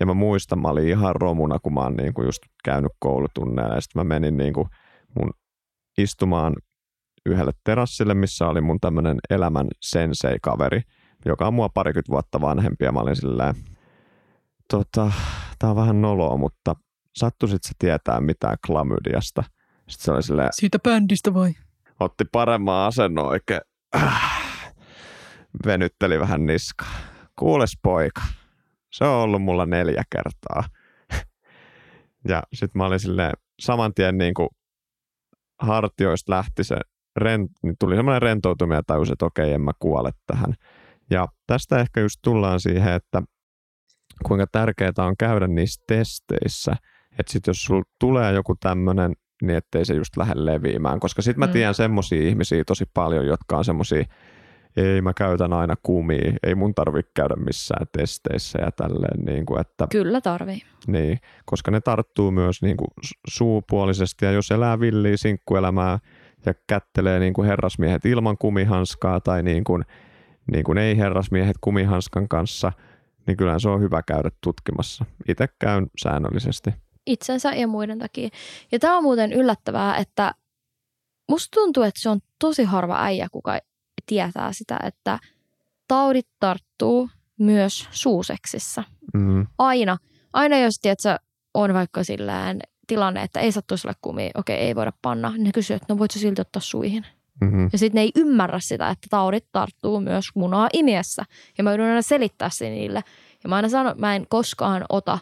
Ja 0.00 0.06
mä 0.06 0.14
muistan, 0.14 0.58
mä 0.58 0.68
olin 0.68 0.88
ihan 0.88 1.16
romuna, 1.16 1.58
kun 1.58 1.74
mä 1.74 1.80
oon 1.80 1.94
niin 1.94 2.14
kuin 2.14 2.26
just 2.26 2.42
käynyt 2.64 2.92
koulutunneilla. 2.98 3.74
Ja 3.74 3.80
sitten 3.80 4.00
mä 4.00 4.04
menin 4.04 4.36
niin 4.36 4.52
kuin 4.52 4.68
mun 5.18 5.30
istumaan 5.98 6.54
yhdelle 7.26 7.52
terassille, 7.64 8.14
missä 8.14 8.46
oli 8.48 8.60
mun 8.60 8.80
tämmöinen 8.80 9.18
elämän 9.30 9.66
sensei-kaveri, 9.82 10.80
joka 11.26 11.46
on 11.46 11.54
mua 11.54 11.68
parikymmentä 11.68 12.10
vuotta 12.12 12.40
vanhempi. 12.40 12.84
Ja 12.84 12.92
mä 12.92 13.00
olin 13.00 13.16
silleen, 13.16 13.54
tota, 14.70 15.12
tää 15.58 15.70
on 15.70 15.76
vähän 15.76 16.00
noloa, 16.00 16.36
mutta 16.36 16.76
sattuisit 17.16 17.62
sä 17.64 17.72
tietää 17.78 18.20
mitään 18.20 18.56
klamydiasta? 18.66 19.42
Sitten 19.88 20.04
se 20.04 20.12
oli 20.12 20.22
silleen, 20.22 20.48
Siitä 20.52 20.78
bändistä 20.78 21.34
vai? 21.34 21.52
otti 22.00 22.24
paremman 22.32 22.86
asennon 22.86 23.26
oikein. 23.26 23.60
Äh, 23.96 24.38
venytteli 25.66 26.20
vähän 26.20 26.46
niskaa. 26.46 26.92
Kuules 27.38 27.72
poika, 27.82 28.20
se 28.92 29.04
on 29.04 29.10
ollut 29.22 29.42
mulla 29.42 29.66
neljä 29.66 30.02
kertaa. 30.12 30.64
ja 32.28 32.42
sitten 32.54 32.78
mä 32.78 32.86
olin 32.86 33.00
silleen, 33.00 33.32
saman 33.60 33.94
tien 33.94 34.18
niin 34.18 34.34
kuin 34.34 34.48
hartioista 35.58 36.32
lähti 36.32 36.64
se, 36.64 36.76
rent, 37.22 37.50
niin 37.62 37.74
tuli 37.80 37.96
semmoinen 37.96 38.22
rentoutuminen 38.22 38.76
ja 38.78 38.82
tajusin, 38.86 39.12
että 39.12 39.26
okei, 39.26 39.52
en 39.52 39.60
mä 39.60 39.72
kuole 39.78 40.10
tähän. 40.26 40.54
Ja 41.10 41.28
tästä 41.46 41.78
ehkä 41.80 42.00
just 42.00 42.16
tullaan 42.24 42.60
siihen, 42.60 42.92
että 42.92 43.22
kuinka 44.26 44.46
tärkeää 44.52 44.92
on 44.98 45.16
käydä 45.18 45.46
niissä 45.46 45.82
testeissä, 45.86 46.72
että 47.18 47.32
sit 47.32 47.46
jos 47.46 47.62
sulla 47.64 47.82
tulee 48.00 48.32
joku 48.32 48.54
tämmöinen, 48.60 49.12
niin 49.42 49.56
ettei 49.56 49.84
se 49.84 49.94
just 49.94 50.16
lähde 50.16 50.32
leviämään, 50.36 51.00
koska 51.00 51.22
sitten 51.22 51.38
mä 51.40 51.46
Mm. 51.46 51.52
tiedän 51.52 51.74
semmoisia 51.74 52.28
ihmisiä 52.28 52.64
tosi 52.64 52.84
paljon, 52.94 53.26
jotka 53.26 53.56
on 53.58 53.64
semmoisia, 53.64 54.04
ei 54.76 55.00
mä 55.02 55.12
käytän 55.14 55.52
aina 55.52 55.74
kumia, 55.82 56.32
ei 56.42 56.54
mun 56.54 56.74
tarvitse 56.74 57.12
käydä 57.14 57.36
missään 57.36 57.86
testeissä 57.92 58.58
ja 58.62 58.70
tälleen, 58.72 59.24
niin 59.24 59.46
kuin, 59.46 59.60
että 59.60 59.86
Kyllä 59.90 60.20
tarvii. 60.20 60.62
niin, 60.86 61.18
koska 61.46 61.70
ne 61.70 61.80
tarttuu 61.80 62.30
myös 62.30 62.62
niin 62.62 62.76
kuin 62.76 62.88
su- 63.06 63.20
suupuolisesti 63.28 64.24
ja 64.24 64.30
jos 64.32 64.50
elää 64.50 64.80
villiä 64.80 65.16
sinkkuelämää 65.16 65.98
ja 66.46 66.54
kättelee 66.66 67.18
niin 67.18 67.32
kuin 67.32 67.48
herrasmiehet 67.48 68.06
ilman 68.06 68.38
kumihanskaa 68.38 69.20
tai 69.20 69.42
niin 69.42 69.64
kuin, 69.64 69.84
niin 70.52 70.64
kuin 70.64 70.78
ei 70.78 70.96
herrasmiehet 70.98 71.56
kumihanskan 71.60 72.28
kanssa, 72.28 72.72
niin 73.26 73.36
kyllähän 73.36 73.60
se 73.60 73.68
on 73.68 73.80
hyvä 73.80 74.02
käydä 74.02 74.30
tutkimassa. 74.40 75.04
Itse 75.28 75.48
käyn 75.58 75.86
säännöllisesti. 76.02 76.70
itsensä 77.06 77.52
ja 77.52 77.66
muiden 77.66 77.98
takia. 77.98 78.28
Ja 78.72 78.78
tämä 78.78 78.96
on 78.96 79.02
muuten 79.02 79.32
yllättävää, 79.32 79.96
että 79.96 80.32
musta 81.28 81.60
tuntuu, 81.60 81.82
että 81.82 82.00
se 82.00 82.08
on 82.08 82.20
tosi 82.38 82.64
harva 82.64 83.02
äijä, 83.04 83.28
kuka 83.32 83.58
tietää 84.06 84.52
sitä, 84.52 84.78
että 84.82 85.18
taudit 85.88 86.28
tarttuu 86.40 87.08
myös 87.38 87.88
suuseksissä. 87.90 88.84
Mm, 89.14 89.46
Aina. 89.58 89.96
Aina 90.32 90.58
jos 90.58 90.78
tiedätkö, 90.82 91.16
on 91.54 91.74
vaikka 91.74 92.04
sillään 92.04 92.60
tilanne, 92.88 93.22
että 93.22 93.40
ei 93.40 93.52
sattu 93.52 93.76
sulle 93.76 93.94
kumia, 94.02 94.30
okei, 94.34 94.56
ei 94.56 94.74
voida 94.74 94.92
panna, 95.02 95.30
niin 95.30 95.44
ne 95.44 95.52
kysyy, 95.52 95.76
että 95.76 95.94
no 95.94 95.98
voit 95.98 96.10
sä 96.10 96.18
silti 96.18 96.40
ottaa 96.40 96.62
suihin. 96.62 97.06
mm-hmm. 97.40 97.68
Ja 97.72 97.78
sitten 97.78 97.98
ne 97.98 98.02
ei 98.02 98.12
ymmärrä 98.16 98.60
sitä, 98.60 98.90
että 98.90 99.06
taudit 99.10 99.46
tarttuu 99.52 100.00
myös 100.00 100.26
munaa 100.34 100.68
imiessä. 100.72 101.24
Ja 101.58 101.64
mä 101.64 101.70
joudun 101.70 101.86
aina 101.86 102.02
selittää 102.02 102.50
se 102.50 102.70
niille. 102.70 103.04
Ja 103.42 103.48
mä 103.48 103.56
aina 103.56 103.68
sanon, 103.68 103.92
että 103.92 104.00
mä 104.00 104.16
en 104.16 104.26
koskaan 104.28 104.84
ota 104.88 105.18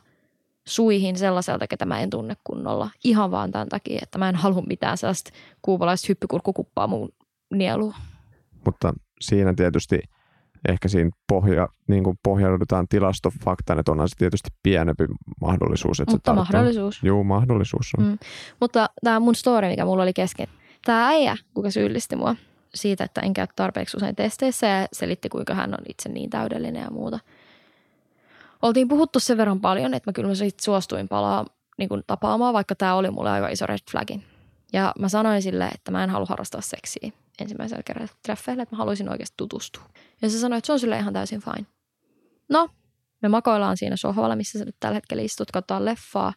suihin 0.67 1.17
sellaiselta, 1.19 1.67
ketä 1.67 1.85
mä 1.85 2.01
en 2.01 2.11
tunne 2.11 2.37
kunnolla. 2.45 2.91
Ihan 3.05 3.31
vaan 3.31 3.53
tämän 3.53 3.69
takia, 3.69 3.99
että 4.03 4.19
mä 4.19 4.29
en 4.29 4.35
halua 4.35 4.63
mitään 4.63 4.99
sellaista 4.99 5.31
kuupalaista 5.63 6.07
hyppykurkkukuppaa 6.09 6.87
mun 6.87 7.09
nieluun. 7.55 7.95
Mutta 8.65 8.95
siinä 9.21 9.55
tietysti 9.55 10.01
ehkä 10.69 10.89
siinä 10.89 11.11
pohja, 11.29 11.69
niin 11.89 12.05
kuin 12.05 12.19
pohjaudutaan 12.23 12.89
tilastofaktaan, 12.89 13.79
että 13.79 13.93
onhan 13.93 14.09
se 14.09 14.17
tietysti 14.17 14.51
pienempi 14.63 15.05
mahdollisuus, 15.41 16.01
että 16.01 16.13
Mutta 16.13 16.31
se 16.31 16.35
mahdollisuus. 16.35 17.01
Joo, 17.03 17.25
mahdollisuus 17.25 17.91
on. 17.99 18.05
Mm. 18.05 18.19
Mutta 18.61 18.91
tämä 19.05 19.21
mun 19.21 19.35
story, 19.35 19.69
mikä 19.69 19.85
mulla 19.85 20.03
oli 20.03 20.13
kesken. 20.13 20.49
Tämä 20.85 21.09
äijä, 21.09 21.37
kuka 21.55 21.71
syyllisti 21.71 22.17
mua 22.17 22.37
siitä, 22.75 23.05
että 23.05 23.21
en 23.21 23.35
käy 23.35 23.47
tarpeeksi 23.57 23.97
usein 23.97 24.17
testeissä 24.17 24.67
ja 24.67 24.87
selitti, 24.93 25.29
kuinka 25.29 25.55
hän 25.55 25.75
on 25.75 25.85
itse 25.89 26.09
niin 26.09 26.31
täydellinen 26.31 26.83
ja 26.83 26.91
muuta. 26.91 27.19
Oltiin 28.63 28.89
puhuttu 28.89 29.21
sen 29.21 29.37
verran 29.37 29.61
paljon, 29.61 29.95
että 29.95 30.11
mä 30.11 30.13
kyllä 30.13 30.29
mä 30.29 30.35
sit 30.35 30.61
suostuin 30.61 31.09
palaa 31.09 31.47
niin 31.79 31.89
kuin 31.89 32.03
tapaamaan, 32.07 32.55
vaikka 32.55 32.75
tämä 32.75 32.95
oli 32.95 33.11
mulle 33.11 33.31
aika 33.31 33.49
iso 33.49 33.67
red 33.67 33.79
flagi. 33.91 34.23
Ja 34.73 34.93
mä 34.99 35.09
sanoin 35.09 35.43
sille, 35.43 35.69
että 35.69 35.91
mä 35.91 36.05
en 36.05 36.11
halua 36.11 36.27
harrastaa 36.29 36.61
seksiä 36.61 37.11
ensimmäisellä 37.39 37.83
kerralla 37.83 38.13
treffeillä, 38.23 38.63
että 38.63 38.75
mä 38.75 38.79
haluaisin 38.79 39.09
oikeasti 39.09 39.35
tutustua. 39.37 39.85
Ja 40.23 40.31
se 40.31 40.39
sanoi, 40.39 40.59
että 40.59 40.67
se 40.67 40.73
on 40.73 40.81
sille 40.81 40.99
ihan 40.99 41.13
täysin 41.13 41.41
fine. 41.41 41.67
No, 42.49 42.69
me 43.23 43.29
makoillaan 43.29 43.77
siinä 43.77 43.97
sohvalla, 43.97 44.37
missä 44.37 44.59
sä 44.59 44.65
nyt 44.65 44.77
tällä 44.81 44.95
hetkellä 44.95 45.23
istut, 45.23 45.51
katsotaan 45.51 45.85
leffaa. 45.85 46.33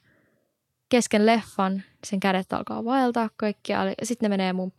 Kesken 0.89 1.25
leffan 1.25 1.83
sen 2.07 2.19
kädet 2.19 2.53
alkaa 2.53 2.85
vaeltaa 2.85 3.29
kaikkialle 3.37 3.93
ja 3.99 4.05
sitten 4.05 4.29
ne 4.31 4.37
menee 4.37 4.53
mun 4.53 4.71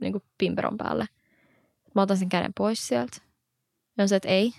niin 0.00 0.12
kuin 0.12 0.24
pimperon 0.38 0.76
päälle. 0.76 1.06
Mä 1.94 2.02
otan 2.02 2.16
sen 2.16 2.28
käden 2.28 2.52
pois 2.54 2.88
sieltä. 2.88 3.16
Ja 3.98 4.02
on 4.02 4.08
se, 4.08 4.16
että 4.16 4.28
ei. 4.28 4.52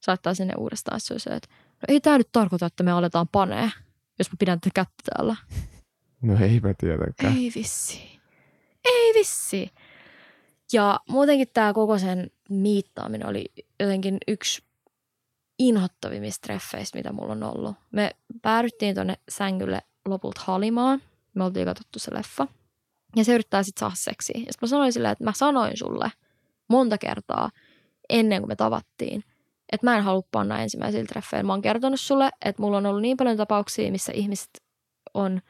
Saattaa 0.00 0.34
sinne 0.34 0.54
uudestaan. 0.58 1.00
Se, 1.00 1.14
että 1.14 1.48
no 1.50 1.84
ei 1.88 2.00
tämä 2.00 2.18
nyt 2.18 2.28
tarkoita, 2.32 2.66
että 2.66 2.82
me 2.82 2.90
aletaan 2.92 3.28
panee, 3.28 3.70
jos 4.18 4.30
mä 4.30 4.36
pidän 4.38 4.60
tätä 4.60 4.70
kättä 4.74 5.02
täällä. 5.14 5.36
No 6.22 6.38
ei 6.40 6.60
mä 6.60 6.74
tietenkään. 6.78 7.36
Ei 7.36 7.52
vissi. 7.54 8.20
Ei 8.84 9.14
vissi. 9.14 9.70
Ja 10.72 11.00
muutenkin 11.08 11.48
tämä 11.52 11.72
koko 11.72 11.98
sen 11.98 12.30
miittaaminen 12.48 13.28
oli 13.28 13.44
jotenkin 13.80 14.18
yksi 14.28 14.62
inhottavimmista 15.58 16.46
treffeistä, 16.46 16.98
mitä 16.98 17.12
mulla 17.12 17.32
on 17.32 17.42
ollut. 17.42 17.76
Me 17.90 18.10
päädyttiin 18.42 18.94
tonne 18.94 19.14
sängylle 19.28 19.82
lopulta 20.08 20.40
halimaan. 20.44 21.02
Me 21.34 21.44
oltiin 21.44 21.66
katsottu 21.66 21.98
se 21.98 22.14
leffa. 22.14 22.46
Ja 23.16 23.24
se 23.24 23.34
yrittää 23.34 23.62
sitten 23.62 23.80
saada 23.80 23.94
seksiä. 23.94 24.40
Ja 24.46 24.52
sit 24.52 24.62
mä 24.62 24.68
sanoin 24.68 24.92
silleen, 24.92 25.12
että 25.12 25.24
mä 25.24 25.32
sanoin 25.32 25.76
sulle 25.76 26.12
monta 26.68 26.98
kertaa 26.98 27.50
ennen 28.08 28.42
kuin 28.42 28.48
me 28.48 28.56
tavattiin, 28.56 29.24
että 29.72 29.86
mä 29.86 29.96
en 29.96 30.04
halua 30.04 30.22
panna 30.32 30.58
ensimmäisillä 30.58 31.06
treffeillä. 31.06 31.46
Mä 31.46 31.52
oon 31.52 31.62
kertonut 31.62 32.00
sulle, 32.00 32.30
että 32.44 32.62
mulla 32.62 32.76
on 32.76 32.86
ollut 32.86 33.02
niin 33.02 33.16
paljon 33.16 33.36
tapauksia, 33.36 33.92
missä 33.92 34.12
ihmiset 34.14 34.50
on 35.14 35.40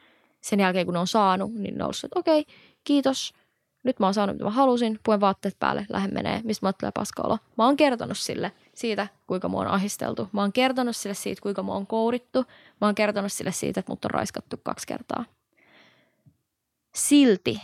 sen 0.41 0.59
jälkeen, 0.59 0.85
kun 0.85 0.93
ne 0.93 0.99
on 0.99 1.07
saanut, 1.07 1.53
niin 1.53 1.77
ne 1.77 1.83
on 1.83 1.87
ollut, 1.87 2.03
että 2.03 2.19
okei, 2.19 2.45
kiitos. 2.83 3.33
Nyt 3.83 3.99
mä 3.99 4.07
oon 4.07 4.13
saanut, 4.13 4.35
mitä 4.35 4.45
mä 4.45 4.51
halusin. 4.51 4.99
Puen 5.05 5.21
vaatteet 5.21 5.59
päälle, 5.59 5.85
lähden 5.89 6.13
menee. 6.13 6.41
Mistä 6.43 6.65
mä 6.65 6.73
tulee 6.73 6.91
paskaolo. 6.91 7.37
Mä 7.57 7.65
oon 7.65 7.77
kertonut 7.77 8.17
sille 8.17 8.51
siitä, 8.73 9.07
kuinka 9.27 9.49
mua 9.49 9.61
on 9.61 9.67
ahisteltu. 9.67 10.29
Mä 10.31 10.41
oon 10.41 10.53
kertonut 10.53 10.95
sille 10.95 11.13
siitä, 11.15 11.41
kuinka 11.41 11.63
mua 11.63 11.75
on 11.75 11.87
kourittu. 11.87 12.45
Mä 12.81 12.87
oon 12.87 12.95
kertonut 12.95 13.31
sille 13.31 13.51
siitä, 13.51 13.79
että 13.79 13.91
mut 13.91 14.05
on 14.05 14.11
raiskattu 14.11 14.57
kaksi 14.63 14.87
kertaa. 14.87 15.25
Silti 16.95 17.61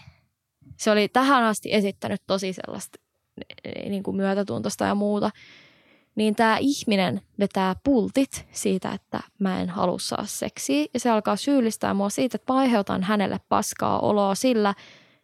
se 0.80 0.91
oli 0.91 1.07
tähän 1.07 1.43
asti 1.43 1.74
esittänyt 1.74 2.22
tosi 2.28 2.53
sellaista 2.53 2.99
niin 3.89 4.03
kuin 4.03 4.17
myötätuntosta 4.17 4.86
ja 4.86 4.95
muuta. 4.95 5.32
Niin 6.15 6.36
tämä 6.36 6.57
ihminen 6.57 7.22
vetää 7.39 7.76
pultit 7.84 8.47
siitä, 8.51 8.91
että 8.91 9.20
mä 9.39 9.61
en 9.61 9.70
halua 9.70 9.99
saa 9.99 10.26
seksiä. 10.26 10.86
Ja 10.93 10.99
se 10.99 11.09
alkaa 11.09 11.36
syyllistää 11.36 11.93
mua 11.93 12.09
siitä, 12.09 12.36
että 12.36 12.53
mä 12.53 12.59
aiheutan 12.59 13.03
hänelle 13.03 13.39
paskaa 13.49 13.99
oloa 13.99 14.36
sillä, 14.36 14.74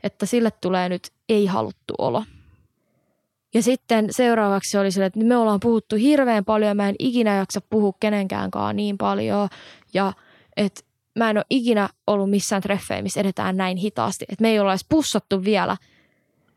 että 0.06 0.26
sille 0.26 0.52
tulee 0.62 0.90
nyt 0.90 1.10
ei 1.30 1.46
haluttu 1.46 1.94
olo. 1.98 2.24
Ja 3.54 3.62
sitten 3.62 4.08
seuraavaksi 4.12 4.78
oli 4.78 4.92
sille, 4.92 5.06
että 5.06 5.20
me 5.20 5.38
ollaan 5.38 5.60
puhuttu 5.60 5.96
hirveän 5.96 6.46
paljon 6.46 6.78
mä 6.78 6.90
en 6.90 6.96
ikinä 7.00 7.36
jaksa 7.36 7.62
puhua 7.62 7.94
kenenkäänkaan 8.00 8.76
niin 8.76 8.98
paljon. 8.98 9.50
Ja 9.94 10.14
että 10.58 10.82
mä 11.16 11.30
en 11.30 11.38
ole 11.38 11.46
ikinä 11.50 11.90
ollut 12.08 12.30
missään 12.30 12.62
treffeissä, 12.62 13.04
missä 13.04 13.20
edetään 13.20 13.58
näin 13.58 13.78
hitaasti. 13.78 14.26
Että 14.30 14.42
me 14.42 14.50
ei 14.50 14.60
olla 14.60 14.72
edes 14.72 14.86
pussattu 14.90 15.44
vielä 15.44 15.78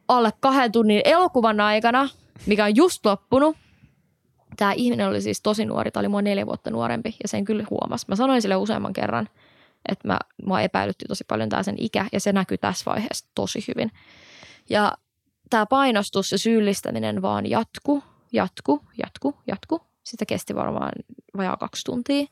alle 0.08 0.30
kahden 0.40 0.72
tunnin 0.72 1.02
elokuvan 1.04 1.60
aikana, 1.60 2.08
mikä 2.46 2.64
on 2.64 2.76
just 2.76 3.06
loppunut. 3.06 3.56
Tämä 4.56 4.72
ihminen 4.72 5.08
oli 5.08 5.20
siis 5.20 5.40
tosi 5.40 5.64
nuori, 5.64 5.90
tämä 5.90 6.00
oli 6.00 6.08
mua 6.08 6.22
neljä 6.22 6.46
vuotta 6.46 6.70
nuorempi 6.70 7.16
ja 7.22 7.28
sen 7.28 7.44
kyllä 7.44 7.64
huomasi. 7.70 8.06
Mä 8.08 8.16
sanoin 8.16 8.42
sille 8.42 8.56
useamman 8.56 8.92
kerran, 8.92 9.28
että 9.88 10.08
mä, 10.08 10.18
mua 10.46 10.60
epäilytti 10.60 11.04
tosi 11.08 11.24
paljon 11.28 11.48
tämä 11.48 11.62
sen 11.62 11.74
ikä 11.78 12.06
ja 12.12 12.20
se 12.20 12.32
näkyy 12.32 12.58
tässä 12.58 12.90
vaiheessa 12.90 13.28
tosi 13.34 13.64
hyvin. 13.68 13.90
Ja 14.70 14.92
tämä 15.50 15.66
painostus 15.66 16.32
ja 16.32 16.38
syyllistäminen 16.38 17.22
vaan 17.22 17.50
jatku, 17.50 18.02
jatku, 18.32 18.84
jatku, 18.98 19.34
jatku. 19.46 19.80
Sitä 20.04 20.26
kesti 20.26 20.54
varmaan 20.54 20.92
vajaa 21.36 21.56
kaksi 21.56 21.84
tuntia. 21.84 22.26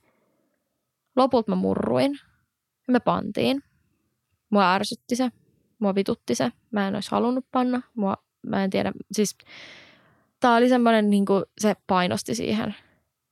Lopulta 1.16 1.53
mä 1.53 1.57
murruin 1.57 2.12
ja 2.88 2.92
me 2.92 3.01
pantiin. 3.01 3.62
Mua 4.51 4.74
ärsytti 4.74 5.16
se, 5.16 5.30
mua 5.78 5.94
vitutti 5.94 6.34
se. 6.34 6.53
Mä 6.70 6.88
en 6.88 6.94
olisi 6.94 7.11
halunnut 7.11 7.47
panna. 7.53 7.82
Mua, 7.94 8.16
mä 8.47 8.64
en 8.64 8.70
tiedä, 8.70 8.92
siis 9.12 9.38
tää 10.40 10.55
oli 10.55 10.68
semmoinen, 10.68 11.11
niin 11.11 11.24
se 11.59 11.76
painosti 11.86 12.34
siihen. 12.34 12.74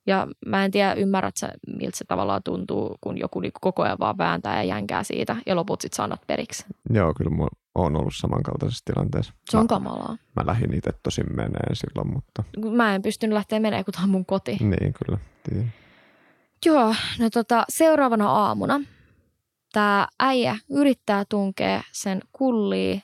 Ja 0.07 0.27
mä 0.45 0.65
en 0.65 0.71
tiedä, 0.71 0.93
ymmärrät 0.93 1.37
sä, 1.37 1.49
miltä 1.79 1.97
se 1.97 2.05
tavallaan 2.05 2.43
tuntuu, 2.43 2.95
kun 3.01 3.17
joku 3.17 3.39
niin 3.39 3.51
koko 3.61 3.83
ajan 3.83 3.99
vaan 3.99 4.17
vääntää 4.17 4.55
ja 4.55 4.63
jänkää 4.63 5.03
siitä 5.03 5.35
ja 5.45 5.55
loput 5.55 5.81
sit 5.81 5.93
sanat 5.93 6.21
periksi. 6.27 6.65
Joo, 6.89 7.13
kyllä 7.13 7.31
mä 7.31 7.47
oon 7.75 7.95
ollut 7.95 8.13
samankaltaisessa 8.15 8.85
tilanteessa. 8.85 9.33
Se 9.49 9.57
on 9.57 9.63
mä, 9.63 9.67
kamalaa. 9.67 10.17
mä 10.35 10.45
lähdin 10.45 10.73
itse 10.73 10.91
tosi 11.03 11.23
meneen 11.23 11.75
silloin, 11.75 12.13
mutta 12.13 12.43
Mä 12.71 12.95
en 12.95 13.01
pystynyt 13.01 13.33
lähteä 13.33 13.59
menemään, 13.59 13.85
kun 13.85 13.93
tämä 13.93 14.03
on 14.03 14.09
mun 14.09 14.25
koti. 14.25 14.57
niin 14.61 14.93
kyllä. 15.05 15.17
Tiedän. 15.49 15.73
Joo, 16.65 16.95
no 17.19 17.29
tota, 17.29 17.65
seuraavana 17.69 18.29
aamuna 18.29 18.81
tämä 19.73 20.07
äijä 20.19 20.57
yrittää 20.69 21.23
tunkea 21.29 21.83
sen 21.91 22.21
kulliin 22.31 23.01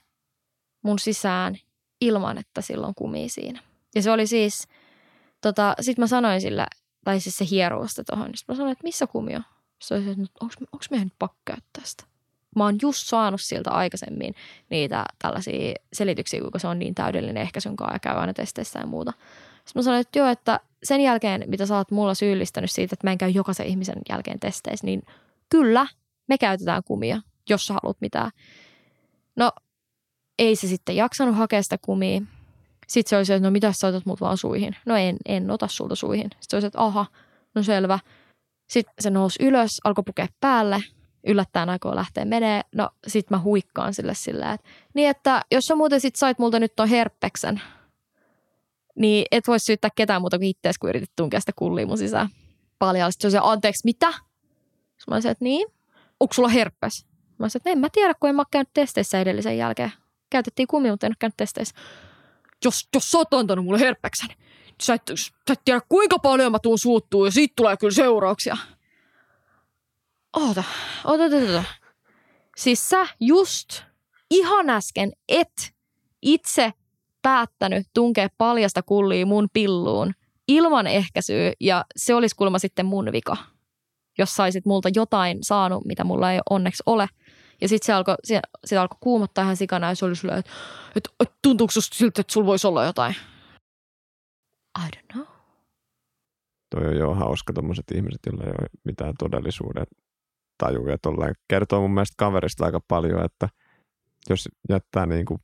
mun 0.84 0.99
sisään 0.99 1.56
ilman, 2.02 2.38
että 2.38 2.62
silloin 2.62 2.95
kumii 2.95 3.30
siinä. 3.30 3.60
Ja 3.95 4.02
se 4.02 4.12
oli 4.12 4.28
siis, 4.28 4.68
tota, 5.41 5.76
sit 5.82 5.97
mä 5.97 6.08
sanoin 6.08 6.41
sille, 6.41 6.66
tai 7.04 7.20
siis 7.20 7.38
se 7.38 7.45
hierousta 7.52 8.04
tuohon, 8.04 8.28
niin 8.28 8.38
sit 8.38 8.47
mä 8.47 8.56
sanoin, 8.56 8.72
että 8.72 8.84
missä 8.84 9.08
kumi 9.08 9.36
on? 9.36 9.43
Se 9.82 9.93
oli, 9.93 10.10
että 10.10 10.24
onko 10.41 10.86
meidän 10.91 11.06
nyt 11.06 11.20
pakko 11.20 11.38
käyttää 11.45 11.84
sitä? 11.86 12.04
Mä 12.56 12.64
oon 12.64 12.78
just 12.82 13.08
saanut 13.08 13.41
siltä 13.41 13.72
aikaisemmin 13.72 14.36
niitä 14.70 15.06
tällaisia 15.20 15.74
selityksiä, 15.93 16.41
kuinka 16.41 16.60
se 16.60 16.68
on 16.68 16.80
niin 16.80 16.95
täydellinen 16.95 17.43
ehkäisyn 17.43 17.76
kanssa 17.76 17.95
ja 17.95 17.99
käy 17.99 18.18
aina 18.18 18.34
testeissä 18.34 18.80
ja 18.80 18.86
muuta. 18.86 19.14
Sitten 19.66 19.80
mä 19.80 19.82
sanoin, 19.82 20.02
että 20.02 20.20
joo, 20.20 20.28
että 20.28 20.60
sen 20.84 21.02
jälkeen, 21.02 21.43
mitä 21.47 21.66
sä 21.66 21.78
oot 21.78 21.91
mulla 21.91 22.14
syyllistänyt 22.14 22.72
siitä, 22.72 22.93
että 22.93 23.08
mä 23.08 23.12
en 23.12 23.18
käy 23.18 23.30
jokaisen 23.30 23.66
ihmisen 23.66 24.02
jälkeen 24.10 24.39
testeissä, 24.39 24.86
niin 24.86 25.04
kyllä, 25.49 25.88
me 26.28 26.38
käytetään 26.38 26.84
kumia, 26.84 27.22
jos 27.49 27.68
sä 27.68 27.74
haluat 27.74 27.97
mitään. 28.02 28.32
No, 29.36 29.52
ei 30.39 30.56
se 30.56 30.68
sitten 30.68 30.95
jaksanut 30.95 31.36
hakea 31.36 31.64
sitä 31.64 31.78
kumia. 31.82 32.22
Sitten 32.91 33.09
se 33.09 33.17
oli 33.17 33.25
se, 33.25 33.35
että 33.35 33.47
no 33.47 33.51
mitä 33.51 33.71
sä 33.71 33.87
otat 33.87 34.05
mut 34.05 34.21
vaan 34.21 34.37
suihin. 34.37 34.75
No 34.85 34.95
en, 34.95 35.17
en 35.25 35.51
ota 35.51 35.67
sulta 35.67 35.95
suihin. 35.95 36.23
Sitten 36.23 36.45
se 36.49 36.55
oli 36.55 36.61
se, 36.61 36.67
että 36.67 36.81
aha, 36.81 37.05
no 37.55 37.63
selvä. 37.63 37.99
Sitten 38.69 38.93
se 38.99 39.09
nousi 39.09 39.43
ylös, 39.43 39.79
alkoi 39.83 40.03
pukea 40.03 40.27
päälle. 40.39 40.83
Yllättäen 41.27 41.69
aikoo 41.69 41.95
lähteä 41.95 42.25
menee. 42.25 42.61
No 42.75 42.89
sit 43.07 43.29
mä 43.29 43.39
huikkaan 43.39 43.93
sille 43.93 44.13
silleen, 44.15 44.51
että 44.51 44.69
niin 44.93 45.09
että 45.09 45.41
jos 45.51 45.65
sä 45.65 45.75
muuten 45.75 46.01
sit 46.01 46.15
sait 46.15 46.39
multa 46.39 46.59
nyt 46.59 46.75
ton 46.75 46.87
herppeksen, 46.87 47.61
niin 48.95 49.25
et 49.31 49.47
voi 49.47 49.59
syyttää 49.59 49.91
ketään 49.95 50.21
muuta 50.21 50.37
kuin 50.37 50.49
ittees, 50.49 50.77
kun 50.77 50.89
yritit 50.89 51.11
tunkea 51.15 51.39
sitä 51.39 51.51
kullia 51.55 51.87
mun 51.87 51.97
sisään. 51.97 52.29
Paljon. 52.79 53.11
Sitten 53.11 53.31
se 53.31 53.35
se, 53.35 53.41
anteeksi, 53.43 53.81
mitä? 53.83 54.11
Sitten 54.11 55.05
mä 55.07 55.15
olisin, 55.15 55.31
että 55.31 55.43
niin. 55.43 55.67
Onko 56.19 56.33
sulla 56.33 56.49
herpes? 56.49 57.05
Mä 57.39 57.43
olisin, 57.43 57.59
että 57.59 57.69
en 57.69 57.79
mä 57.79 57.87
tiedä, 57.91 58.13
kun 58.13 58.29
en 58.29 58.35
mä 58.35 58.39
ole 58.39 58.47
käynyt 58.51 58.69
testeissä 58.73 59.21
edellisen 59.21 59.57
jälkeen. 59.57 59.91
Käytettiin 60.29 60.67
kumia, 60.67 60.91
mutta 60.91 61.05
en 61.07 61.11
ole 61.11 61.15
käynyt 61.19 61.37
testeissä. 61.37 61.75
Jos, 62.66 62.88
jos 62.95 63.12
sä 63.12 63.18
oot 63.18 63.34
antanut 63.34 63.66
mulle 63.66 63.80
herpeksen, 63.80 64.28
niin 64.28 64.38
sä 64.82 64.93
et, 64.93 65.01
sä 65.18 65.53
et 65.53 65.62
tiedä, 65.66 65.82
kuinka 65.89 66.20
paljon 66.20 66.51
mä 66.51 66.59
tuun 66.59 66.80
suuttuu 66.80 67.26
ja 67.26 67.32
siitä 67.32 67.53
tulee 67.55 67.78
kyllä 67.78 67.93
seurauksia. 67.93 68.57
Oota, 70.34 70.64
oota, 71.05 71.24
oota, 71.24 71.36
oota. 71.36 71.64
Siis 72.57 72.89
sä 72.89 73.07
just 73.20 73.82
ihan 74.32 74.70
äsken 74.70 75.12
et 75.30 75.74
itse 76.22 76.74
päättänyt 77.22 77.88
tunkea 77.93 78.28
paljasta 78.38 78.84
kullia 78.84 79.26
mun 79.26 79.47
pilluun 79.53 80.14
ilman 80.47 80.88
ehkäisyä 80.88 81.53
ja 81.59 81.86
se 81.95 82.16
olisi 82.16 82.36
kulma 82.36 82.59
sitten 82.59 82.86
mun 82.86 83.12
vika, 83.12 83.38
jos 84.18 84.36
saisit 84.36 84.66
multa 84.66 84.89
jotain 84.95 85.38
saanut, 85.41 85.86
mitä 85.86 86.03
mulla 86.03 86.32
ei 86.32 86.39
onneksi 86.49 86.84
ole. 86.86 87.07
Ja 87.62 87.68
sitten 87.68 87.86
se 87.86 87.93
alkoi, 87.93 88.16
se, 88.24 88.39
se 88.66 88.78
alkoi 88.78 88.97
kuumottaa 89.01 89.43
ihan 89.43 89.57
sikana 89.57 89.89
ja 89.89 89.95
se 89.95 90.05
oli 90.05 90.16
silleen, 90.16 90.39
että, 90.39 90.51
että, 90.95 91.09
että 91.20 91.36
tuntuuko 91.41 91.72
susta 91.72 91.97
siltä, 91.97 92.22
että 92.22 92.34
sulla 92.34 92.47
voisi 92.47 92.68
olla 92.68 92.86
jotain? 92.86 93.16
I 94.80 94.89
don't 94.95 95.14
know. 95.14 95.26
Toi 96.70 96.88
on 96.88 96.95
jo 96.95 97.14
hauska 97.14 97.53
tommoset 97.53 97.91
ihmiset, 97.95 98.20
joilla 98.26 98.43
ei 98.43 98.49
ole 98.49 98.70
mitään 98.84 99.14
todellisuuden 99.20 99.86
tajuja 100.57 100.97
tolleen. 100.97 101.36
Kertoo 101.47 101.82
mun 101.82 101.93
mielestä 101.93 102.16
kaverista 102.18 102.66
aika 102.66 102.80
paljon, 102.88 103.26
että 103.26 103.49
jos 104.30 104.49
jättää 104.70 105.05
niinku 105.05 105.39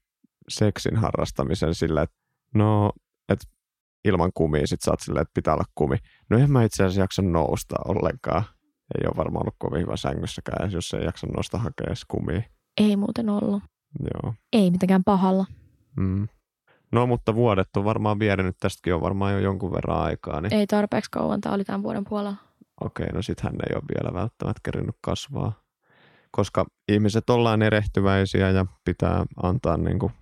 seksin 0.49 0.95
harrastamisen 0.95 1.75
sillä, 1.75 2.01
että 2.01 2.15
no, 2.53 2.91
et 3.29 3.39
ilman 4.05 4.31
kumia 4.33 4.67
sit 4.67 4.81
sä 4.81 4.91
oot 4.91 4.99
silleen, 4.99 5.21
että 5.21 5.33
pitää 5.33 5.53
olla 5.53 5.65
kumi. 5.75 5.97
No 6.29 6.37
en 6.37 6.51
mä 6.51 6.63
itse 6.63 6.83
asiassa 6.83 7.01
jaksa 7.01 7.21
nousta 7.21 7.75
ollenkaan. 7.85 8.43
Ei 8.95 9.07
ole 9.07 9.17
varmaan 9.17 9.43
ollut 9.43 9.55
kovin 9.57 9.81
hyvä 9.81 9.97
sängyssäkään, 9.97 10.71
jos 10.71 10.93
ei 10.93 11.05
jaksa 11.05 11.27
nousta 11.27 11.57
hakea 11.57 11.87
edes 11.87 12.05
kumia. 12.07 12.41
Ei 12.77 12.95
muuten 12.95 13.29
ollut. 13.29 13.63
Joo. 13.99 14.33
Ei 14.53 14.71
mitenkään 14.71 15.03
pahalla. 15.03 15.45
Mm. 15.97 16.27
No 16.91 17.07
mutta 17.07 17.35
vuodet 17.35 17.77
on 17.77 17.85
varmaan 17.85 18.19
vierenyt, 18.19 18.55
tästäkin 18.59 18.93
on 18.93 19.01
varmaan 19.01 19.33
jo 19.33 19.39
jonkun 19.39 19.71
verran 19.71 20.01
aikaa. 20.01 20.41
Niin... 20.41 20.53
Ei 20.53 20.67
tarpeeksi 20.67 21.11
kauan, 21.11 21.41
tämä 21.41 21.55
oli 21.55 21.63
tämän 21.63 21.83
vuoden 21.83 22.03
puolella. 22.03 22.35
Okei, 22.81 23.07
no 23.07 23.21
sit 23.21 23.41
hän 23.41 23.53
ei 23.53 23.75
ole 23.75 23.83
vielä 23.95 24.13
välttämättä 24.13 24.61
kerinyt 24.63 24.95
kasvaa. 25.01 25.53
Koska 26.31 26.65
ihmiset 26.87 27.29
ollaan 27.29 27.61
erehtyväisiä 27.61 28.49
ja 28.49 28.65
pitää 28.85 29.25
antaa 29.43 29.77
niin 29.77 29.99
kuin, 29.99 30.13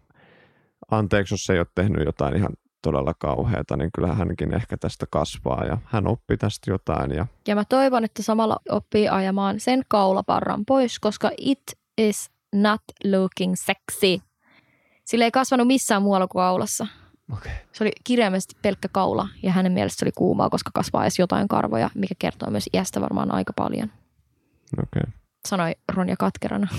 anteeksi, 0.92 1.34
jos 1.34 1.50
ei 1.50 1.60
ole 1.60 1.68
tehnyt 1.76 2.06
jotain 2.06 2.36
ihan 2.36 2.54
todella 2.86 3.14
kauheata, 3.20 3.78
niin 3.78 3.90
kyllä 3.96 4.14
hänkin 4.14 4.54
ehkä 4.54 4.78
tästä 4.78 5.06
kasvaa 5.10 5.64
ja 5.66 5.78
hän 5.86 6.08
oppi 6.08 6.38
tästä 6.38 6.72
jotain. 6.72 7.12
Ja... 7.12 7.28
Ja 7.48 7.56
mä 7.56 7.64
toivon, 7.66 8.04
että 8.04 8.24
samalla 8.24 8.58
oppii 8.70 9.10
ajamaan 9.10 9.60
sen 9.60 9.82
kaulaparran 9.88 10.66
pois, 10.66 11.00
koska 11.00 11.32
it 11.38 11.62
is 11.98 12.32
not 12.56 12.82
looking 13.04 13.54
sexy. 13.56 14.22
Sillä 15.06 15.26
ei 15.26 15.32
kasvanut 15.32 15.68
missään 15.68 16.02
muualla 16.02 16.28
kuin 16.28 16.42
kaulassa. 16.42 16.88
Okay. 17.34 17.52
Se 17.72 17.84
oli 17.84 17.92
kirjaimellisesti 18.04 18.56
pelkkä 18.62 18.88
kaula 18.92 19.28
ja 19.44 19.52
hänen 19.52 19.72
mielestä 19.72 20.00
se 20.00 20.06
oli 20.06 20.12
kuumaa, 20.12 20.50
koska 20.50 20.72
kasvaa 20.74 21.04
edes 21.04 21.20
jotain 21.20 21.48
karvoja, 21.48 21.90
mikä 21.96 22.16
kertoo 22.20 22.50
myös 22.50 22.70
iästä 22.74 23.02
varmaan 23.02 23.34
aika 23.34 23.54
paljon. 23.54 23.92
Okay. 24.84 25.14
Sanoi 25.46 25.72
Ronja 25.94 26.16
katkerana. 26.20 26.68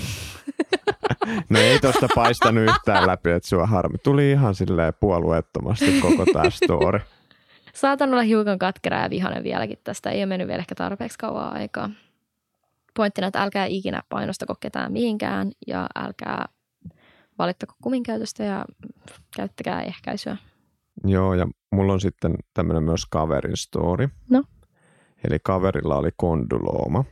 No 1.49 1.59
ei 1.59 1.79
tosta 1.79 2.07
paistanut 2.15 2.63
yhtään 2.63 3.07
läpi, 3.07 3.31
että 3.31 3.49
sua 3.49 3.65
harmi. 3.65 3.97
Tuli 3.97 4.31
ihan 4.31 4.55
silleen 4.55 4.93
puolueettomasti 4.99 6.01
koko 6.01 6.25
tämä 6.33 6.49
story. 6.49 6.99
Saatan 7.73 8.11
olla 8.11 8.21
hiukan 8.21 8.59
katkera 8.59 8.97
ja 8.99 9.09
vihainen 9.09 9.43
vieläkin 9.43 9.77
tästä. 9.83 10.09
Ei 10.09 10.19
ole 10.19 10.25
mennyt 10.25 10.47
vielä 10.47 10.59
ehkä 10.59 10.75
tarpeeksi 10.75 11.17
kauan 11.17 11.53
aikaa. 11.53 11.89
Pointtina, 12.95 13.27
että 13.27 13.41
älkää 13.41 13.65
ikinä 13.65 14.03
painostako 14.09 14.55
ketään 14.59 14.91
mihinkään 14.91 15.51
ja 15.67 15.87
älkää 15.95 16.45
valittako 17.39 17.73
kumin 17.83 18.03
käytöstä 18.03 18.43
ja 18.43 18.65
käyttäkää 19.35 19.81
ehkäisyä. 19.81 20.37
Joo, 21.05 21.33
ja 21.33 21.47
mulla 21.71 21.93
on 21.93 22.01
sitten 22.01 22.35
tämmöinen 22.53 22.83
myös 22.83 23.05
kaverin 23.05 23.57
story. 23.57 24.09
No. 24.29 24.43
Eli 25.29 25.39
kaverilla 25.43 25.95
oli 25.95 26.09
kondylooma. 26.17 27.03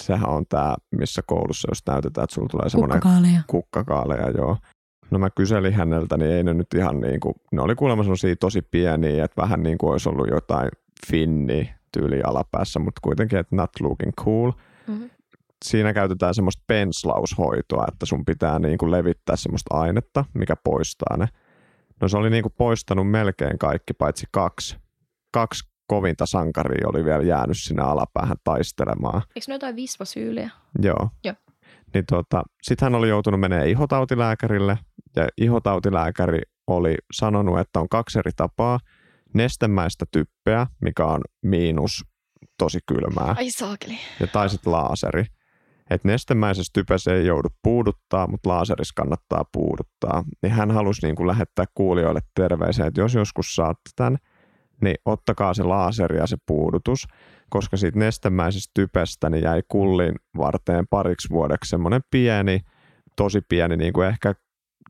Sehän 0.00 0.28
on 0.28 0.46
tämä, 0.48 0.74
missä 0.90 1.22
koulussa, 1.26 1.68
jos 1.70 1.82
näytetään, 1.86 2.24
että 2.24 2.34
sulla 2.34 2.48
tulee 2.50 2.68
semmoinen 2.68 3.00
Kukkakaaleja. 3.00 3.40
kukkakaaleja, 3.46 4.30
joo. 4.30 4.56
No 5.10 5.18
mä 5.18 5.30
kyselin 5.30 5.74
häneltä, 5.74 6.16
niin 6.16 6.30
ei 6.30 6.44
ne 6.44 6.54
nyt 6.54 6.74
ihan 6.76 7.00
niin 7.00 7.20
kuin, 7.20 7.34
ne 7.52 7.62
oli 7.62 7.74
kuulemma 7.74 8.02
sellaisia 8.04 8.36
tosi 8.36 8.62
pieniä, 8.62 9.24
että 9.24 9.42
vähän 9.42 9.62
niin 9.62 9.78
kuin 9.78 9.92
olisi 9.92 10.08
ollut 10.08 10.28
jotain 10.30 10.68
finni 11.10 11.74
tyyli 11.92 12.22
alapäässä, 12.22 12.78
mutta 12.78 13.00
kuitenkin, 13.04 13.38
että 13.38 13.56
not 13.56 13.70
looking 13.80 14.12
cool. 14.20 14.52
Mm-hmm. 14.86 15.10
Siinä 15.64 15.92
käytetään 15.92 16.34
semmoista 16.34 16.62
penslaushoitoa, 16.66 17.84
että 17.92 18.06
sun 18.06 18.24
pitää 18.24 18.58
niin 18.58 18.78
kuin 18.78 18.90
levittää 18.90 19.36
semmoista 19.36 19.74
ainetta, 19.74 20.24
mikä 20.34 20.56
poistaa 20.64 21.16
ne. 21.16 21.28
No 22.00 22.08
se 22.08 22.16
oli 22.16 22.30
niin 22.30 22.42
kuin 22.42 22.54
poistanut 22.58 23.10
melkein 23.10 23.58
kaikki, 23.58 23.92
paitsi 23.92 24.26
kaksi. 24.30 24.76
Kaksi 25.32 25.68
kovinta 25.88 26.26
sankaria 26.26 26.88
oli 26.88 27.04
vielä 27.04 27.22
jäänyt 27.22 27.56
sinne 27.58 27.82
alapäähän 27.82 28.36
taistelemaan. 28.44 29.22
Eikö 29.36 29.44
ne 29.48 29.54
jotain 29.54 29.76
visvasyyliä? 29.76 30.50
Joo. 30.82 31.08
Joo. 31.24 31.34
Niin 31.94 32.04
tota, 32.06 32.42
sitten 32.62 32.86
hän 32.86 32.94
oli 32.94 33.08
joutunut 33.08 33.40
menemään 33.40 33.68
ihotautilääkärille 33.68 34.78
ja 35.16 35.28
ihotautilääkäri 35.38 36.40
oli 36.66 36.94
sanonut, 37.12 37.58
että 37.58 37.80
on 37.80 37.88
kaksi 37.88 38.18
eri 38.18 38.30
tapaa. 38.36 38.78
Nestemäistä 39.34 40.04
typpeä, 40.12 40.66
mikä 40.80 41.04
on 41.04 41.20
miinus 41.42 42.04
tosi 42.58 42.78
kylmää, 42.86 43.34
Ai 43.38 43.50
saakeli. 43.50 43.98
ja 44.20 44.26
tai 44.26 44.48
sitten 44.50 44.72
laaseri. 44.72 45.24
Et 45.90 46.04
nestemäisessä 46.04 46.70
typessä 46.74 47.14
ei 47.14 47.26
joudu 47.26 47.48
puuduttaa, 47.62 48.26
mutta 48.26 48.48
laaserissa 48.48 48.92
kannattaa 48.96 49.44
puuduttaa. 49.52 50.24
Niin 50.42 50.52
hän 50.52 50.70
halusi 50.70 51.06
niin 51.06 51.16
kuin 51.16 51.26
lähettää 51.26 51.64
kuulijoille 51.74 52.20
terveisiä, 52.34 52.86
että 52.86 53.00
jos 53.00 53.14
joskus 53.14 53.54
saatte 53.54 53.90
tämän, 53.96 54.18
niin 54.80 54.96
ottakaa 55.04 55.54
se 55.54 55.62
laaseri 55.62 56.16
ja 56.16 56.26
se 56.26 56.36
puudutus, 56.46 57.06
koska 57.50 57.76
siitä 57.76 57.98
nestemäisestä 57.98 58.70
typestä 58.74 59.30
niin 59.30 59.42
jäi 59.42 59.62
kullin 59.68 60.14
varteen 60.36 60.86
pariksi 60.90 61.30
vuodeksi 61.30 61.68
semmoinen 61.68 62.00
pieni, 62.10 62.60
tosi 63.16 63.40
pieni, 63.48 63.76
niin 63.76 63.92
kuin 63.92 64.08
ehkä 64.08 64.34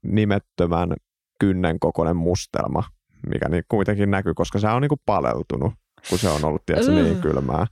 nimettömän 0.02 0.92
kynnen 1.40 1.78
kokoinen 1.80 2.16
mustelma, 2.16 2.84
mikä 3.26 3.48
niin 3.48 3.64
kuitenkin 3.68 4.10
näkyy, 4.10 4.34
koska 4.34 4.58
se 4.58 4.68
on 4.68 4.82
niin 4.82 4.88
kuin 4.88 5.00
paleltunut, 5.06 5.74
kun 6.08 6.18
se 6.18 6.28
on 6.28 6.44
ollut 6.44 6.66
tietysti 6.66 6.92
niin 6.92 7.20
kylmää. 7.20 7.66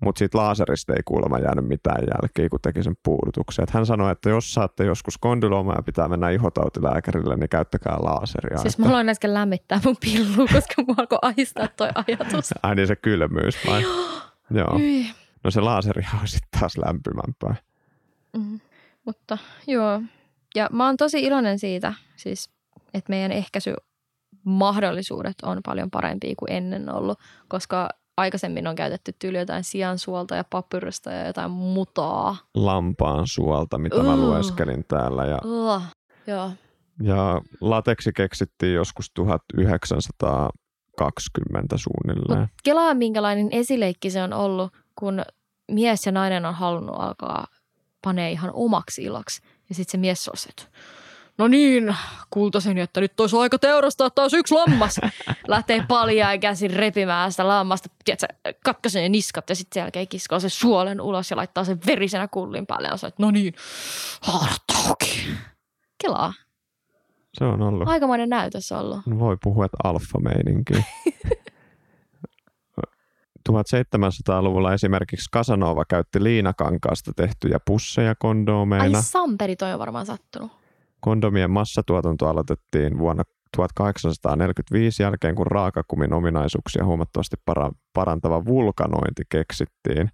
Mutta 0.00 0.18
siitä 0.18 0.38
laaserista 0.38 0.92
ei 0.92 1.02
kuulemma 1.04 1.38
jäänyt 1.38 1.66
mitään 1.66 2.00
jälkeä, 2.00 2.48
kun 2.48 2.58
teki 2.62 2.82
sen 2.82 2.96
puudutuksen. 3.04 3.62
Et 3.62 3.70
hän 3.70 3.86
sanoi, 3.86 4.12
että 4.12 4.30
jos 4.30 4.54
saatte 4.54 4.84
joskus 4.84 5.18
kondylomaa 5.18 5.76
ja 5.76 5.82
pitää 5.82 6.08
mennä 6.08 6.30
ihotautilääkärille, 6.30 7.36
niin 7.36 7.48
käyttäkää 7.48 7.96
laaseria. 8.00 8.58
Siis 8.58 8.74
että... 8.74 8.82
mä 8.82 8.88
haluan 8.88 9.08
äsken 9.08 9.34
lämmittää 9.34 9.80
mun 9.84 9.96
pillua, 10.00 10.46
koska 10.52 10.82
mua 10.86 10.94
alkoi 10.98 11.18
ahistaa 11.22 11.68
toi 11.68 11.88
ajatus. 11.94 12.54
Ai 12.62 12.74
niin 12.74 12.86
se 12.86 12.96
kylmyys 12.96 13.58
vai? 13.66 13.82
Joo. 14.50 14.78
Hyi. 14.78 15.06
No 15.44 15.50
se 15.50 15.60
laaseri 15.60 16.06
on 16.20 16.28
sitten 16.28 16.60
taas 16.60 16.78
lämpimämpää. 16.78 17.54
Mm. 18.36 18.60
Mutta 19.04 19.38
joo. 19.66 20.02
Ja 20.54 20.68
mä 20.72 20.86
oon 20.86 20.96
tosi 20.96 21.22
iloinen 21.22 21.58
siitä, 21.58 21.94
siis, 22.16 22.50
että 22.94 23.10
meidän 23.10 23.32
ehkäisymahdollisuudet 23.32 25.36
on 25.42 25.60
paljon 25.64 25.90
parempia 25.90 26.34
kuin 26.38 26.52
ennen 26.52 26.94
ollut, 26.94 27.18
koska 27.48 27.90
aikaisemmin 28.16 28.66
on 28.66 28.74
käytetty 28.74 29.12
tyyli 29.18 29.38
jotain 29.38 29.64
siansuolta 29.64 30.36
ja 30.36 30.44
papyrusta 30.50 31.12
ja 31.12 31.26
jotain 31.26 31.50
mutaa. 31.50 32.36
Lampaan 32.54 33.26
suolta, 33.26 33.78
mitä 33.78 34.02
mä 34.02 34.14
Ugh. 34.14 34.22
lueskelin 34.22 34.84
täällä. 34.88 35.24
Ja, 35.24 35.38
Ugh. 35.44 35.82
Joo. 36.26 36.50
ja 37.02 37.40
lateksi 37.60 38.12
keksittiin 38.12 38.74
joskus 38.74 39.10
1920 39.10 41.76
suunnilleen. 41.78 42.40
Mut 42.40 42.50
kelaa 42.64 42.94
minkälainen 42.94 43.48
esileikki 43.50 44.10
se 44.10 44.22
on 44.22 44.32
ollut, 44.32 44.72
kun 44.98 45.22
mies 45.72 46.06
ja 46.06 46.12
nainen 46.12 46.46
on 46.46 46.54
halunnut 46.54 46.96
alkaa 46.98 47.46
panee 48.04 48.30
ihan 48.30 48.50
omaksi 48.54 49.02
iloksi. 49.02 49.42
Ja 49.68 49.74
sitten 49.74 49.92
se 49.92 49.98
mies 49.98 50.28
on 50.28 50.36
se, 50.36 50.48
että 50.48 50.62
no 51.38 51.48
niin, 51.48 51.96
kultaseni, 52.30 52.80
että 52.80 53.00
nyt 53.00 53.20
olisi 53.20 53.36
aika 53.36 53.58
teurastaa 53.58 54.10
taas 54.10 54.32
yksi 54.34 54.54
lammas. 54.54 55.00
Lähtee 55.48 55.84
paljain 55.88 56.40
käsin 56.40 56.70
repimään 56.70 57.30
sitä 57.30 57.48
lammasta, 57.48 57.88
tiedätkö, 58.04 58.26
katkaisee 58.64 59.02
ne 59.02 59.08
niskat 59.08 59.48
ja 59.48 59.54
sitten 59.54 59.74
sen 59.74 59.80
jälkeen 59.80 60.08
kiskoo 60.08 60.40
sen 60.40 60.50
suolen 60.50 61.00
ulos 61.00 61.30
ja 61.30 61.36
laittaa 61.36 61.64
sen 61.64 61.78
verisenä 61.86 62.28
kullin 62.28 62.66
päälle. 62.66 62.88
Ja 62.88 62.96
se, 62.96 63.06
että 63.06 63.22
no 63.22 63.30
niin, 63.30 63.54
haarat 64.22 64.62
auki. 64.88 65.28
Kelaa. 66.04 66.32
Se 67.34 67.44
on 67.44 67.62
ollut. 67.62 67.88
Aikamoinen 67.88 68.28
näytös 68.28 68.72
ollut. 68.72 68.98
No 69.06 69.18
Voi 69.18 69.36
puhua, 69.42 69.64
että 69.64 69.76
alfa-meininki. 69.84 70.74
1700-luvulla 73.48 74.72
esimerkiksi 74.74 75.30
Casanova 75.30 75.84
käytti 75.84 76.22
liinakankaasta 76.22 77.12
tehtyjä 77.16 77.58
pusseja 77.66 78.08
Ai 78.08 78.14
kondoomeina. 78.18 79.02
Samperi 79.02 79.56
toi 79.56 79.72
on 79.72 79.78
varmaan 79.78 80.06
sattunut. 80.06 80.65
Kondomien 81.10 81.50
massatuotanto 81.50 82.28
aloitettiin 82.28 82.98
vuonna 82.98 83.22
1845 83.56 85.02
jälkeen, 85.02 85.34
kun 85.34 85.46
raakakumin 85.46 86.12
ominaisuuksia 86.12 86.84
huomattavasti 86.84 87.36
para- 87.50 87.72
parantava 87.92 88.44
vulkanointi 88.44 89.22
keksittiin. 89.28 90.10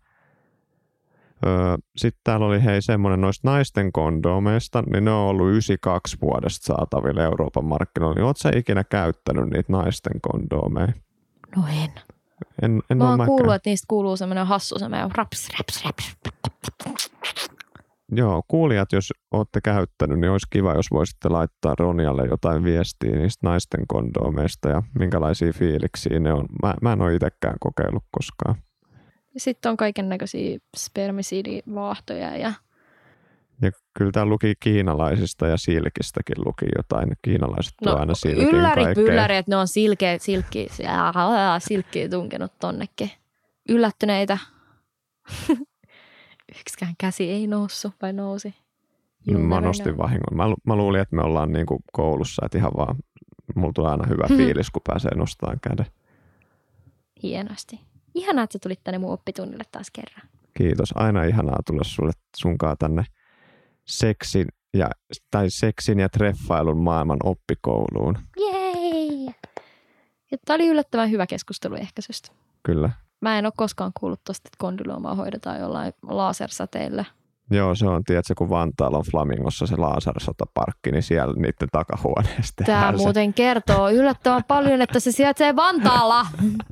Öö, 1.46 1.76
Sitten 1.96 2.20
täällä 2.24 2.46
oli 2.46 2.64
hei 2.64 2.82
semmoinen 2.82 3.20
noista 3.20 3.48
naisten 3.50 3.92
kondomeista, 3.92 4.82
niin 4.92 5.04
ne 5.04 5.10
on 5.10 5.16
ollut 5.28 5.48
92 5.50 6.16
vuodesta 6.22 6.66
saatavilla 6.66 7.22
Euroopan 7.22 7.64
markkinoilla. 7.64 8.14
Niin 8.14 8.24
Oletko 8.24 8.38
sä 8.40 8.50
ikinä 8.56 8.84
käyttänyt 8.84 9.44
niitä 9.50 9.72
naisten 9.72 10.20
kondomeja? 10.20 10.92
No 11.56 11.62
en. 11.82 11.92
En, 12.62 12.82
en 12.90 12.98
Mä 12.98 13.08
oon 13.08 13.12
mäkään. 13.18 13.26
kuullut, 13.26 13.54
että 13.54 13.70
niistä 13.70 13.84
kuuluu 13.88 14.16
semmoinen 14.16 14.46
hassu 14.46 14.78
semmoinen 14.78 15.10
raps, 15.14 15.48
raps, 15.58 15.84
raps. 15.84 16.16
Joo, 18.14 18.42
kuulijat, 18.48 18.92
jos 18.92 19.12
olette 19.30 19.60
käyttänyt, 19.60 20.20
niin 20.20 20.30
olisi 20.30 20.46
kiva, 20.50 20.74
jos 20.74 20.90
voisitte 20.90 21.28
laittaa 21.28 21.74
Ronjalle 21.78 22.26
jotain 22.26 22.64
viestiä 22.64 23.16
niistä 23.16 23.46
naisten 23.46 23.86
kondomeista 23.88 24.68
ja 24.68 24.82
minkälaisia 24.98 25.52
fiiliksiä 25.52 26.20
ne 26.20 26.32
on. 26.32 26.46
Mä, 26.62 26.74
mä 26.82 26.92
en 26.92 27.02
ole 27.02 27.14
itsekään 27.14 27.56
kokeillut 27.60 28.04
koskaan. 28.10 28.54
Sitten 29.36 29.70
on 29.70 29.76
kaiken 29.76 30.08
näköisiä 30.08 30.58
spermisidivaahtoja 30.76 32.36
ja 32.36 32.52
Ja 33.62 33.70
kyllä 33.98 34.12
täällä 34.12 34.30
luki 34.30 34.54
kiinalaisista 34.60 35.46
ja 35.46 35.56
silkistäkin 35.56 36.36
luki 36.46 36.66
jotain. 36.76 37.12
Kiinalaiset 37.22 37.74
no, 37.84 37.96
aina 37.96 38.14
silkin 38.14 38.48
ylläri 38.48 38.94
pylläri, 38.94 39.36
että 39.36 39.50
ne 39.52 39.56
on 39.56 39.68
silkeä, 39.68 40.18
silkki, 40.18 40.68
silkkiä 41.58 42.08
tunkenut 42.08 42.52
tonnekin. 42.60 43.10
Yllättyneitä. 43.68 44.38
Yksikään 46.60 46.94
käsi 46.98 47.30
ei 47.30 47.46
noussut 47.46 47.92
vai 48.02 48.12
nousi. 48.12 48.54
You 49.28 49.38
Mä 49.40 49.54
never 49.54 49.66
nostin 49.66 49.98
vahingon. 49.98 50.36
Mä, 50.36 50.48
lu- 50.48 50.56
mä 50.64 50.76
luulin, 50.76 51.00
että 51.00 51.16
me 51.16 51.22
ollaan 51.22 51.52
niinku 51.52 51.80
koulussa, 51.92 52.42
että 52.46 52.58
ihan 52.58 52.72
vaan 52.76 52.96
mulla 53.54 53.72
tulee 53.72 53.90
aina 53.90 54.06
hyvä 54.08 54.24
fiilis, 54.36 54.70
kun 54.70 54.82
pääsee 54.86 55.14
nostamaan 55.16 55.58
käden. 55.68 55.86
Hienosti. 57.22 57.80
Ihanaa, 58.14 58.44
että 58.44 58.52
sä 58.52 58.58
tulit 58.62 58.80
tänne 58.84 58.98
mun 58.98 59.12
oppitunnille 59.12 59.64
taas 59.72 59.90
kerran. 59.92 60.28
Kiitos. 60.54 60.92
Aina 60.94 61.24
ihanaa 61.24 61.58
tulla 61.66 61.84
sulle 61.84 62.12
sunkaan 62.36 62.76
tänne 62.78 63.04
seksin 63.86 64.46
ja, 64.74 64.90
tai 65.30 65.50
seksin 65.50 65.98
ja 66.00 66.08
treffailun 66.08 66.78
maailman 66.78 67.18
oppikouluun. 67.24 68.18
Jei! 68.36 69.26
Ja 70.30 70.38
Tämä 70.44 70.54
oli 70.54 70.68
yllättävän 70.68 71.10
hyvä 71.10 71.26
keskustelu 71.26 71.74
ehkäisystä. 71.74 72.32
Kyllä. 72.62 72.90
Mä 73.22 73.38
en 73.38 73.46
ole 73.46 73.52
koskaan 73.56 73.92
kuullut 74.00 74.20
tosta, 74.24 74.48
että 74.48 74.56
kondyloomaa 74.58 75.14
hoidetaan 75.14 75.60
jollain 75.60 75.92
lasersäteillä. 76.02 77.04
Joo, 77.50 77.74
se 77.74 77.86
on, 77.88 78.04
tiedätkö, 78.04 78.34
kun 78.38 78.50
Vantaalla 78.50 78.98
on 78.98 79.04
Flamingossa 79.10 79.66
se 79.66 79.76
lasersotaparkki, 79.76 80.90
niin 80.92 81.02
siellä 81.02 81.34
niiden 81.34 81.68
takahuoneesta 81.72 82.64
Tämä 82.64 82.66
tehdään 82.66 82.98
se. 82.98 83.04
muuten 83.04 83.34
kertoo 83.34 83.90
yllättävän 83.90 84.44
paljon, 84.48 84.82
että 84.82 85.00
se 85.00 85.12
sijaitsee 85.12 85.56
Vantaalla. 85.56 86.26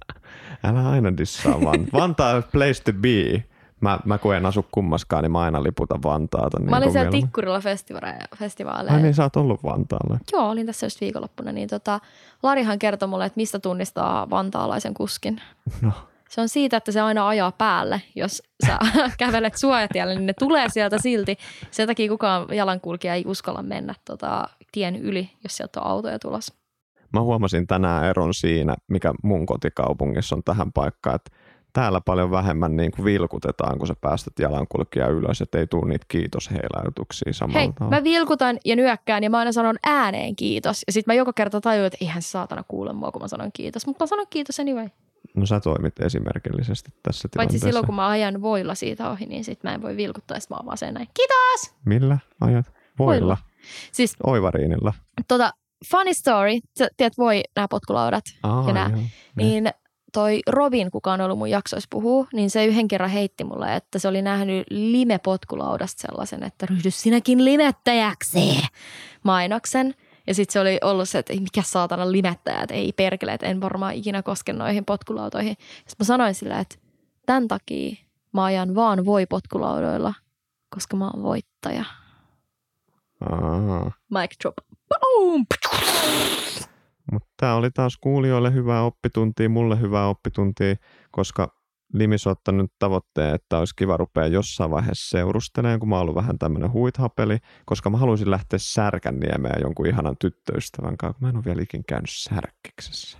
Älä 0.65 0.89
aina 0.91 1.17
dissaa 1.17 1.61
Van. 1.65 1.87
Vantaa 1.93 2.43
place 2.53 2.83
to 2.83 2.93
be. 2.93 3.45
Mä, 3.81 3.99
mä 4.05 4.19
kun 4.19 4.35
en 4.37 4.47
asu 4.47 4.67
kummaskaan, 4.73 5.23
niin 5.23 5.33
mä 5.33 5.41
aina 5.41 5.63
liputan 5.63 6.03
Vantaata. 6.03 6.59
Niin 6.59 6.71
Mä 6.71 6.77
olin 6.77 6.93
siellä 6.93 7.05
mieluummin. 7.11 7.23
Tikkurilla 7.27 7.61
festiva- 7.61 8.37
festivaaleilla. 8.37 8.93
Ai 8.97 9.03
niin, 9.03 9.15
sä 9.15 9.23
oot 9.23 9.37
ollut 9.37 9.65
Vantaalla. 9.65 10.19
Joo, 10.33 10.51
olin 10.51 10.67
tässä 10.67 10.87
just 10.87 11.01
viikonloppuna. 11.01 11.53
Niin 11.53 11.69
tota, 11.69 12.01
Larihan 12.43 12.79
kertoi 12.79 13.09
mulle, 13.09 13.27
että 13.27 13.37
mistä 13.37 13.59
tunnistaa 13.59 14.31
vantaalaisen 14.31 14.95
kuskin. 14.95 15.41
No, 15.83 15.93
Se 16.31 16.41
on 16.41 16.49
siitä, 16.49 16.77
että 16.77 16.93
se 16.93 17.01
aina 17.01 17.29
ajaa 17.29 17.53
päälle. 17.53 18.03
Jos 18.15 18.43
sä 18.67 18.79
kävelet 19.19 19.57
suojatielle, 19.57 20.15
niin 20.15 20.27
ne 20.27 20.33
tulee 20.39 20.69
sieltä 20.69 20.99
silti. 20.99 21.37
Sen 21.71 21.87
takia 21.87 22.09
kukaan 22.09 22.47
jalankulkija 22.53 23.15
ei 23.15 23.25
uskalla 23.27 23.63
mennä 23.63 23.95
tota, 24.05 24.49
tien 24.73 24.97
yli, 24.97 25.31
jos 25.45 25.57
sieltä 25.57 25.81
on 25.81 25.87
autoja 25.87 26.19
tulossa. 26.19 26.55
mä 27.13 27.21
huomasin 27.21 27.67
tänään 27.67 28.05
eron 28.05 28.35
siinä, 28.35 28.75
mikä 28.89 29.13
mun 29.23 29.47
kotikaupungissa 29.47 30.37
on 30.37 30.45
tähän 30.45 30.73
paikkaan, 30.73 31.17
että 31.17 31.31
täällä 31.73 32.01
paljon 32.01 32.31
vähemmän 32.31 32.77
niin 32.77 32.91
kuin 32.91 33.05
vilkutetaan, 33.05 33.79
kun 33.79 33.87
sä 33.87 33.95
päästät 34.01 34.39
jalankulkija 34.39 35.09
ylös, 35.09 35.41
että 35.41 35.59
ei 35.59 35.67
tule 35.67 35.89
niitä 35.89 36.07
kiitosheiläytyksiä 36.09 37.33
samalla 37.33 37.59
Hei, 37.61 37.73
tavalla. 37.73 37.97
mä 37.97 38.05
vilkutan 38.05 38.59
ja 38.65 38.77
nyökkään 38.77 39.23
ja 39.25 39.31
mä 39.31 39.39
aina 39.39 39.53
sanon 39.53 39.77
ääneen 39.87 40.37
kiitos. 40.37 40.83
Ja 40.87 40.93
sitten 40.93 41.15
mä 41.15 41.19
joka 41.19 41.33
kerta 41.33 41.61
tajuan, 41.61 41.87
että 41.87 41.99
eihän 42.01 42.23
saatana 42.23 42.63
kuule 42.69 42.93
mua, 42.93 43.11
kun 43.13 43.23
mä 43.23 43.29
sanon 43.29 43.51
kiitos. 43.53 43.87
Mutta 43.87 44.05
mä 44.05 44.07
sanon 44.07 44.27
kiitos 44.31 44.61
anyway. 44.61 44.89
No 45.41 45.47
sä 45.47 45.61
toimit 45.61 46.01
esimerkillisesti 46.01 46.91
tässä 47.03 47.05
Paitsi 47.13 47.29
tilanteessa. 47.33 47.67
silloin, 47.67 47.87
kun 47.87 47.95
mä 47.95 48.09
ajan 48.09 48.43
voilla 48.43 48.75
siitä 48.75 49.11
ohi, 49.11 49.27
niin 49.27 49.45
sit 49.45 49.63
mä 49.63 49.75
en 49.75 49.83
voi 49.83 49.97
vilkuttaa, 49.97 50.39
mä 50.51 50.57
oon 50.57 50.67
vaan 50.67 50.79
sen 50.79 50.95
näin. 50.95 51.09
Kiitos! 51.15 51.75
Millä 51.87 52.19
ajat? 52.41 52.73
Voilla. 52.99 53.21
Voilla. 53.21 53.37
Siis 53.93 54.17
Oivariinilla. 54.27 54.93
tota, 55.29 55.51
funny 55.91 56.15
story, 56.15 56.53
sä 56.79 56.89
tiedät 56.97 57.19
voi 57.19 57.43
nämä 57.57 57.69
potkulaudat, 57.71 58.25
Aa, 58.43 58.65
Ja 58.69 58.73
nää. 58.75 58.91
joo. 58.91 59.01
niin 59.37 59.71
toi 60.13 60.41
Robin, 60.47 60.91
kuka 60.91 61.13
on 61.13 61.21
ollut 61.21 61.39
mun 61.39 61.51
jaksoissa 61.51 61.87
puhuu, 61.91 62.27
niin 62.33 62.51
se 62.51 62.65
yhden 62.67 62.89
kerran 62.89 63.11
heitti 63.11 63.45
mulle, 63.45 63.77
että 63.77 63.99
se 63.99 64.09
oli 64.09 64.23
nähnyt 64.23 64.67
lime-potkulaudasta 64.71 66.01
sellaisen, 66.09 66.43
että 66.43 66.67
ryhdy 66.67 66.91
sinäkin 66.91 67.45
limettäjäksi 67.45 68.61
mainoksen. 69.25 69.95
Ja 70.27 70.35
sitten 70.35 70.53
se 70.53 70.61
oli 70.61 70.79
ollut 70.83 71.09
se, 71.09 71.19
että 71.19 71.33
ei 71.33 71.41
mikä 71.41 71.63
saatana 71.63 72.13
limettäjä, 72.13 72.63
että 72.63 72.75
ei 72.75 72.93
perkele, 72.93 73.33
että 73.33 73.47
en 73.47 73.61
varmaan 73.61 73.95
ikinä 73.95 74.23
koske 74.23 74.53
noihin 74.53 74.85
potkulautoihin. 74.85 75.57
Sitten 75.77 75.97
mä 75.99 76.05
sanoin 76.05 76.35
sillä, 76.35 76.59
että 76.59 76.77
tämän 77.27 77.49
takia 77.49 77.97
mä 78.33 78.45
ajan 78.45 78.75
vaan 78.75 79.05
voi 79.05 79.27
potkulaudoilla, 79.27 80.15
koska 80.75 80.97
mä 80.97 81.11
oon 81.11 81.23
voittaja. 81.23 81.85
Aa. 83.21 83.93
Mic 84.11 84.31
drop. 84.43 84.55
Boom! 84.89 85.47
Mutta 87.13 87.29
tämä 87.37 87.55
oli 87.55 87.71
taas 87.71 87.97
kuulijoille 87.97 88.55
hyvää 88.55 88.83
oppituntia, 88.83 89.49
mulle 89.49 89.81
hyvää 89.81 90.07
oppituntia, 90.09 90.77
koska 91.11 91.60
Limis 91.93 92.27
on 92.27 92.31
ottanut 92.31 92.73
tavoitteen, 92.79 93.35
että 93.35 93.59
olisi 93.59 93.77
kiva 93.77 93.97
rupea 93.97 94.27
jossain 94.27 94.71
vaiheessa 94.71 95.11
seurustelemaan, 95.11 95.81
kun 95.81 95.89
mä 95.89 95.95
oon 95.95 96.03
ollut 96.03 96.15
vähän 96.15 96.39
tämmöinen 96.39 96.73
huithapeli, 96.73 97.39
koska 97.65 97.91
mä 97.91 97.99
haluaisin 97.99 98.31
lähteä 98.31 98.59
Särkänniemeen 98.59 99.63
jonkun 99.63 99.87
ihanan 99.87 100.17
tyttöystävän 100.21 100.97
kanssa, 100.97 101.19
kun 101.19 101.27
mä 101.27 101.29
en 101.29 101.37
ole 101.37 101.45
vielä 101.45 101.63
ikin 101.63 101.85
käynyt 101.85 102.11
Särkkiksessä. 102.11 103.19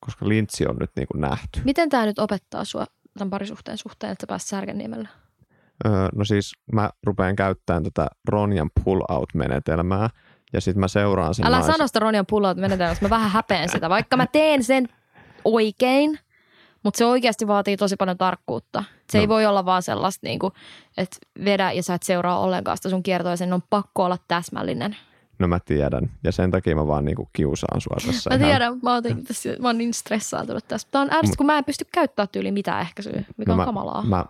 Koska 0.00 0.28
Lintsi 0.28 0.66
on 0.66 0.76
nyt 0.80 0.90
niin 0.96 1.08
kuin 1.12 1.20
nähty. 1.20 1.60
Miten 1.64 1.88
tämä 1.88 2.06
nyt 2.06 2.18
opettaa 2.18 2.64
sua 2.64 2.84
tämän 3.18 3.30
parisuhteen 3.30 3.78
suhteen, 3.78 4.12
että 4.12 4.22
sä 4.22 4.26
pääsit 4.26 4.48
Särkänniemelle? 4.48 5.08
Öö, 5.86 6.08
no 6.14 6.24
siis 6.24 6.52
mä 6.72 6.90
rupean 7.06 7.36
käyttämään 7.36 7.82
tätä 7.82 8.06
Ronjan 8.28 8.70
pull-out-menetelmää, 8.84 10.10
ja 10.52 10.60
sitten 10.60 10.80
mä 10.80 10.88
seuraan 10.88 11.34
sen 11.34 11.46
Älä 11.46 11.56
naisen- 11.58 11.72
sano 11.72 11.86
sitä 11.86 11.98
Ronian 11.98 12.26
pulloa 12.26 12.54
menetelmästä, 12.54 13.04
mä 13.04 13.10
vähän 13.10 13.30
häpeän 13.30 13.68
sitä, 13.68 13.88
vaikka 13.88 14.16
mä 14.16 14.26
teen 14.26 14.64
sen 14.64 14.88
oikein, 15.44 16.18
mutta 16.84 16.98
se 16.98 17.04
oikeasti 17.04 17.46
vaatii 17.46 17.76
tosi 17.76 17.96
paljon 17.96 18.18
tarkkuutta. 18.18 18.84
Se 19.12 19.18
no. 19.18 19.22
ei 19.22 19.28
voi 19.28 19.46
olla 19.46 19.64
vaan 19.64 19.82
sellaista, 19.82 20.26
niin 20.26 20.38
kuin, 20.38 20.52
että 20.96 21.16
vedä 21.44 21.72
ja 21.72 21.82
sä 21.82 21.94
et 21.94 22.02
seuraa 22.02 22.38
ollenkaan 22.38 22.76
sitä 22.76 22.88
sun 22.88 23.02
kiertoa 23.02 23.30
ja 23.32 23.36
sen 23.36 23.52
on 23.52 23.62
pakko 23.70 24.04
olla 24.04 24.18
täsmällinen. 24.28 24.96
No 25.38 25.48
mä 25.48 25.58
tiedän, 25.64 26.10
ja 26.24 26.32
sen 26.32 26.50
takia 26.50 26.76
mä 26.76 26.86
vaan 26.86 27.04
niinku 27.04 27.28
kiusaan 27.32 27.80
sua 27.80 27.96
tässä. 28.06 28.30
Mä 28.30 28.36
ihan- 28.36 28.48
tiedän, 28.50 28.78
mä, 28.82 28.94
otin 28.94 29.24
tässä, 29.24 29.48
mä 29.60 29.68
oon 29.68 29.78
niin 29.78 29.94
stressaantunut 29.94 30.68
tästä. 30.68 30.90
Tää 30.90 31.02
on 31.02 31.12
ärsyt, 31.12 31.36
kun 31.36 31.46
mä 31.46 31.58
en 31.58 31.64
pysty 31.64 31.84
käyttämään 31.92 32.28
tyyli 32.32 32.50
mitään 32.52 32.80
ehkäisyä, 32.80 33.12
mikä 33.36 33.48
No 33.48 33.52
on 33.52 33.56
mä- 33.58 33.64
kamalaa. 33.64 34.02
Mä, 34.02 34.24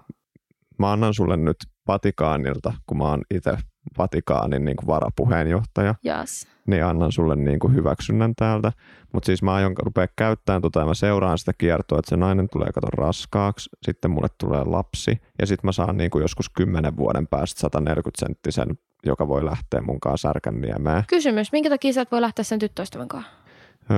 mä 0.78 0.92
annan 0.92 1.14
sulle 1.14 1.36
nyt 1.36 1.56
Vatikaanilta, 1.88 2.72
kun 2.86 2.98
mä 2.98 3.04
oon 3.04 3.22
itse 3.34 3.58
Vatikaanin 3.98 4.64
niin 4.64 4.76
kuin 4.76 4.86
varapuheenjohtaja, 4.86 5.94
Yes. 6.06 6.48
Niin 6.68 6.84
annan 6.84 7.12
sulle 7.12 7.36
niin 7.36 7.58
kuin 7.58 7.74
hyväksynnän 7.74 8.34
täältä. 8.36 8.72
Mutta 9.12 9.26
siis 9.26 9.42
mä 9.42 9.54
aion 9.54 9.74
rupea 9.78 10.06
käyttämään 10.16 10.62
tota 10.62 10.80
ja 10.80 10.86
mä 10.86 10.94
seuraan 10.94 11.38
sitä 11.38 11.52
kiertoa, 11.58 11.98
että 11.98 12.08
se 12.08 12.16
nainen 12.16 12.48
tulee 12.52 12.68
kato 12.74 12.86
raskaaksi, 12.86 13.70
sitten 13.82 14.10
mulle 14.10 14.28
tulee 14.38 14.64
lapsi 14.64 15.20
ja 15.38 15.46
sitten 15.46 15.68
mä 15.68 15.72
saan 15.72 15.96
niin 15.96 16.10
kuin 16.10 16.22
joskus 16.22 16.48
10 16.48 16.96
vuoden 16.96 17.26
päästä 17.26 17.60
140 17.60 18.26
senttisen, 18.26 18.78
joka 19.06 19.28
voi 19.28 19.44
lähteä 19.44 19.80
mun 19.80 20.00
kanssa 20.00 20.28
Särkänniemeen. 20.28 21.04
Kysymys, 21.08 21.52
minkä 21.52 21.70
takia 21.70 21.92
sä 21.92 22.00
et 22.00 22.12
voi 22.12 22.20
lähteä 22.20 22.44
sen 22.44 22.58
tyttöystävän 22.58 23.08
kanssa? 23.08 23.32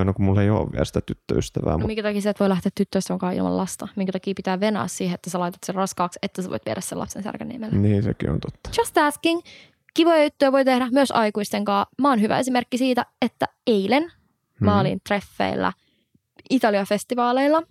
No 0.05 0.13
kun 0.13 0.25
mulla 0.25 0.41
ei 0.41 0.49
ole 0.49 0.71
vielä 0.71 0.85
sitä 0.85 1.01
tyttöystävää, 1.01 1.71
No, 1.71 1.77
mutta 1.77 1.87
minkä 1.87 2.03
takia 2.03 2.21
sä 2.21 2.29
et 2.29 2.39
voi 2.39 2.49
lähteä 2.49 2.71
tyttöystävän 2.75 3.19
kanssa 3.19 3.37
ilman 3.37 3.57
lasta? 3.57 3.87
Minkä 3.95 4.11
takia 4.11 4.33
pitää 4.35 4.59
venää 4.59 4.87
siihen, 4.87 5.15
että 5.15 5.29
sä 5.29 5.39
laitat 5.39 5.63
sen 5.63 5.75
raskaaksi, 5.75 6.19
että 6.21 6.41
sä 6.41 6.49
voit 6.49 6.65
viedä 6.65 6.81
sen 6.81 6.99
lapsen 6.99 7.23
Särkänniemelle? 7.23 7.77
niin 7.77 8.03
sekin 8.03 8.29
on 8.29 8.39
totta. 8.39 8.69
Just 8.77 8.97
asking. 8.97 9.41
Kivoja 9.93 10.23
juttuja 10.23 10.51
voi 10.51 10.65
tehdä 10.65 10.87
myös 10.91 11.11
aikuisten 11.11 11.65
kanssa. 11.65 11.89
Mä 12.01 12.09
oon 12.09 12.21
hyvä 12.21 12.39
esimerkki 12.39 12.77
siitä, 12.77 13.05
että 13.21 13.45
eilen 13.67 14.11
mä 14.59 14.71
Hmm. 14.71 14.79
olin 14.81 15.01
treffeillä 15.07 15.73
Italia-festivaaleilla. 16.49 17.63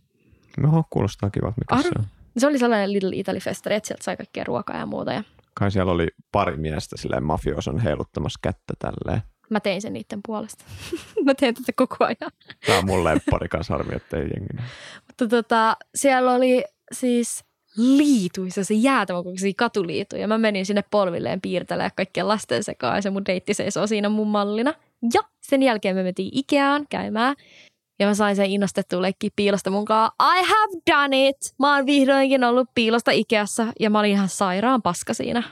No 0.59 0.85
kuulostaa 0.91 1.31
kivalta, 1.31 1.57
mikä 1.61 1.75
Ar- 1.75 1.83
se 1.83 1.89
on. 1.99 2.05
Se 2.39 2.47
oli 2.47 2.59
sellainen 2.59 2.93
Little 2.93 3.11
Italy-festari, 3.15 3.73
että 3.73 3.87
sieltä 3.87 4.05
sai 4.05 4.17
kaikkea 4.17 4.45
ruokaa 4.45 4.77
ja 4.77 4.87
muuta. 4.87 5.13
Ja 5.13 5.23
Kai 5.55 5.71
siellä 5.71 5.93
oli 5.93 6.09
pari 6.33 6.57
miestä 6.57 6.97
silleen 6.97 7.23
mafioson 7.25 7.79
heiluttamassa 7.79 8.39
kättä 8.43 8.75
tälleen. 8.79 9.23
mä 9.51 9.61
tein 9.61 9.83
sen 9.83 9.93
niiden 9.93 10.21
puolesta. 10.27 10.65
mä 11.25 11.35
teen 11.35 11.55
tätä 11.55 11.73
koko 11.77 11.97
ajan. 12.05 12.31
Tämä 12.67 12.79
on 12.79 12.87
mun 12.87 13.05
lemppari 13.05 13.49
kanssa 13.49 13.75
harmi, 13.75 13.95
ettei 13.97 14.21
jengi. 14.21 14.71
Mutta 15.07 15.29
tota, 15.29 15.77
siellä 15.95 16.33
oli 16.33 16.65
siis 16.93 17.45
liituissa, 17.77 18.65
se 18.65 18.75
jäätävän 18.75 19.25
kokoisia 19.25 19.53
katuliituja. 19.57 20.29
Mä 20.29 20.39
menin 20.39 20.67
sinne 20.67 20.85
polvilleen 20.91 21.41
piirtelemään 21.41 21.91
kaikkien 21.97 22.29
lasten 22.29 22.65
sekaan 22.65 22.97
ja 22.97 23.03
se 23.03 23.11
mun 23.11 23.27
deitti 23.27 23.55
seisoo 23.55 23.87
siinä 23.87 24.09
mun 24.09 24.29
mallina. 24.29 24.75
Ja 25.15 25.21
sen 25.41 25.63
jälkeen 25.63 25.97
me 25.97 26.03
mentiin 26.03 26.31
Ikeaan 26.33 26.87
käymään. 26.91 27.37
Ja 27.99 28.07
mä 28.07 28.15
sain 28.15 28.37
sen 28.37 28.47
innostettua 28.47 29.03
leikkiä 29.03 29.31
piilosta 29.37 29.71
mukaan. 29.71 30.11
I 30.23 30.45
have 30.45 30.81
done 30.91 31.29
it! 31.29 31.37
Mä 31.59 31.77
oon 31.77 31.87
vihdoinkin 31.87 32.45
ollut 32.45 32.69
piilosta 32.75 33.11
Ikeassa 33.11 33.67
ja 33.81 33.91
mä 33.91 33.99
olin 33.99 34.11
ihan 34.11 34.29
sairaan 34.29 34.83
paska 34.83 35.15
siinä. 35.15 35.43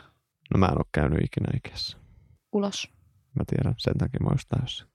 No 0.55 0.59
mä 0.59 0.67
en 0.67 0.79
ole 0.79 0.85
käynyt 0.93 1.19
ikinä 1.19 1.49
ikässä. 1.57 1.99
Ulos. 2.53 2.89
Mä 3.35 3.45
tiedän, 3.47 3.75
sen 3.79 3.99
takia 3.99 4.21
mä 4.23 4.29
olisin 4.31 4.49
täysin. 4.49 4.87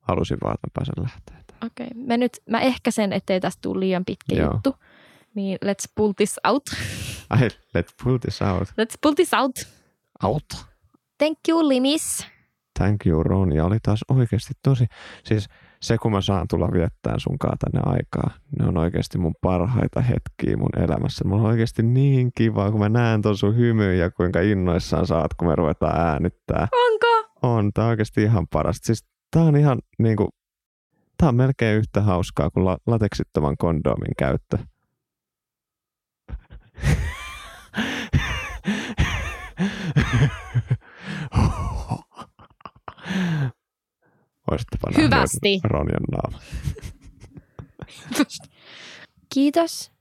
Halusin 0.00 0.38
vaan, 0.44 0.54
että 0.54 0.66
mä 0.66 0.70
pääsen 0.74 1.04
lähteä. 1.04 1.42
Okei. 1.66 1.86
Okay. 1.86 2.02
Mä 2.06 2.16
nyt, 2.16 2.32
mä 2.50 2.60
ehkä 2.60 2.90
sen, 2.90 3.12
ettei 3.12 3.40
tästä 3.40 3.62
tule 3.62 3.80
liian 3.80 4.04
pitkä 4.04 4.34
Joo. 4.34 4.52
juttu. 4.52 4.76
Niin 5.34 5.58
let's 5.64 5.92
pull 5.96 6.12
this 6.16 6.40
out. 6.46 6.62
Ai, 7.30 7.48
let's 7.48 7.94
pull 8.04 8.18
this 8.18 8.42
out. 8.42 8.62
Let's 8.68 8.96
pull 9.02 9.14
this 9.14 9.34
out. 9.34 9.56
Out. 10.22 10.44
Thank 11.18 11.38
you, 11.48 11.68
Limis. 11.68 12.26
Thank 12.78 13.06
you, 13.06 13.22
Ron. 13.22 13.52
Ja 13.52 13.64
oli 13.64 13.78
taas 13.82 14.00
oikeasti 14.08 14.54
tosi... 14.62 14.86
Siis 15.24 15.48
se, 15.82 15.98
kun 15.98 16.12
mä 16.12 16.20
saan 16.20 16.48
tulla 16.48 16.68
viettää 16.72 17.14
sunkaan 17.18 17.58
tänne 17.58 17.92
aikaa, 17.92 18.30
ne 18.58 18.66
on 18.66 18.76
oikeasti 18.76 19.18
mun 19.18 19.34
parhaita 19.40 20.00
hetkiä 20.00 20.56
mun 20.56 20.82
elämässä. 20.84 21.24
Mulla 21.24 21.42
on 21.42 21.48
oikeasti 21.48 21.82
niin 21.82 22.30
kiva, 22.34 22.70
kun 22.70 22.80
mä 22.80 22.88
näen 22.88 23.22
ton 23.22 23.36
sun 23.36 23.56
hymyn 23.56 23.98
ja 23.98 24.10
kuinka 24.10 24.40
innoissaan 24.40 25.06
saat, 25.06 25.34
kun 25.34 25.48
me 25.48 25.54
ruvetaan 25.56 26.00
äänittää. 26.00 26.68
Onko? 26.72 27.30
On, 27.42 27.70
tää 27.74 27.84
on 27.84 27.90
oikeasti 27.90 28.22
ihan 28.22 28.46
parasta. 28.48 28.86
Siis 28.86 29.04
tää 29.30 29.42
on 29.42 29.56
ihan 29.56 29.78
niinku, 29.98 30.28
tää 31.18 31.28
on 31.28 31.34
melkein 31.34 31.78
yhtä 31.78 32.00
hauskaa 32.00 32.50
kuin 32.50 32.64
la- 32.64 32.78
lateksittoman 32.86 33.56
kondomin 33.56 34.14
käyttö. 34.18 34.58
Hyvästi. 44.96 45.60
Ronjan 45.64 46.02
naama. 46.12 46.38
Kiitos. 49.34 49.92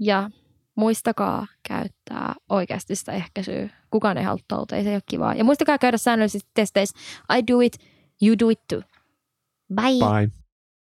Ja 0.00 0.30
muistakaa 0.74 1.46
käyttää 1.68 2.34
oikeasti 2.48 2.94
sitä 2.94 3.12
ehkäisyä. 3.12 3.68
Kukaan 3.90 4.18
ei 4.18 4.24
halua 4.24 4.42
tauteja, 4.48 4.82
se 4.82 4.88
ei 4.88 4.94
ole 4.94 5.02
kivaa. 5.06 5.34
Ja 5.34 5.44
muistakaa 5.44 5.78
käydä 5.78 5.96
säännöllisesti 5.96 6.50
testeissä. 6.54 6.98
I 7.38 7.42
do 7.52 7.60
it, 7.60 7.78
you 8.22 8.38
do 8.38 8.48
it 8.48 8.60
too. 8.68 8.82
Bye. 9.74 10.26
Bye. 10.26 10.45